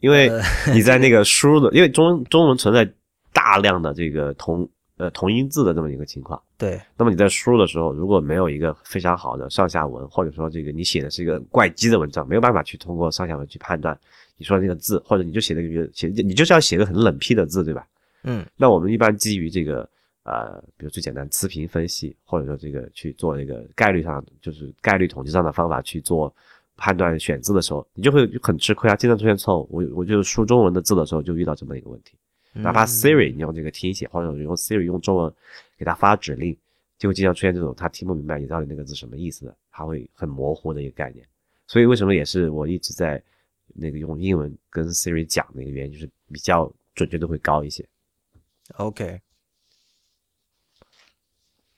[0.00, 0.42] 因为呃
[0.74, 2.88] 你在那个输入的，因为中中文存在
[3.32, 6.40] 大量的这个同呃同音字的这么一个情况。
[6.56, 13.96] 对，那么你在输入的时候，如果没有一个非常好的上下文，或者说这个你写的是一个怪机的文章，没有办法去通过上下文去判断
[14.36, 17.86] 你说的那个字，或者你就写了一个写你就是要写个很冷僻的字，对吧？
[18.24, 19.88] 嗯，那我们一般基于这个
[20.24, 26.34] 呃，比如最简单词频分析，或者说这个去做这个概率上，就是概率统计上的方法去做
[26.78, 29.68] 判断选字的时候，你就会很吃亏啊，经常出现错误。
[29.70, 32.16] 我我就输中文的字的时候就遇到这么一个问题，
[32.52, 35.34] 哪怕嗯 Siri 你用这个听写，或者用 Siri 用中文
[35.76, 36.56] 给它发指令，
[36.96, 41.26] 就会经常出现这种他听不明白你到底那个字什么意思的，他会很模糊的一个概念。
[41.66, 43.22] 所以为什么也是我一直在
[43.74, 47.84] 那个用英文跟 Siri 讲的一个原因，就是比较准确度会高一些。
[48.76, 49.20] OK。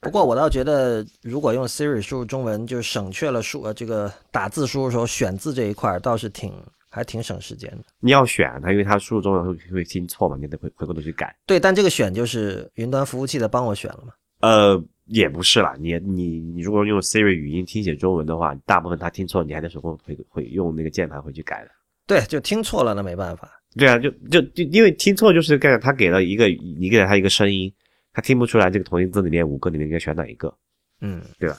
[0.01, 6.53] 不过我倒觉得，如果用 Siri 输入中文，就省却了输呃这个打字输入时候选字这一块，倒是挺
[6.89, 7.85] 还挺省时间的。
[8.01, 11.37] 你要选它，因为它输入中文会会听错嘛，你得回回过头去改。
[11.47, 14.15] 对，但这个选就是云端服务器的帮我选了嘛。
[14.41, 21.71] 呃，也不是啦，你你你如果用 Siri 语音听写中文的话，大部分它听错，你还得手工会会用那个键盘回去改的。
[22.07, 23.51] 对，就听错了，那没办法。
[23.77, 27.71] 对啊，就就就因为听错就是概念，他给了一个你给了他一个声音，
[28.13, 30.53] 他听不出来这个同音字里面五个里面应该选哪一个。
[31.01, 31.59] 嗯，对吧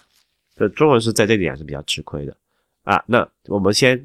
[0.56, 2.36] 这中文是在这点是比较吃亏的
[2.84, 3.04] 啊。
[3.08, 3.98] 那我们先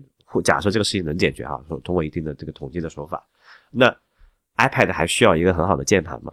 [0.44, 3.27] 假设这个事情能解决哈，说通过一定的这个统计的手法，
[3.70, 3.94] 那
[4.56, 6.32] iPad 还需要一个很好的键盘吗？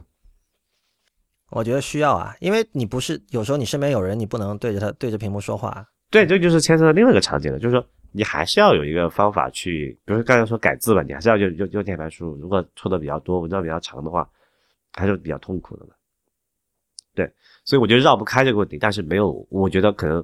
[1.50, 5.86] 我觉得需要啊，因为你不是有时候你身边有人，你不能对着他对着屏幕说话。
[6.10, 12.36] 对，这就是牵涉到另外一个场景了，就是说你还是要有一个方法去，比如说刚才说改字吧，你还是要用用用键盘输入。
[12.38, 14.28] 如果错的比较多，文章比较长的话，
[14.94, 15.94] 还是比较痛苦的嘛。
[17.14, 17.32] 对，
[17.66, 20.24] 所以我觉得绕不开这个问题，但是没有，我觉得可能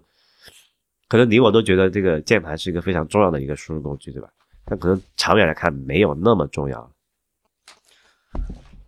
[1.07, 4.29] 可能你我都觉得这个键盘是一个非常重要的一个输入工具，对吧？
[4.65, 6.91] 但可能长远来看没有那么重要。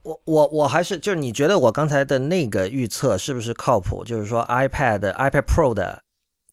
[0.04, 4.04] 我我我还是就是你觉得我刚才的那个预测是不是靠谱？
[4.04, 6.04] 就是说 iPad iPad Pro 的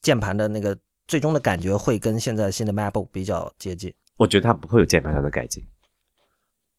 [0.01, 0.77] 键盘的那个
[1.07, 3.93] 最终的感觉会跟现在新的 MacBook 比较接近？
[4.17, 5.63] 我觉得它不会有键盘上的改进。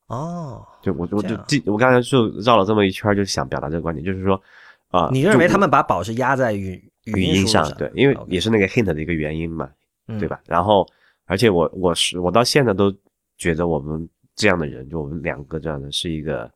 [0.10, 4.40] 哦，就我我就记我刚才就绕了这么一圈，就想表达这个观点，就是说
[4.90, 7.68] 啊，你认为他们把宝是压在语语音上？
[7.78, 9.70] 对，因为也是那个 hint 的一个原因嘛，
[10.20, 10.40] 对吧？
[10.46, 10.86] 然后
[11.26, 12.94] 而且我我是我到现在都
[13.38, 16.52] 觉得我们这样的人，就我们两个这样的是一个。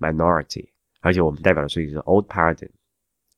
[0.00, 0.66] minority，
[1.00, 2.68] 而且我们代表的是一个 old paradigm，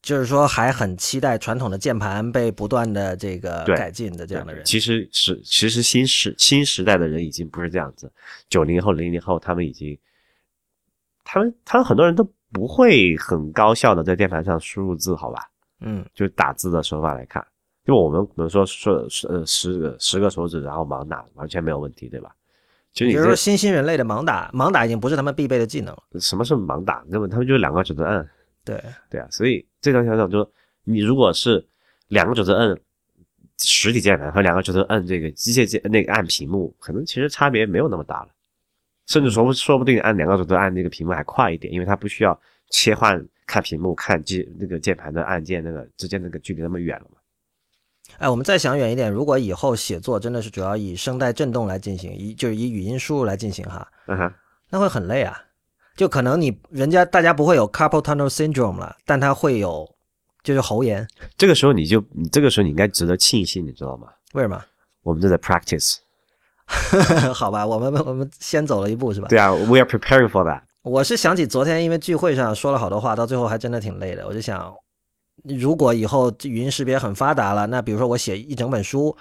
[0.06, 4.64] 就是说还很期待传统的键盘被不断的这个改进的这样的人。
[4.64, 8.08] 其实是其实新时新时代的人已经不是这样子，
[8.48, 9.98] 九零后零零后他们已经，
[11.24, 12.22] 他们他们很多人都
[12.52, 15.42] 不会很高效的在键盘上输入字，好吧？
[15.80, 17.44] 嗯，就是打字的手法来看，
[17.84, 22.30] 就我们可能说说呃十个十个手指然后盲打完全没有问题，对吧？
[22.94, 26.20] 比如说新兴人类的盲打，盲打已经不是他们必备的技能了。
[26.20, 27.04] 什么是盲打？
[27.10, 28.24] 根本他们就是两个指头摁。
[28.66, 30.46] 对对啊，所以这张想想，就
[30.84, 31.66] 你如果是
[32.08, 32.78] 两个手指头摁
[33.58, 38.28] 实体键盘和两个手指头摁这个机械键那个按屏幕，可能其实差别没有那么大了。
[39.06, 42.38] 甚至说不说不定按两个手指头按那个屏幕还快一点，因为它不需要
[42.70, 47.18] 切换看屏幕看机那个键盘的按键那个之间那个距离那么远了嘛。
[48.18, 54.32] 哎，我们再想远一点，如果以后写作真的是主要以声带震动来进行，以就是以语音输入来进行哈，嗯哼，
[54.70, 55.40] 那会很累啊。
[55.96, 59.88] 就可能你人家大家不会有 carpal tunnel syndrome 了，但他会有
[60.42, 61.06] 就是喉炎。
[61.36, 64.08] 这个时候你就你这个时候你应该值得庆幸，你知道吗？
[64.34, 64.62] 为什么？
[65.02, 65.96] 我们正在 practice。
[67.32, 69.28] 好吧，我们我们先走了一步是吧？
[69.28, 70.62] 对啊，we are preparing for that。
[70.82, 74.74] 我是想起昨天因为聚会上说了好多话，到最后还真的挺累的，我就想。
[75.44, 79.16] 如果以后语音识别很发达了，那比如说我写一整本书，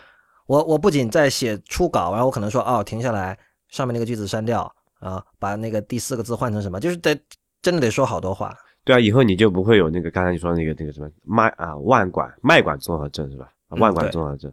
[0.48, 3.38] 我我不仅在写初稿，然后我可能说哦停下来，
[3.70, 7.18] 上面那个句子删掉啊，把那个第四个字换成什么，就是得
[7.62, 8.56] 真的得说好多话。
[8.84, 13.52] 对啊，以后你就不会有那个刚才你说的那个那个什么脉啊腕管脉管综合症是吧？
[13.70, 14.52] 腕管综合症。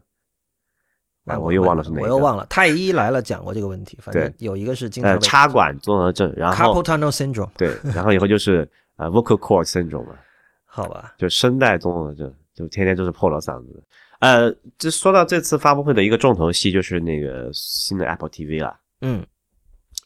[1.24, 2.02] 啊，我又忘了是哪个。
[2.02, 5.20] 我又忘了，太医来了讲过这个问题，反正有一个是经常。
[5.20, 6.74] 插管综合症，然后。
[6.74, 7.50] Carpal tunnel syndrome。
[7.56, 10.16] 对，然后以后就是呃 vocal cord syndrome 嘛。
[10.66, 13.84] 好吧，就声带综合症，就天天就是破了嗓子。
[14.20, 18.74] 呃，就说到这次发布会的一个重头戏，就是那个新的 Apple TV 了。
[19.02, 19.22] 嗯，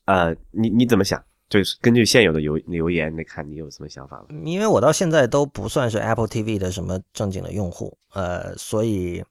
[0.07, 1.23] 呃，你你怎么想？
[1.49, 4.27] 就是根据现有的留留言来看，你有什么想法吗？
[4.45, 9.23] 因为我到现在都不算是 Apple TV 的什么正经的用户，呃，所以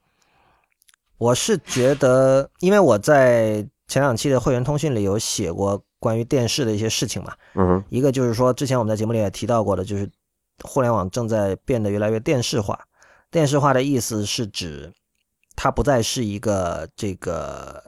[1.17, 7.33] 我是觉得，因为我在前两期的会员通讯里有写过关于电视的一些事情嘛。
[7.55, 10.09] 嗯，一个就是说，之前我们在节目里也提到过的，就是。
[10.63, 12.79] 互联网正在变得越来越电视化，
[13.29, 14.89] 电视化的意思是指
[15.53, 17.84] 它不再是一个这个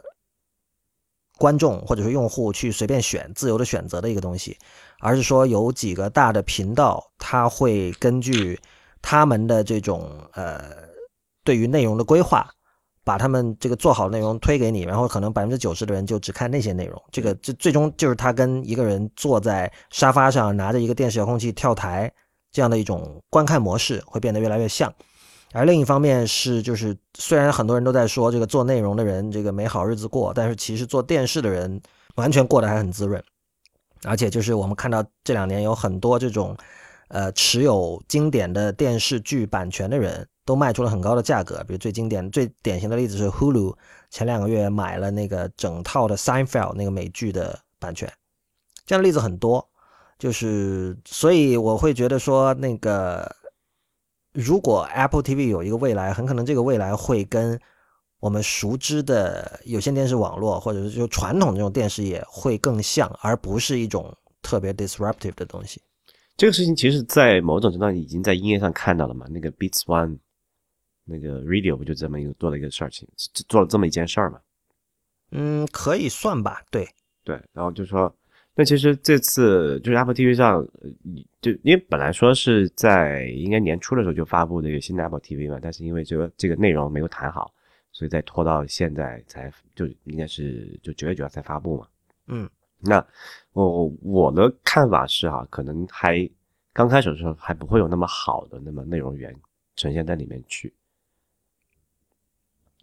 [1.37, 4.57] 观众或者是用户去随便选、自由的选择的一个东西，
[4.99, 8.59] 而是说有几个大的频道，它会根据
[9.01, 10.63] 他们的这种呃
[11.43, 12.49] 对于内容的规划，
[13.03, 17.01] 把他们这个做好内容推给你，然后可能百分之九十的人就只看那些内容。
[17.11, 22.11] 这个这最终就是他跟一个人坐在沙发上拿着一个电视遥控器跳台。
[22.49, 24.91] 这样的一种观看模式会变得越来越像，
[25.53, 31.81] 而另一方面是，就是虽然很多人都在说这个做内容的人这个没好日子过，但是其实做电视的人
[32.15, 33.23] 完全过得还很滋润，
[34.03, 36.55] 而且就是我们看到这两年有很多这种，
[37.07, 43.75] 呃，持有经典的电视剧版权的人都卖出了很高的价格，比如最经典、最典型的例子是 Hulu，
[44.11, 48.11] 前两个月买了那个整套的 Seinfeld 那个美剧的版权，
[48.85, 49.67] 这样的例子很多。
[50.19, 53.35] 就是，所以我会觉得说，那个
[54.33, 57.59] 如果 Apple TV 有一个未来，很可能这个未来会跟
[58.19, 65.81] 我们熟知的有线电视网络，或者是就传统这种电视业会更像，而不是一种特别 disruptive 的东西。
[66.35, 69.25] 这个事情其实，在某种程度上已经在音乐上看到了嘛。
[69.29, 70.19] 那个 Beats One，
[71.03, 73.07] 那个 Radio 不就这么一个做了一个事情，
[73.47, 74.39] 做了这么一件事儿嘛？
[75.31, 76.63] 嗯，可以算吧。
[76.71, 76.87] 对
[77.23, 78.13] 对，然后就说。
[78.59, 80.67] 那其实这次就是 Apple TV 上，
[81.39, 87.53] 就因为本来说是在应该年初的时候就发布这个新的 Apple TV 嘛，但是因为这个这个内容没有谈好，
[87.91, 91.87] 所以再拖到现在才就应该是就九月九号才发布嘛。
[92.25, 93.05] 嗯，那
[93.53, 96.27] 我我的看法是哈，可能还
[96.73, 99.35] 刚开始的时候还不会有那么好的那么内容源
[99.75, 100.73] 呈现在里面去，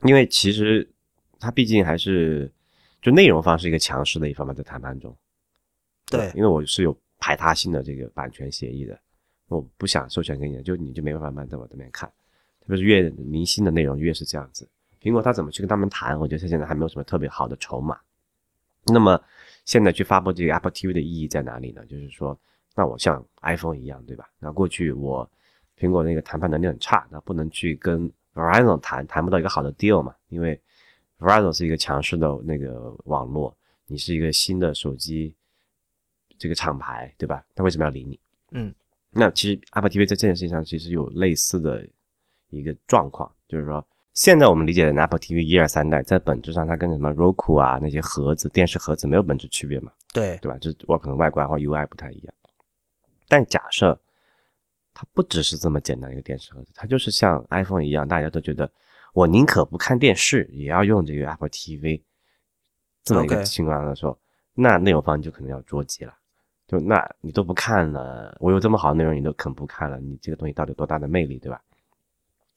[0.04, 0.88] 因为其实
[1.40, 2.48] 它毕竟还是
[3.02, 5.16] 就内容方是一个强势的一方嘛在谈判中，
[6.06, 8.98] 对，因为我是有排他性的这个版权协议的，
[9.48, 12.08] 我不想授权给你，就你就没办法在我这边看，
[12.60, 14.68] 特别是越明星的内容越是这样子。
[15.00, 16.18] 苹果它怎么去跟他们谈？
[16.18, 17.98] 我觉得它现在还没有什么特别好的筹码。
[18.86, 19.20] 那么
[19.64, 21.84] 现在去发布这个 Apple TV 的意义在哪里呢？
[21.86, 22.38] 就是说，
[22.74, 24.28] 那我像 iPhone 一样，对吧？
[24.38, 25.30] 那过去我
[25.78, 30.14] 苹果那个谈判能力很差，那不能去跟 Verizon 谈，谈不到一个好的 deal 嘛？
[30.28, 30.60] 因为
[31.18, 33.56] Verizon 是一个强势的那个网络，
[33.86, 35.34] 你是一个新的手机
[36.38, 37.44] 这个厂牌，对吧？
[37.54, 38.18] 他为什么要理你？
[38.52, 38.74] 嗯，
[39.10, 41.86] 那其实 Apple TV 在这件事情上其实有类似的
[42.50, 43.86] 一个状况，就是说。
[44.12, 49.90] 现在我们理解的 Apple TV 一二三代，在本质上它跟什么 Roku 啊那些盒子、电视盒子没有本质区别嘛？
[50.12, 50.56] 对，对吧？
[50.60, 52.32] 这我可能外观或 UI 不太一样。
[53.26, 54.00] 但假设
[54.92, 58.70] 它不只是这么简单一个电视盒子，它就是像 iPhone 一样，大家都觉得
[59.14, 62.00] 我宁可不看电视，也要用这个 Apple TV
[63.02, 64.16] 这么一个情况的时候，
[64.54, 66.14] 那内容方就可能要捉急了。
[66.66, 71.60] 就那你都不看了，我有这么好的内容你都肯不看了，你这个东西到底有多大的魅力，对吧？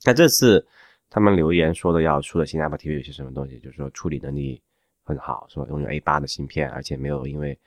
[0.05, 0.65] 那这次。
[1.09, 3.57] 他们留言说的要出的新 Apple TV 有些什么东西？
[3.59, 4.61] 就是说处理能力
[5.05, 7.57] 很好，说拥有 A 八的芯片，而且没有因为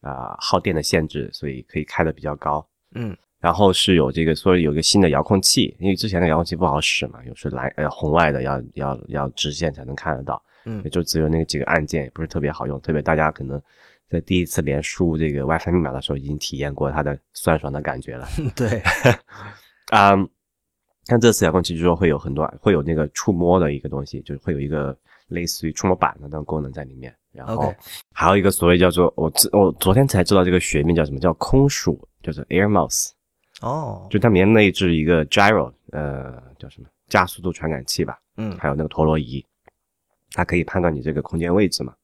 [0.00, 2.64] 啊耗电的限制，所以可以开的比较高。
[2.92, 13.60] 嗯，然后是有这个说有一个新的遥控器，因为之前的遥控器不好使嘛，有时蓝呃红外的要要要直线才能看得到，嗯，也就只有那几个按键也不是特别好用，特别大家可能
[14.08, 18.28] 在第一次连输这个 WiFi 密码的时候已经体验过它的酸爽的感觉了。
[18.56, 18.82] 对，
[19.90, 20.14] 啊。
[21.06, 24.96] 像这次遥控器就说会有很多会有那个触摸的一个东西，就是会有一个
[25.28, 27.14] 类似于触摸板的那种功能在里面。
[27.30, 27.74] 然后
[28.10, 33.10] 还有一个所谓叫做我我昨天才知道这个学名叫什么叫空鼠，叫做 Air Mouse。
[33.60, 38.18] 哦，就它里面内置一个 gyro，呃，叫什么加速度传感器吧？
[38.38, 39.44] 嗯，还有那个陀螺仪，
[40.32, 41.94] 它可以判断你这个空间位置嘛？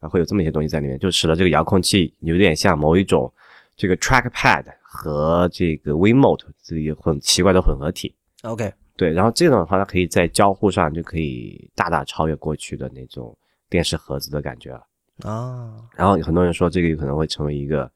[0.00, 3.32] 啊，会有这么一些东西在里面，就使得这个遥控器有点像某一种
[3.76, 4.64] 这个 trackpad。
[4.98, 8.14] 和这个 WeMote 这个很奇怪的混合体
[8.44, 13.36] ，OK，对，然后这种的话，它可以在交互上就可以大大超越过去的那种
[13.68, 14.86] 电视盒子的感觉了
[15.22, 15.76] 啊。
[15.94, 17.90] 然后很多人说这个有可能会成为一个，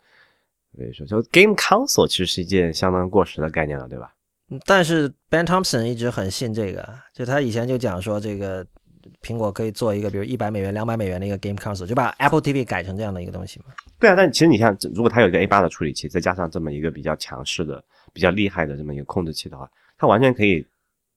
[0.77, 4.13] 所以说就 Game Console 其实是一件相当过时的概念了，对吧？
[4.67, 8.67] 但是 Ben Thompson 一直很信这个，就他以前就讲说这个。
[9.23, 13.67] 苹果可以做一个，比如一百美元、两百美元的一个 Game Console，就把 Apple TV 改成这样的一个东西嘛？
[13.99, 17.83] 对啊，但其实你像，如果它有一个 A 八的处理器，再加上这么一个比较强势的、
[18.13, 19.69] 比较厉害的这么一个控制器的话，
[19.99, 20.67] 它完全可以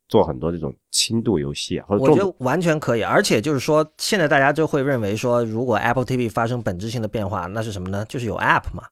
[0.07, 3.01] 做很多这种轻度游戏啊，或者我觉得完全可以。
[3.03, 8.05] 而且就是说，现在大家就会认为说，如果 Apple TV 发生本质性的变化，那是什么呢？
[8.07, 8.83] 就是有 App 嘛，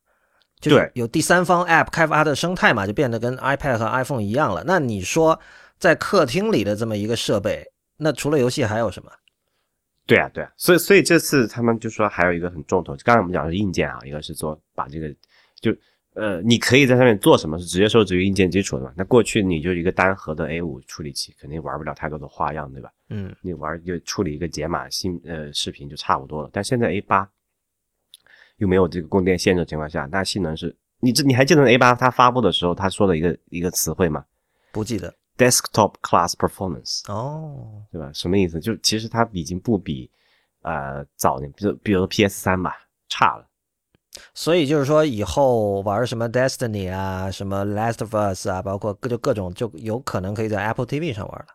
[0.59, 4.63] 就是有第三方 App 开发的生态嘛，就变得跟 iPad 和 iPhone 一样了。
[4.65, 5.39] 那你说，
[5.77, 7.65] 在客厅里的这么一个设备？
[8.03, 9.11] 那除了游戏还有什么？
[10.07, 15.07] 对啊，对啊，所以所以这次他们就说还有一个很重头，刚才我们讲的是硬件啊，一个是做把这个
[15.61, 15.71] 就
[16.15, 18.91] 呃，你可以在上面做什么是直接受制于硬件基础的嘛？
[18.97, 22.91] 那过去你就一个单核的 A 五处理器，肯定玩不了太多的花样，对吧？
[23.09, 26.49] 嗯，你玩就处理一个解码新呃视频就差不多了。
[26.51, 27.29] 但现在 A 八
[28.57, 34.25] 又没有这个供电限制的情况下，那性能是你这你还记得 A 八它发布的时候他说的一个一个词汇吗？
[34.73, 35.13] 不记得。
[35.37, 38.11] Desktop class performance 哦，对吧？
[38.13, 38.59] 什么意思？
[38.59, 40.09] 就其实它已经不比
[40.61, 42.77] 呃早年，比如比如说 PS 三吧
[43.09, 43.45] 差了。
[44.33, 51.45] 所以就是说，以后玩什么 Destiny 啊，什么 Last of Us 啊，包括各就各种，就有可能可以在 Apple TV 上玩了。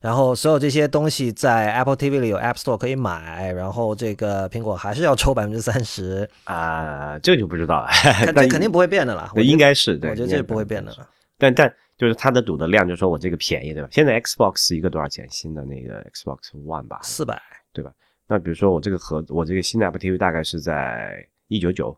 [0.00, 7.88] 然后所有这些东西在 Apple TV 里有 App Store 可以买，然后这个苹果还是要抽百分之三十啊，这就不知道了。
[8.36, 9.32] 这肯定不会变的了。
[9.36, 11.08] 应该是，我觉得这是不会变的了。
[11.38, 11.74] 但但。
[11.96, 13.88] 就是它的赌的量，就是说我这个便宜，对吧？
[13.92, 15.28] 现在 Xbox 一个多少钱？
[15.30, 17.40] 新的那个 Xbox One 吧，四百，
[17.72, 17.92] 对吧？
[18.26, 21.96] 那比如说我这个盒，我这个新的 Apple TV 大概是在一九九，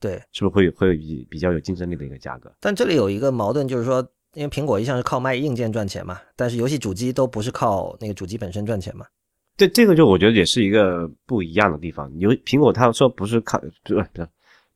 [0.00, 2.52] 对，是不是会会比比较有竞争力的一个价格？
[2.60, 9.06] 但这里有一个矛盾，就是说，因为苹果一向是靠卖硬件赚钱嘛，但是游戏主机都不是靠那个主机本身赚钱嘛。
[9.56, 12.10] 对这个就我觉得也是一个不一样的地方。
[12.18, 14.28] 有苹果他说不是靠，不是。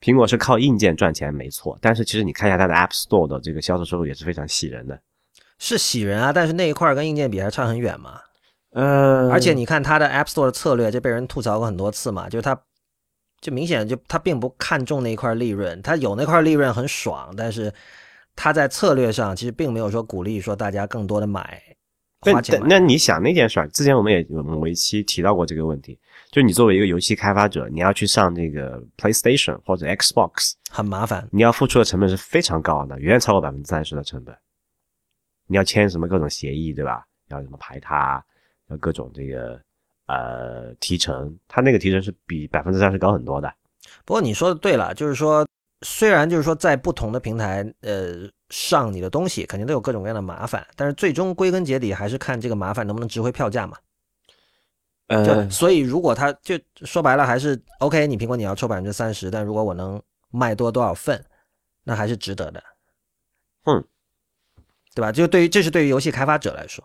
[0.07, 4.97] 苹果是靠硬件赚钱没错，但是其实你看一下它的 App Store 的这个销售收入也是非常喜人的，
[5.59, 8.21] 是喜人啊，但是那一块跟硬件比还差很远嘛。
[8.71, 12.57] 呃，而且你看它的 App Store 的策略，就被人吐槽过很多次嘛，就是它
[13.41, 17.75] 就明显就它并不看重那一块利润，它有那块利润很爽，但是
[18.37, 21.61] 它在策略上其实并没有说鼓励说大家更多的买
[22.21, 22.67] 花钱买。
[22.69, 25.99] 那你想那件事儿，之前我们也我们一期提到过这个问题，
[26.37, 31.27] 就你作为一个游戏开发者，你要去上这个 PlayStation 或者 Xbox，很麻烦。
[31.33, 34.37] 你要付出的成本是非常高的，远远超过百分之三十的成本。
[35.47, 37.07] 你要签什么各种协议，对吧？
[37.29, 38.23] 要什么排他，
[38.69, 39.59] 要各种这个
[40.09, 43.51] 呃提成，他那个提成是比百分之三十高很多的。
[44.05, 45.49] 不过你说的对了，就是说，
[45.87, 53.79] 虽然就是说在不同的平台，呃，上你的东西肯定都有各种各样的麻烦，但是最终归根结底还是看这个麻烦能不能值回票价嘛。
[55.09, 61.25] 呃，所以如果他就说白了还是 OK，你苹果你要抽百分之三十，但如果我能卖多多少份，
[61.85, 62.63] 那还是值得的。
[63.65, 63.85] 嗯，
[64.95, 65.13] 对吧？
[65.13, 66.85] 就对于这是对于游戏开发者来说，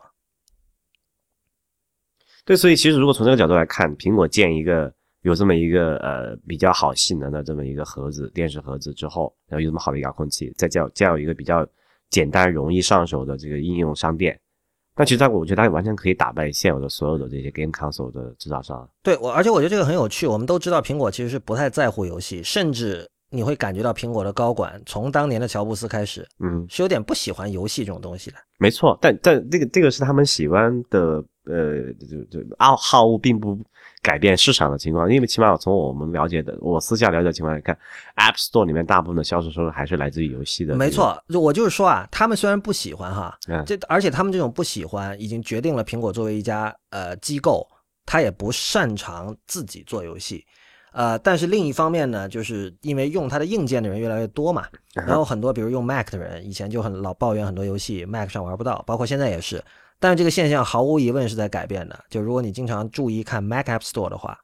[2.45, 4.93] 对，所以其实如果从这个角度来看，苹果建一个。
[5.23, 11.63] 有这么一个呃比较好性能的这么一个盒子，电视盒子之后，然后有这么好的遥控器，再加加有一个比较
[12.09, 14.41] 简单容易上手的这个应用商店，
[14.95, 18.87] 那其实在我觉得它完全可以打败现有的所有的这些 game console 的制造商。
[19.01, 20.27] 对，我而且我觉得这个很有趣。
[20.27, 28.37] 我们都知道苹果其实是不太在乎游戏，甚至你会感觉到苹果的高管从当年的乔布斯开始，嗯，是有点不喜欢游戏这种东西的。
[28.59, 33.57] 没错，但但这个这个是他们喜欢的，呃，就就爱好物并不。
[34.01, 37.77] 改变市场的情况，因为起码从我们了解的，我私下了解的情况来看
[38.15, 40.75] ，App Store 里面大部分的销售收入还是来自于游戏的。
[40.75, 47.67] 没错，我就是说啊，他们虽然不喜欢哈，这而且他们这种不喜欢已经决定了苹果作为一家呃机构，
[48.05, 50.43] 他也不擅长自己做游戏，
[50.93, 54.65] 呃，但是另一方面呢，就是因为用它的硬件的人越来越多嘛，
[54.95, 59.63] 然后很多比如用 Mac 的人以前就很老抱怨很多游戏 Mac 上玩不到，包括现在也是。
[60.01, 62.03] 但是这个现象毫无疑问是在改变的。
[62.09, 64.35] 就如果你经常注意看 Mac App Store 的话，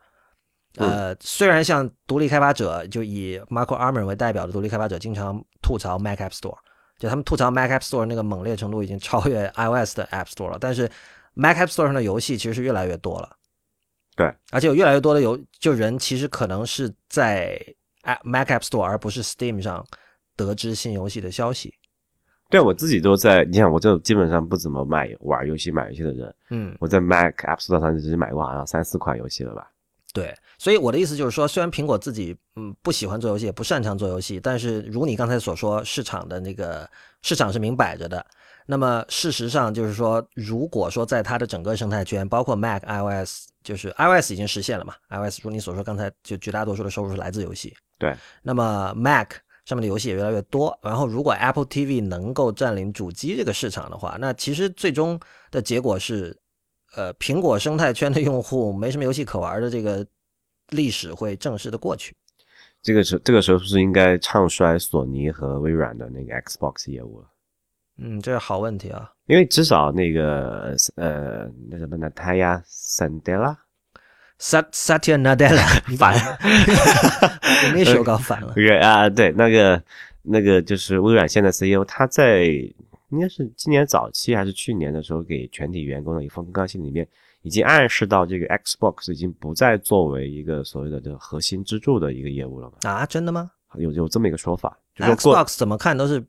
[0.76, 6.56] 呃，虽然像独立开发者，就以 Marco Arman 为代表的独立开发者经常吐槽 Mac App Store，
[7.00, 10.60] 就他们吐槽 Mac App Store 那个猛烈程度已经超越 iOS 的 App Store 了。
[10.62, 10.88] 但是
[11.34, 13.36] Mac App Store 上的游戏其实是越来越多了。
[14.16, 17.60] 对，而且有越来越多的游就人其实可能是在
[18.24, 19.84] Mac App Store 而不是 Steam 上
[20.36, 21.74] 得知新游戏的消息。
[22.50, 29.70] 对我自己都在，你想我这基本上不怎么买玩游戏、买游戏的人，嗯，我在 Mac App Store 上只买过好像三四款游戏了吧？
[30.14, 36.90] 对，所以我的意思就是说，虽然苹果自己嗯不喜欢做游戏，也不擅长做游戏，但是如你刚才所说，市场的那个
[37.22, 38.26] 市场是明摆着的。
[38.66, 47.76] 那么事实上就是说，如果说在它的整个生态圈，包括 Mac、iOS，就是 iOS 已经实现了嘛？iOS 如你所说，刚才就绝大多数的收入是来自游戏。
[48.00, 49.32] 对，那么 Mac。
[49.68, 55.20] 上面的游戏也越来越多，然后如果 Apple TV 能够占领主机这个市场的话，那其实最终
[55.52, 56.34] 的结果是，
[56.96, 60.08] 呃，苹果生态圈的用户没什么游戏可玩的这个
[60.70, 62.16] 历史会正式的过去。
[62.82, 67.28] 这个时这个时候是不是应该唱衰索尼和微软的那个 Xbox 业务了？
[67.98, 73.58] 嗯，这是好问题啊，因为至少那个呃那什么呢，他呀，Sandela。
[74.40, 75.66] Sat Satya Nadella
[75.98, 76.16] 反，
[77.74, 78.54] 那时候搞反了。
[78.82, 79.82] 啊，对，那个
[80.22, 82.46] 那个就是微软现在 CEO，他在
[83.10, 87.08] 应该是今年早期还是去年的时候，给全体员工的一封公告信里面，
[87.42, 93.50] 已经暗示到这个 Xbox 已经不再作为一个所谓的这个核心支柱的一个业务了嘛啊，真的吗？
[93.76, 96.24] 有有这么一个说法就是，Xbox 怎么看都是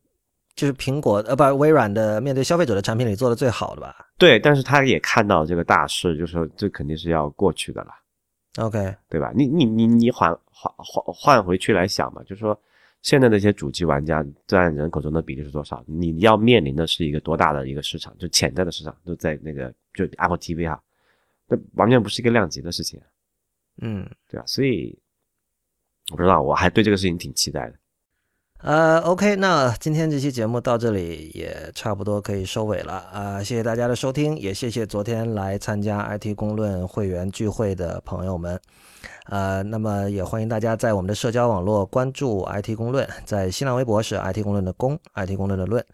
[0.59, 3.95] 就是苹果呃不微软的面对消费者的产品里做的最好的吧？
[4.19, 7.91] 对，但是他也看到这个大势，就说这肯定是要过去的了。
[8.57, 9.31] OK，对吧？
[9.37, 12.61] 你你你你换换换换回去来想嘛，就是说
[13.03, 15.81] 现在那些主机玩家占人口中的比例是多少？
[15.87, 18.13] 你要面临的是一个多大的一个市场？
[18.19, 20.83] 就潜在的市场都在那个就 Apple TV 哈，
[21.47, 23.01] 那完全不是一个量级的事情。
[23.81, 24.45] 嗯，对吧？
[24.45, 24.99] 所以
[26.11, 27.77] 我不知道，我还对这个事情挺期待的。
[28.61, 33.39] 呃，OK，那今天这期节目到这里也差不多可以收尾了啊！
[33.43, 38.61] 谢谢大家的收听，也谢谢昨天来参加 IT 公论会员聚会的朋友们。
[39.27, 45.85] 呃，那么也欢迎大家在我们的社交网络关注 IT 公论，在新浪微博是 IT 公论的公，IT 公论的论。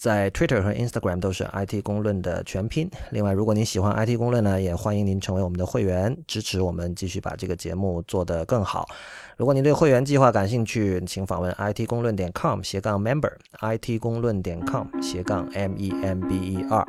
[0.00, 2.90] 在 Twitter 和 Instagram 都是 IT 公论的全拼。
[3.10, 8.88] 另外，如果您喜欢 IT 公论呢，也欢迎您成为我们的会员，支持我们继续把这个节目做得更好。
[9.36, 16.86] 如果您对会员计划感兴趣，请访问 IT 公论点 com 斜杠 member，IT 公论点 com 斜杠 m e m b e r。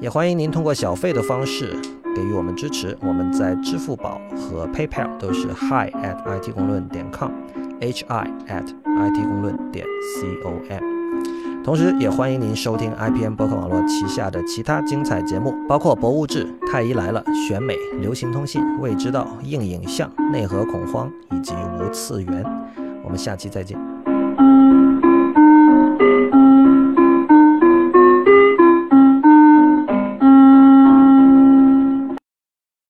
[0.00, 1.76] 也欢迎您通过小费的方式
[2.14, 2.96] 给予我们支持。
[3.02, 9.84] 我们在支付宝和 PayPal 都是 hi at IT 公论点 com，h i at IT 公论点
[10.20, 11.01] c o m。
[11.64, 22.44] 同时，也欢迎您收听 IPM 博客网络旗下的其他精彩节目，包括《博物志》《太医来了》《选美》《流行通信》《未知道》《硬影像》《内核恐慌》以及《无次元》。
[23.04, 23.78] 我们下期再见。